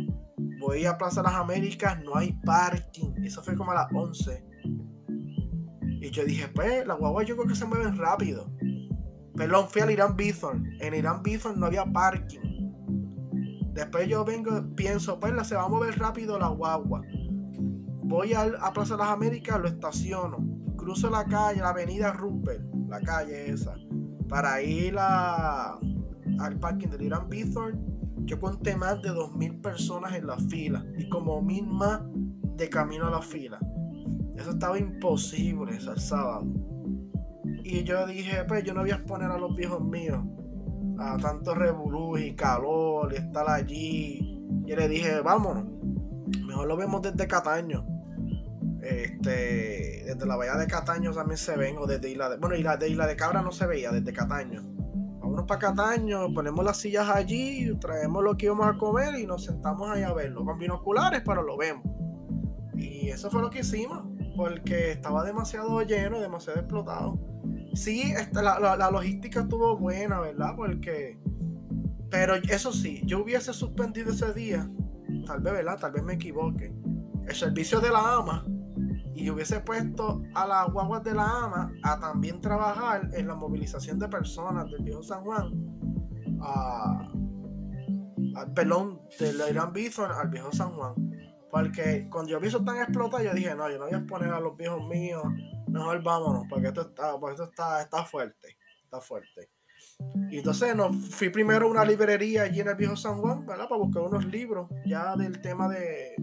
[0.59, 3.13] voy a Plaza de las Américas, no hay parking.
[3.23, 4.45] Eso fue como a las 11.
[6.01, 8.49] Y yo dije, pues, las guaguas yo creo que se mueven rápido.
[9.35, 10.65] Perdón, fui al Irán Bithorn.
[10.81, 12.48] En Irán Bithorn no había parking.
[13.73, 17.01] Después yo vengo, pienso, pues se va a mover rápido la guagua.
[18.03, 20.37] Voy a, a Plaza de las Américas, lo estaciono.
[20.75, 23.75] Cruzo la calle, la avenida Rupert, la calle esa,
[24.27, 25.77] para ir a,
[26.39, 27.79] al parking del Irán Bithorn.
[28.25, 31.65] Yo conté más de 2.000 personas en la fila y como mil
[32.55, 33.59] de camino a la fila.
[34.35, 36.45] Eso estaba imposible, ese sábado.
[37.63, 40.19] Y yo dije, pues yo no voy a exponer a los viejos míos
[40.99, 44.43] a tanto revolú y calor y estar allí.
[44.65, 45.65] Y le dije, vámonos.
[46.45, 47.85] Mejor lo vemos desde Cataño.
[48.81, 52.77] Este, desde la bahía de Cataño también se ven, o desde Isla de, bueno, Isla
[52.77, 54.61] de Isla de Cabra no se veía, desde Cataño.
[55.19, 59.45] Vámonos para Cataño, ponemos las sillas allí, traemos lo que íbamos a comer y nos
[59.45, 61.83] sentamos ahí a verlo, con binoculares, pero lo vemos.
[62.75, 64.03] Y eso fue lo que hicimos,
[64.35, 67.28] porque estaba demasiado lleno, demasiado explotado
[67.73, 70.55] sí, este, la, logística estuvo buena, ¿verdad?
[70.55, 71.19] Porque.
[72.09, 74.69] Pero eso sí, yo hubiese suspendido ese día,
[75.27, 75.77] tal vez, ¿verdad?
[75.79, 76.73] Tal vez me equivoque.
[77.27, 78.45] El servicio de la AMA
[79.13, 83.99] y hubiese puesto a las guaguas de la AMA a también trabajar en la movilización
[83.99, 85.51] de personas del viejo San Juan
[86.41, 87.11] a,
[88.35, 90.93] al pelón del Irán Bison al viejo San Juan.
[91.51, 94.29] Porque cuando yo vi eso tan explotado, yo dije, no, yo no voy a exponer
[94.31, 95.23] a los viejos míos
[95.69, 99.49] mejor vámonos, porque esto está, porque esto está, está fuerte, está fuerte.
[100.29, 103.67] Y entonces nos fui primero a una librería allí en el viejo San Juan, ¿verdad?
[103.67, 106.15] Para buscar unos libros ya del tema de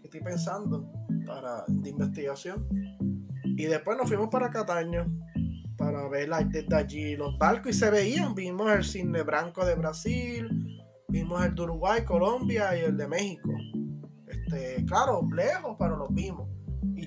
[0.00, 0.90] que estoy pensando
[1.26, 2.66] para de investigación.
[3.44, 5.06] Y después nos fuimos para Cataño
[5.76, 8.34] para ver desde allí los barcos y se veían.
[8.34, 10.48] Vimos el cine Branco de Brasil,
[11.08, 13.50] vimos el de Uruguay, Colombia y el de México.
[14.26, 16.53] Este, claro, lejos, pero los vimos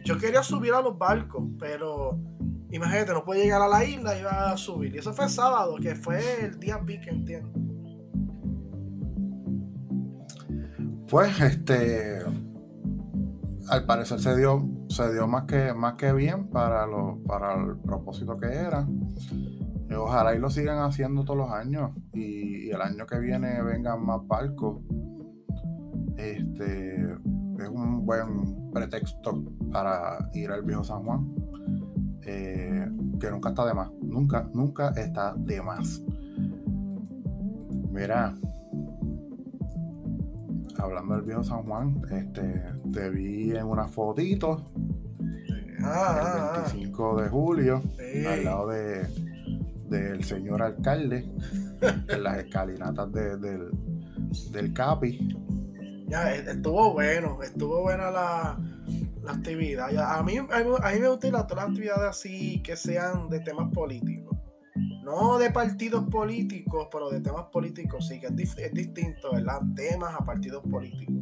[0.07, 2.17] yo quería subir a los barcos, pero
[2.71, 4.95] imagínate, no puedo llegar a la isla y iba a subir.
[4.95, 7.51] Y eso fue sábado, que fue el día pique, entiendo.
[11.09, 12.21] Pues este
[13.69, 17.77] al parecer se dio, se dio más que, más que bien para, lo, para el
[17.77, 18.87] propósito que era.
[19.93, 21.91] Ojalá y lo sigan haciendo todos los años.
[22.13, 24.81] Y, y, el año que viene vengan más barcos.
[26.15, 27.17] Este,
[27.59, 31.33] es un buen pretexto para ir al viejo San Juan.
[32.23, 32.87] Eh,
[33.19, 33.89] que nunca está de más.
[34.01, 36.01] Nunca, nunca está de más.
[37.91, 38.35] Mira,
[40.77, 44.65] hablando del viejo San Juan, este, te vi en una fotito
[45.79, 48.25] Ah, el ah, 25 de julio, Sí.
[48.25, 49.07] al lado de,
[49.89, 51.23] del señor alcalde,
[52.09, 53.69] en las escalinatas de- del,
[54.51, 55.37] del CAPI.
[56.07, 58.59] Ya, e- estuvo bueno, estuvo buena la,
[59.23, 59.89] la actividad.
[59.97, 60.49] A, mí, a, mí,
[60.81, 64.37] a me gustan las- todas las actividades así que sean de temas políticos.
[65.03, 69.59] No de partidos políticos, pero de temas políticos sí, que es, es distinto, ¿verdad?
[69.75, 71.15] Temas a partidos políticos.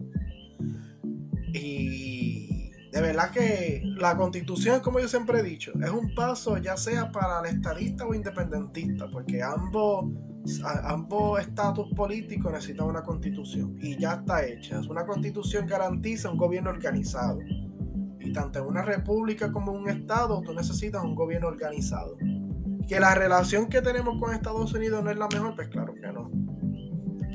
[1.54, 6.78] Y de verdad que la constitución, como yo siempre he dicho, es un paso ya
[6.78, 10.06] sea para el estadista o independentista, porque ambos
[10.84, 14.80] ambos estatus políticos necesitan una constitución y ya está hecha.
[14.90, 17.40] Una constitución garantiza un gobierno organizado.
[18.20, 22.18] Y tanto en una república como en un estado, tú necesitas un gobierno organizado.
[22.88, 26.12] Que la relación que tenemos con Estados Unidos no es la mejor, pues claro que
[26.12, 26.32] no.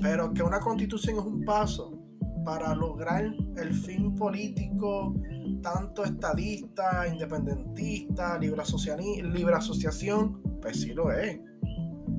[0.02, 2.00] Pero que una constitución es un paso
[2.44, 3.24] para lograr
[3.56, 5.14] el fin político,
[5.62, 11.40] tanto estadista, independentista, libre, asociación, pues sí lo es.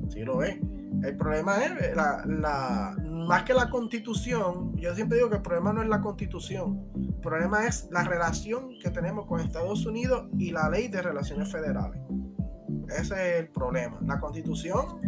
[0.08, 0.58] Sí lo es.
[1.02, 2.96] El problema es la, la-
[3.26, 7.14] más que la constitución, yo siempre digo que el problema no es la constitución, el
[7.14, 12.00] problema es la relación que tenemos con Estados Unidos y la ley de relaciones federales.
[12.88, 13.98] Ese es el problema.
[14.04, 15.00] La constitución,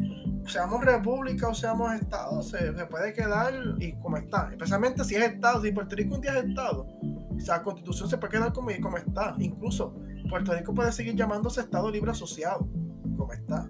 [0.47, 4.49] seamos república o seamos estado, se, puede quedar y como está.
[4.51, 8.17] Especialmente si es estado, si Puerto Rico un día es estado, o la constitución se
[8.17, 9.35] puede quedar como, como está.
[9.39, 9.95] Incluso
[10.31, 12.67] Puerto Rico puede seguir llamándose Estado Libre Asociado,
[13.17, 13.69] como está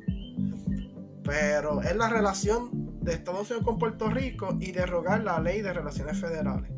[1.24, 2.70] pero es la relación
[3.00, 6.70] de Estados Unidos con Puerto Rico y derogar la ley de relaciones federales.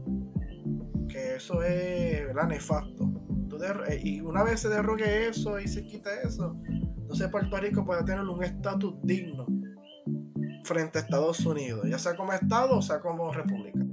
[1.08, 2.48] Que eso es ¿verdad?
[2.48, 3.12] nefasto.
[3.88, 8.04] Eh, y una vez se derrogue eso y se quite eso, entonces Puerto Rico puede
[8.04, 9.46] tener un estatus digno
[10.62, 13.85] frente a Estados Unidos, ya sea como Estado o sea como República.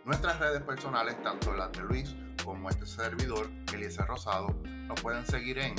[0.05, 2.15] Nuestras redes personales, tanto las de Luis
[2.45, 4.55] como este servidor, Eliezer Rosado,
[4.87, 5.75] nos pueden seguir en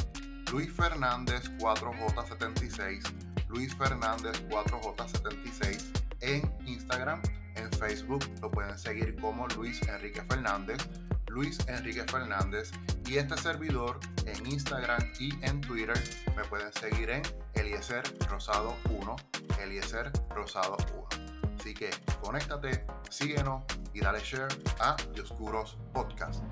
[0.52, 3.02] Luis Fernández 4J76,
[3.48, 5.85] Luis Fernández 4J76
[6.19, 7.22] en Instagram,
[7.56, 10.85] en Facebook lo pueden seguir como Luis Enrique Fernández,
[11.31, 12.71] Luis Enrique Fernández
[13.07, 15.97] y este servidor en Instagram y en Twitter
[16.35, 17.21] me pueden seguir en
[17.53, 19.15] Eliezer Rosado 1,
[19.63, 20.75] Eliezer Rosado
[21.15, 21.53] 1.
[21.57, 21.89] Así que
[22.21, 23.63] conéctate, síguenos
[23.93, 24.49] y dale share
[24.79, 26.43] a Dioscuros Podcast.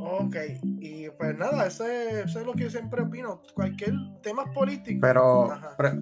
[0.00, 0.36] Ok,
[0.80, 3.42] y pues nada, eso es, eso es lo que yo siempre opino.
[3.54, 4.98] Cualquier tema político.
[5.00, 5.76] Pero, Ajá.
[5.76, 5.98] pre-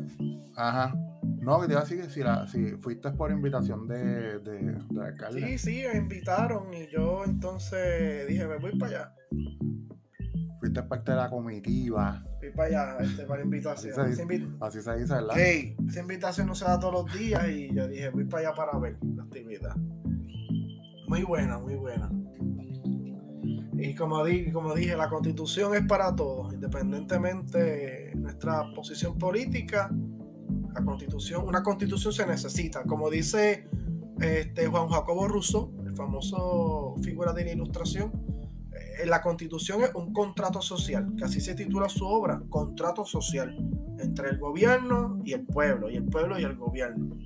[0.57, 0.94] ajá.
[1.40, 4.78] No, que te iba a decir que si, la, si fuiste por invitación de, de,
[4.90, 5.40] de alcalde.
[5.40, 9.15] Sí, sí, me invitaron y yo entonces dije, me voy para allá.
[10.61, 12.23] Fuiste parte de la comitiva.
[12.39, 13.99] Fui para allá, este, para la invitación.
[13.99, 15.39] Así se invi- Así se dice, ¿verdad?
[15.39, 18.57] Ey, esa invitación no se da todos los días y yo dije, voy para allá
[18.57, 19.74] para ver la actividad.
[21.09, 22.09] Muy buena, muy buena.
[23.85, 29.91] Y como, di- como dije, la constitución es para todos, independientemente de nuestra posición política.
[30.73, 32.85] La constitución, una constitución se necesita.
[32.85, 33.69] Como dice
[34.21, 38.13] este, Juan Jacobo Rousseau, el famoso figura de la ilustración,
[38.73, 43.57] eh, la constitución es un contrato social, que así se titula su obra, contrato social,
[43.99, 47.17] entre el gobierno y el pueblo, y el pueblo y el gobierno,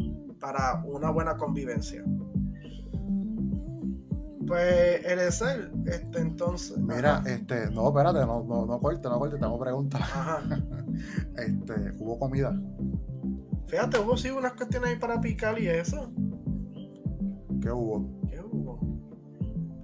[0.40, 2.02] para una buena convivencia.
[4.46, 6.78] Pues el ser, este entonces.
[6.78, 10.00] Mira, ajá, este, no, espérate, no, no, no corte, no corte, tengo preguntas.
[10.00, 10.42] ajá.
[11.36, 12.58] Este, ¿hubo comida?
[13.66, 16.10] Fíjate, hubo sí unas cuestiones ahí para picar y eso.
[17.60, 18.08] ¿Qué hubo?
[18.30, 18.80] ¿Qué hubo?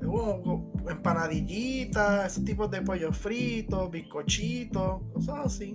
[0.03, 5.75] Hubo empanadillitas, ese tipo de pollo frito, bizcochitos, cosas así.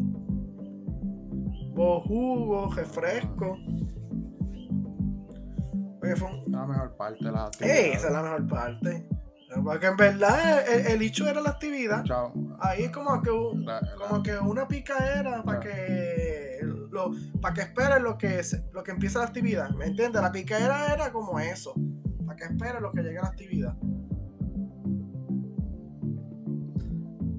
[1.76, 3.58] hubo jugo, refresco.
[6.08, 7.76] Oye, fue La mejor parte de la actividad.
[7.76, 9.08] esa es la mejor parte.
[9.64, 12.04] Porque en verdad el, hecho era la actividad.
[12.60, 16.60] Ahí es como que, como que una picaera para que
[16.92, 17.12] lo,
[17.42, 18.42] para que esperen lo que
[18.74, 19.70] lo que empieza la actividad.
[19.72, 20.22] ¿Me entiendes?
[20.22, 21.74] La picaera era como eso.
[22.26, 23.76] Para que esperen lo que llegue la actividad.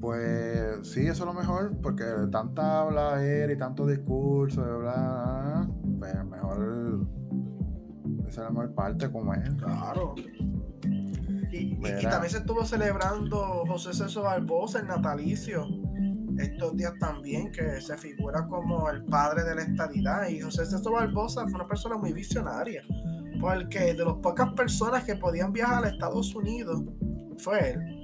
[0.01, 5.69] Pues sí, eso es lo mejor, porque tanta habla y tanto discurso, bla,
[5.99, 6.38] pues mejor
[8.29, 9.51] esa es la mejor parte como es.
[9.55, 10.15] Claro.
[11.51, 15.67] Y, también se estuvo celebrando José César Barbosa, el natalicio,
[16.39, 20.29] estos días también, que se figura como el padre de la estadidad.
[20.29, 22.83] Y José César Barbosa fue una persona muy visionaria,
[23.41, 26.83] porque de las pocas personas que podían viajar a Estados Unidos,
[27.39, 27.99] fue él.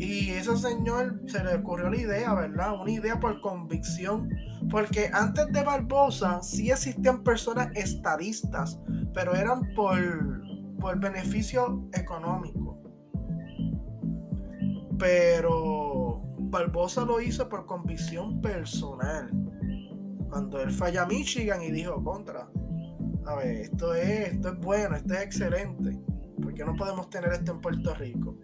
[0.00, 2.80] Y ese señor se le ocurrió la idea, ¿verdad?
[2.80, 4.30] Una idea por convicción.
[4.70, 8.80] Porque antes de Barbosa sí existían personas estadistas,
[9.12, 9.98] pero eran por,
[10.78, 12.80] por beneficio económico.
[14.98, 19.30] Pero Barbosa lo hizo por convicción personal.
[20.28, 22.48] Cuando él fue a Michigan y dijo, contra,
[23.26, 25.98] a ver, esto es, esto es bueno, esto es excelente.
[26.40, 28.36] ¿Por qué no podemos tener esto en Puerto Rico?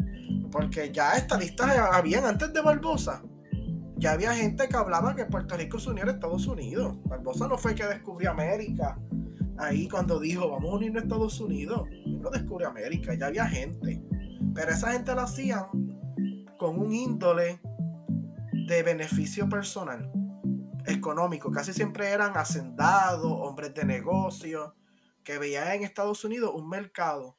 [0.50, 3.22] Porque ya estadistas habían antes de Barbosa.
[3.96, 6.98] Ya había gente que hablaba que Puerto Rico se uniera a Estados Unidos.
[7.04, 8.98] Barbosa no fue que descubrió América.
[9.58, 11.88] Ahí cuando dijo, vamos a unirnos a Estados Unidos.
[12.06, 14.02] no descubrió América, ya había gente.
[14.54, 15.66] Pero esa gente lo hacían
[16.58, 17.60] con un índole
[18.52, 20.10] de beneficio personal,
[20.86, 21.50] económico.
[21.50, 24.74] Casi siempre eran hacendados, hombres de negocio,
[25.22, 27.36] que veían en Estados Unidos un mercado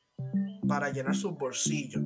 [0.68, 2.04] para llenar sus bolsillos.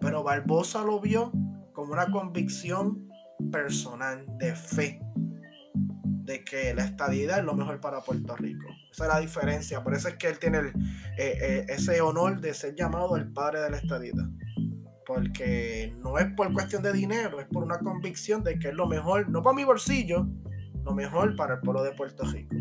[0.00, 1.32] Pero Barbosa lo vio
[1.72, 3.08] como una convicción
[3.50, 5.00] personal de fe
[6.30, 8.66] de que la estadidad es lo mejor para Puerto Rico.
[8.92, 9.82] Esa es la diferencia.
[9.82, 10.72] Por eso es que él tiene eh,
[11.18, 14.26] eh, ese honor de ser llamado el padre de la estadidad
[15.06, 18.86] porque no es por cuestión de dinero, es por una convicción de que es lo
[18.86, 20.28] mejor, no para mi bolsillo,
[20.84, 22.54] lo mejor para el pueblo de Puerto Rico.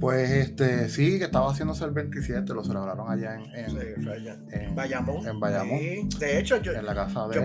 [0.00, 5.26] Pues este, sí, que estaba haciéndose el 27, lo celebraron allá en, en, Bayamón.
[5.26, 6.08] En Bayamón.
[6.18, 6.72] De hecho, yo,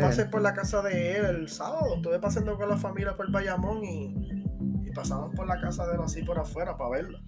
[0.01, 3.83] pasé por la casa de él el sábado, estuve pasando con la familia por Bayamón
[3.83, 4.15] y,
[4.83, 7.19] y pasamos por la casa de él así por afuera para verlo.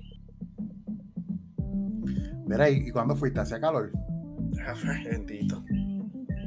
[2.51, 3.39] Mira, ¿y, cuándo fuiste?
[3.39, 3.91] ¿Hacía calor?
[5.05, 5.63] Bendito.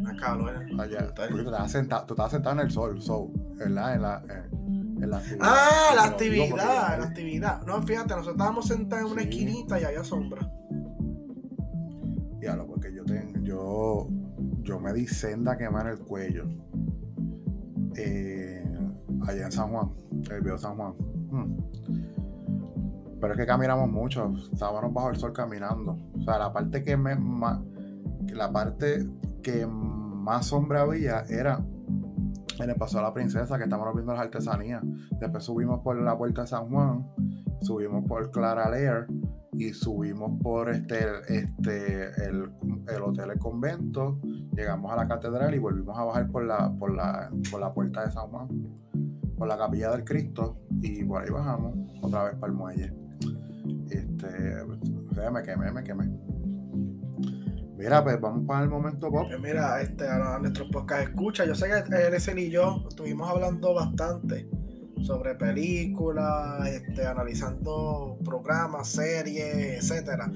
[0.00, 0.66] Una calor.
[0.78, 1.14] Allá.
[1.14, 3.94] tú, estabas sentado, tú estabas sentado en el sol, so, ¿verdad?
[3.94, 4.63] En la, en,
[5.00, 5.22] la.
[5.40, 7.62] Ah, la actividad, la actividad.
[7.66, 10.48] No, fíjate, nosotros estábamos sentados en una esquinita y había sombra.
[12.38, 14.08] Diablo, porque yo tengo, yo,
[14.62, 16.44] yo me di senda quemar el cuello.
[17.96, 18.64] Eh,
[19.26, 19.90] allá en San Juan,
[20.30, 20.94] el viejo San Juan.
[21.30, 21.56] Hmm.
[23.20, 25.96] Pero es que caminamos mucho, estábamos bajo el sol caminando.
[26.18, 27.60] O sea, la parte que me más,
[28.26, 29.06] la parte
[29.42, 31.64] que más sombra había era
[32.58, 34.82] en el Paso de la Princesa, que estamos viendo las artesanías.
[35.20, 37.06] Después subimos por la Puerta de San Juan,
[37.60, 39.06] subimos por Clara Lair
[39.52, 42.50] y subimos por este, este el,
[43.02, 44.20] hotel El Convento,
[44.52, 48.04] llegamos a la catedral y volvimos a bajar por la, por la, por la puerta
[48.04, 48.48] de San Juan,
[49.36, 52.92] por la capilla del Cristo, y por ahí bajamos otra vez para el muelle.
[53.90, 54.28] Este,
[55.30, 56.33] me quemé, me quemé.
[57.84, 59.26] Mira, pues vamos para el momento pop.
[59.28, 63.74] Pues mira, este, a nuestros podcast escucha, yo sé que él y yo estuvimos hablando
[63.74, 64.48] bastante
[65.02, 70.32] sobre películas, este, analizando programas, series, etcétera.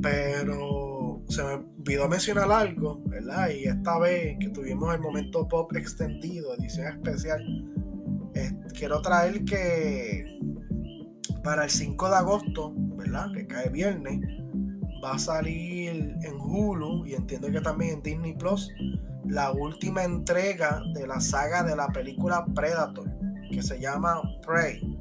[0.00, 3.50] Pero se me olvidó mencionar algo, ¿verdad?
[3.50, 7.44] Y esta vez que tuvimos el momento pop extendido, edición especial,
[8.72, 10.40] quiero traer que
[11.44, 13.32] para el 5 de agosto, ¿verdad?
[13.34, 14.45] Que cae viernes,
[15.02, 18.72] va a salir en Hulu y entiendo que también en Disney Plus
[19.24, 23.10] la última entrega de la saga de la película Predator,
[23.50, 24.98] que se llama Prey.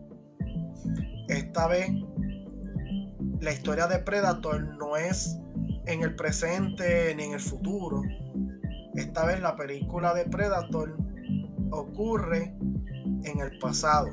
[1.28, 1.92] Esta vez
[3.42, 5.38] la historia de Predator no es
[5.86, 8.02] en el presente ni en el futuro.
[8.96, 10.98] Esta vez la película de Predator
[11.72, 12.56] ocurre
[13.24, 14.10] en el pasado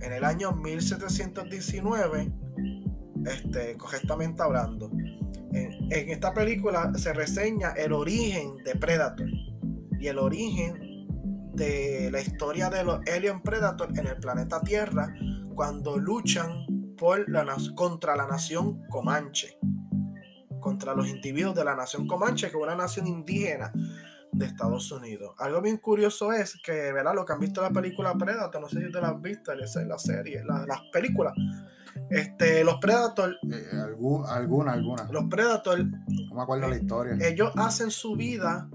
[0.00, 2.32] en el año 1719,
[3.26, 4.90] este, correctamente hablando.
[5.52, 9.28] En, esta película se reseña el origen de Predator
[9.98, 11.06] y el origen
[11.54, 15.14] de la historia de los Alien Predator en el planeta Tierra
[15.54, 16.66] cuando luchan
[16.98, 19.58] por la, contra la nación Comanche,
[20.60, 23.72] contra los individuos de la nación Comanche, que es una nación indígena
[24.32, 25.34] de Estados Unidos.
[25.38, 27.14] Algo bien curioso es que, ¿verdad?
[27.14, 29.88] Lo que han visto la película Predator, no sé si te la has visto, en
[29.88, 31.32] la serie, las películas.
[32.10, 33.36] Este, los Predator.
[33.50, 33.64] Eh,
[34.32, 35.08] alguna, alguna.
[35.10, 35.84] Los Predator.
[35.84, 37.16] No me acuerdo la historia.
[37.26, 38.68] Ellos hacen su vida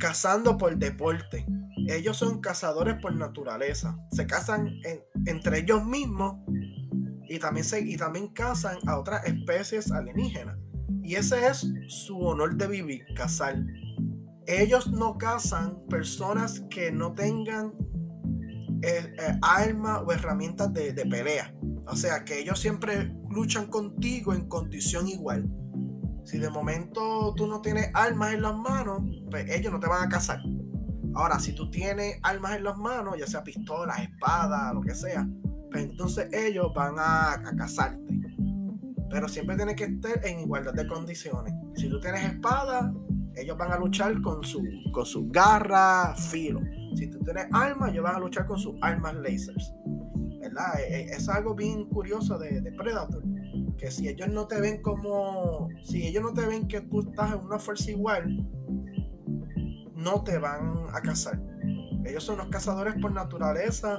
[0.00, 1.46] cazando por deporte.
[1.88, 3.98] Ellos son cazadores por naturaleza.
[4.10, 4.80] Se cazan
[5.26, 6.36] entre ellos mismos
[7.28, 10.58] y también, se, y también cazan a otras especies alienígenas.
[11.02, 13.56] Y ese es su honor de vivir, cazar.
[14.46, 17.72] Ellos no cazan personas que no tengan
[18.82, 21.54] eh, eh, armas o herramientas de, pelea.
[21.86, 25.50] O sea, que ellos siempre luchan contigo en condición igual.
[26.24, 30.06] Si de momento tú no tienes armas en las manos, pues ellos no te van
[30.06, 30.40] a cazar.
[31.14, 35.28] Ahora, si tú tienes armas en las manos, ya sea pistolas, espadas, lo que sea,
[35.70, 38.00] pues entonces ellos van a, a cazarte.
[39.10, 41.52] Pero siempre tiene que estar en igualdad de condiciones.
[41.74, 42.92] Si tú tienes espada,
[43.34, 46.60] ellos van a luchar con su, con sus garras, filo.
[46.94, 49.74] Si tú tienes armas, ellos van a luchar con sus armas lasers.
[50.42, 50.80] ¿Verdad?
[50.80, 53.22] E, e, es, algo bien curioso de, de, Predator.
[53.78, 55.68] Que si ellos no te ven como.
[55.82, 58.44] Si ellos no te ven que tú estás en una fuerza igual,
[59.94, 61.40] no te van a cazar.
[62.04, 63.96] Ellos son los cazadores por naturaleza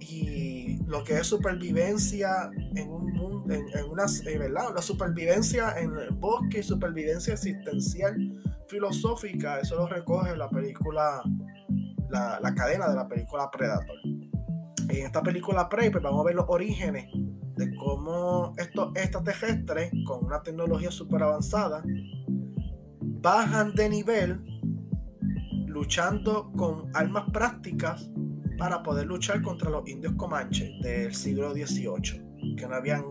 [0.00, 4.74] y lo que es supervivencia en un mundo, en, una, eh, ¿verdad?
[4.74, 8.16] La supervivencia en el bosque, supervivencia existencial,
[8.68, 11.22] filosófica, eso lo recoge la película,
[12.10, 13.96] la, cadena de la película Predator.
[14.88, 17.06] En esta película Prey, pues vamos a ver los orígenes
[17.56, 21.82] de cómo estos extraterrestres con una tecnología super avanzada
[23.00, 24.40] bajan de nivel
[25.66, 28.10] luchando con armas prácticas
[28.56, 33.04] para poder luchar contra los indios comanches del siglo XVIII, que no habían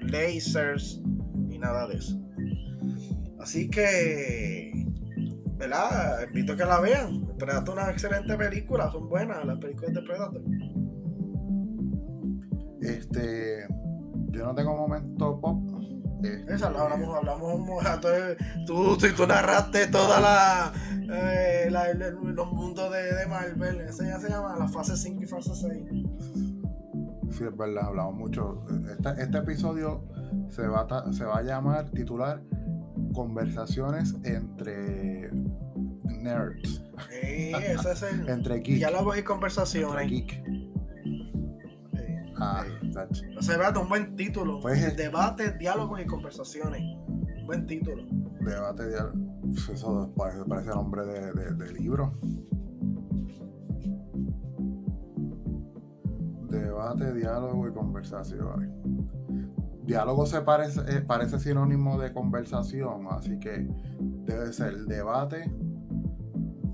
[0.00, 1.00] lasers
[1.48, 2.20] ni nada de eso.
[3.38, 4.86] Así que,
[5.56, 6.26] ¿verdad?
[6.26, 7.26] Invito a que la vean.
[7.38, 10.42] Predator es una excelente película, son buenas las películas de Predator.
[12.82, 13.66] Este,
[14.30, 15.62] yo no tengo momento pop.
[16.22, 17.82] Este, Esa hablamos, hablamos,
[18.66, 20.72] tú, tú, tú narraste toda la
[21.12, 23.80] eh, los mundos de, Marvel.
[23.80, 25.78] Ese ya se llama la fase 5 y fase 6.
[27.30, 28.64] Sí, es verdad, hablamos mucho.
[28.90, 30.04] Este, este episodio
[30.50, 32.42] se va, a, se va a llamar, titular,
[33.14, 35.30] Conversaciones entre
[36.04, 36.82] nerds.
[37.08, 38.28] Sí, ese es el.
[38.28, 38.76] entre geek.
[38.76, 40.08] Diálogos y conversaciones.
[40.08, 40.42] geek.
[42.40, 42.64] Ah,
[43.40, 44.60] se va un buen título.
[44.60, 46.82] Pues, Debate, diálogos y conversaciones.
[47.44, 48.04] buen título.
[48.40, 49.30] Debate, diálogos
[49.72, 52.12] eso parece, parece nombre de, libro.
[56.48, 58.70] Debate, diálogo y conversaciones.
[59.84, 63.68] Diálogo se parece, eh, parece sinónimo de conversación, así que
[64.24, 65.50] debe ser debate,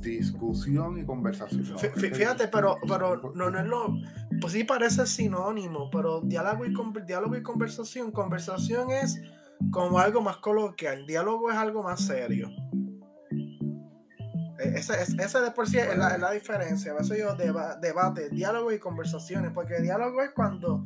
[0.00, 1.78] discusión y conversación.
[1.78, 3.94] Fíjate, pero, pero no, no es lo.
[4.40, 6.74] Pues sí parece sinónimo, pero diálogo y,
[7.06, 8.12] diálogo y conversación.
[8.12, 9.20] Conversación es
[9.70, 11.06] como algo más coloquial.
[11.06, 12.50] Diálogo es algo más serio.
[14.58, 16.94] E, esa, de por sí es la, diferencia.
[16.98, 19.52] Eso yo debate, diálogo y conversaciones.
[19.52, 20.84] Porque diálogo es cuando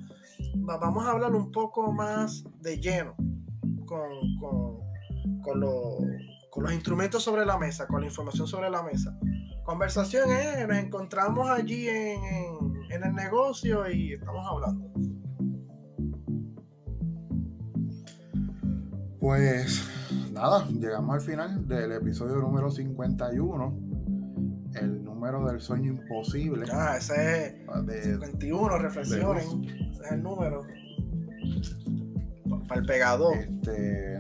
[0.56, 3.14] vamos a hablar un poco más de lleno
[3.86, 4.10] con,
[5.42, 5.60] con,
[6.56, 9.16] los instrumentos sobre la mesa, con la información sobre la mesa.
[9.64, 12.18] Conversación es, nos encontramos allí en,
[12.90, 14.92] en el negocio y estamos hablando.
[19.20, 19.86] Pues
[20.32, 23.78] nada, llegamos al final del episodio número 51.
[24.74, 26.64] El número del sueño imposible.
[26.72, 29.44] Ah, ese es ah, de, 51, reflexiones.
[29.44, 30.62] Ese es el número.
[32.66, 33.36] Para el pegador.
[33.36, 34.18] Este.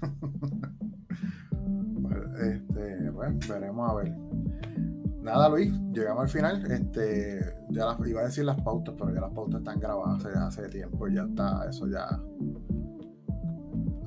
[2.40, 4.16] este, bueno, veremos a ver.
[5.22, 6.70] Nada, Luis, llegamos al final.
[6.70, 10.38] Este, ya las, iba a decir las pautas, pero ya las pautas están grabadas hace,
[10.38, 11.08] hace tiempo.
[11.08, 12.06] Ya está, eso ya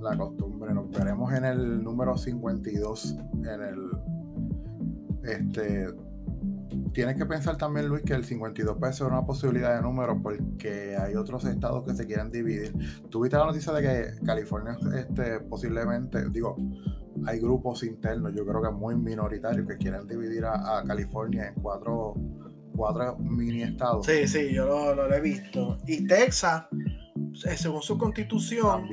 [0.01, 0.73] la costumbre.
[0.73, 3.17] Nos veremos en el número 52.
[3.43, 3.89] En el.
[5.23, 5.87] Este.
[6.93, 10.95] Tienes que pensar también, Luis, que el 52 puede ser una posibilidad de número porque
[10.97, 12.73] hay otros estados que se quieren dividir.
[13.09, 16.55] Tuviste la noticia de que California, este, posiblemente, digo,
[17.25, 22.15] hay grupos internos, yo creo que muy minoritarios, que quieren dividir a, California en cuatro,
[22.75, 24.05] cuatro mini estados.
[24.05, 25.77] Sí, sí, yo lo, lo he visto.
[25.85, 26.65] Y Texas
[27.45, 28.87] eh, según su constitución,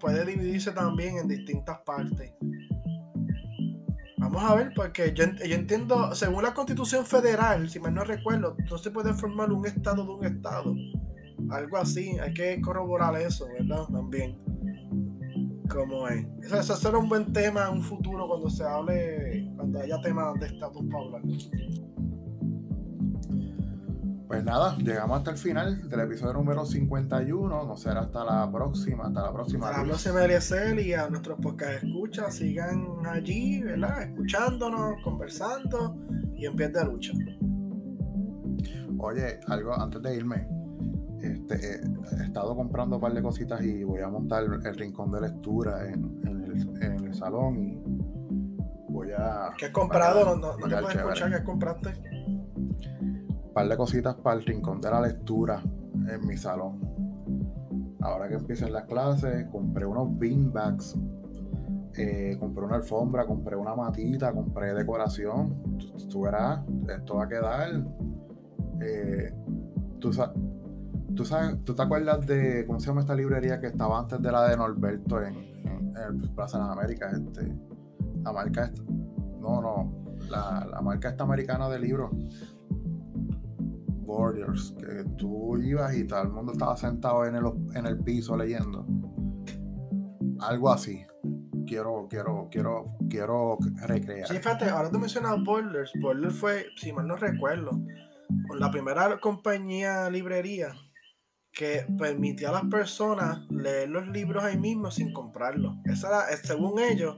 [0.00, 2.32] puede dividirse también en distintas partes.
[4.28, 8.76] Vamos a ver, porque yo, entiendo, según la constitución federal, si mal no recuerdo, no
[8.76, 10.74] se puede formar un estado de un estado.
[11.48, 13.84] Algo así, hay que corroborar eso, ¿verdad?
[13.86, 14.36] También.
[15.68, 16.26] ¿Cómo es?
[16.42, 20.34] Eso, eso será un buen tema en un futuro cuando se hable, cuando haya temas
[20.40, 21.22] de estatus para hablar.
[24.26, 27.64] Pues nada, llegamos hasta el final del episodio número 51.
[27.64, 29.68] No será hasta la próxima, hasta la próxima.
[29.68, 34.02] Hasta la próxima y a nuestros podcast escucha, sigan allí, ¿verdad?
[34.02, 35.96] Escuchándonos, conversando
[36.34, 37.12] y en pie de lucha.
[38.98, 40.48] Oye, algo antes de irme.
[41.20, 41.80] Este,
[42.20, 45.86] he estado comprando un par de cositas y voy a montar el, rincón de lectura
[45.88, 46.20] en,
[46.82, 47.80] el, salón y
[48.88, 49.50] voy a.
[49.56, 50.24] ¿Qué has comprado?
[50.24, 52.15] No, no, no te puedes escuchar, ¿qué compraste?
[53.56, 56.78] Par de cositas para el rincón de la lectura en mi salón.
[58.02, 60.94] Ahora que empiezan las clases, compré unos beanbags,
[61.96, 65.54] eh, compré una alfombra, compré una matita, compré decoración.
[66.10, 67.82] Tú, verás, esto va a quedar.
[68.82, 69.32] Eh,
[70.00, 74.32] tú, sabes, ¿Tú te acuerdas de cómo se llama esta librería que estaba antes de
[74.32, 75.34] la de Norberto en,
[76.34, 77.14] Plaza de las Américas?
[77.14, 77.56] Este,
[78.22, 78.82] la marca esta.
[79.40, 80.04] No, no.
[80.28, 82.10] La marca esta americana de libros
[84.06, 88.36] Borders, que tú ibas y todo el mundo estaba sentado en el, en el piso
[88.36, 88.86] leyendo.
[90.40, 91.04] Algo así.
[91.66, 94.28] Quiero, quiero, quiero, quiero recrear.
[94.28, 95.92] Sí, fíjate, ahora tú mencionas Borders.
[96.00, 97.72] Borders fue, si mal no recuerdo,
[98.56, 100.74] la primera compañía librería
[101.52, 105.74] que permitía a las personas leer los libros ahí mismo sin comprarlos.
[105.84, 107.16] Esa era, según ellos,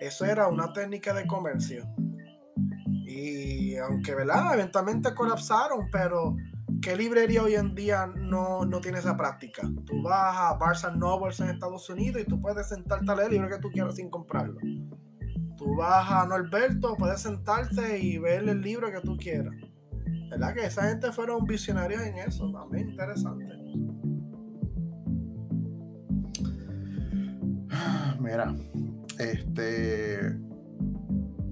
[0.00, 1.86] eso era una técnica de comercio
[3.16, 4.54] y aunque, ¿verdad?
[4.54, 6.36] Eventualmente colapsaron, pero
[6.82, 9.62] ¿qué librería hoy en día no, tiene esa práctica?
[9.86, 13.32] Tú vas a Barnes Nobles en Estados Unidos y tú puedes sentarte a leer el
[13.34, 14.60] libro que tú quieras sin comprarlo.
[15.56, 19.54] Tú vas a Norberto, puedes sentarte y ver el libro que tú quieras.
[20.30, 20.54] ¿Verdad?
[20.54, 23.46] Que esa gente fueron visionarios en eso, también interesante.
[28.20, 28.54] Mira,
[29.18, 30.36] este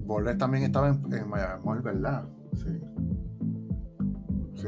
[0.05, 2.25] Borges también estaba en, en Miami ¿verdad?
[2.53, 2.79] Sí.
[4.55, 4.67] Sí.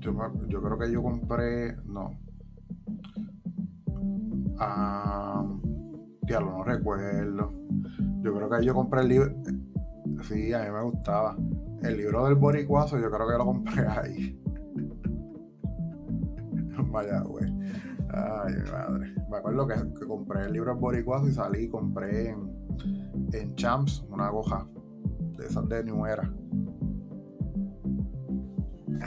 [0.00, 0.14] Yo,
[0.48, 1.76] yo, creo que yo compré.
[1.86, 2.18] No.
[4.58, 5.44] Ah,
[6.22, 7.48] diablo, no recuerdo.
[8.20, 9.34] Yo creo que yo compré el libro.
[10.22, 11.36] Sí, a mí me gustaba.
[11.82, 14.42] El libro del Boricuazo, yo creo que lo compré ahí.
[16.90, 17.46] Vaya, güey.
[18.14, 19.14] Ay, madre.
[19.30, 22.54] Me acuerdo que, que compré el libro del Boricuazo y salí y compré en
[23.32, 24.66] en Champs, una aguja
[25.36, 26.32] de esas de New Era.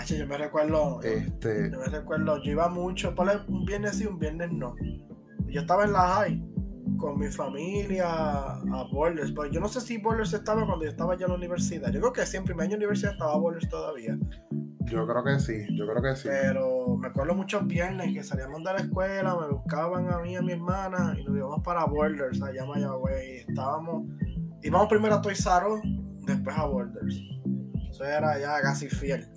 [0.06, 1.02] yo me recuerdo.
[1.02, 1.72] Este...
[1.72, 3.14] Yo me recuerdo, yo iba mucho,
[3.48, 4.76] un viernes sí, un viernes no.
[5.48, 6.44] Yo estaba en la high
[6.98, 11.16] con mi familia a Borders, pero yo no sé si Borders estaba cuando yo estaba
[11.18, 11.92] ya en la universidad.
[11.92, 14.18] Yo creo que sí, en primer año de universidad estaba Borders todavía.
[14.90, 16.30] Yo creo que sí, yo creo que sí.
[16.30, 20.36] Pero me acuerdo muchos viernes que salíamos de la escuela, me buscaban a mí y
[20.36, 23.24] a mi hermana y nos íbamos para Borders, allá en Mayagüez.
[23.26, 24.06] Y estábamos,
[24.64, 25.82] íbamos primero a Toy R
[26.26, 27.22] después a Borders.
[27.90, 29.28] Eso era ya casi fiel.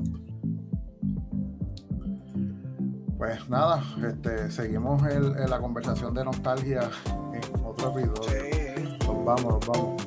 [3.18, 6.90] Pues nada, este, seguimos el, la conversación de nostalgia
[7.34, 8.32] en otro episodio.
[8.42, 8.98] Sí.
[9.06, 10.06] Nos vamos, nos vamos.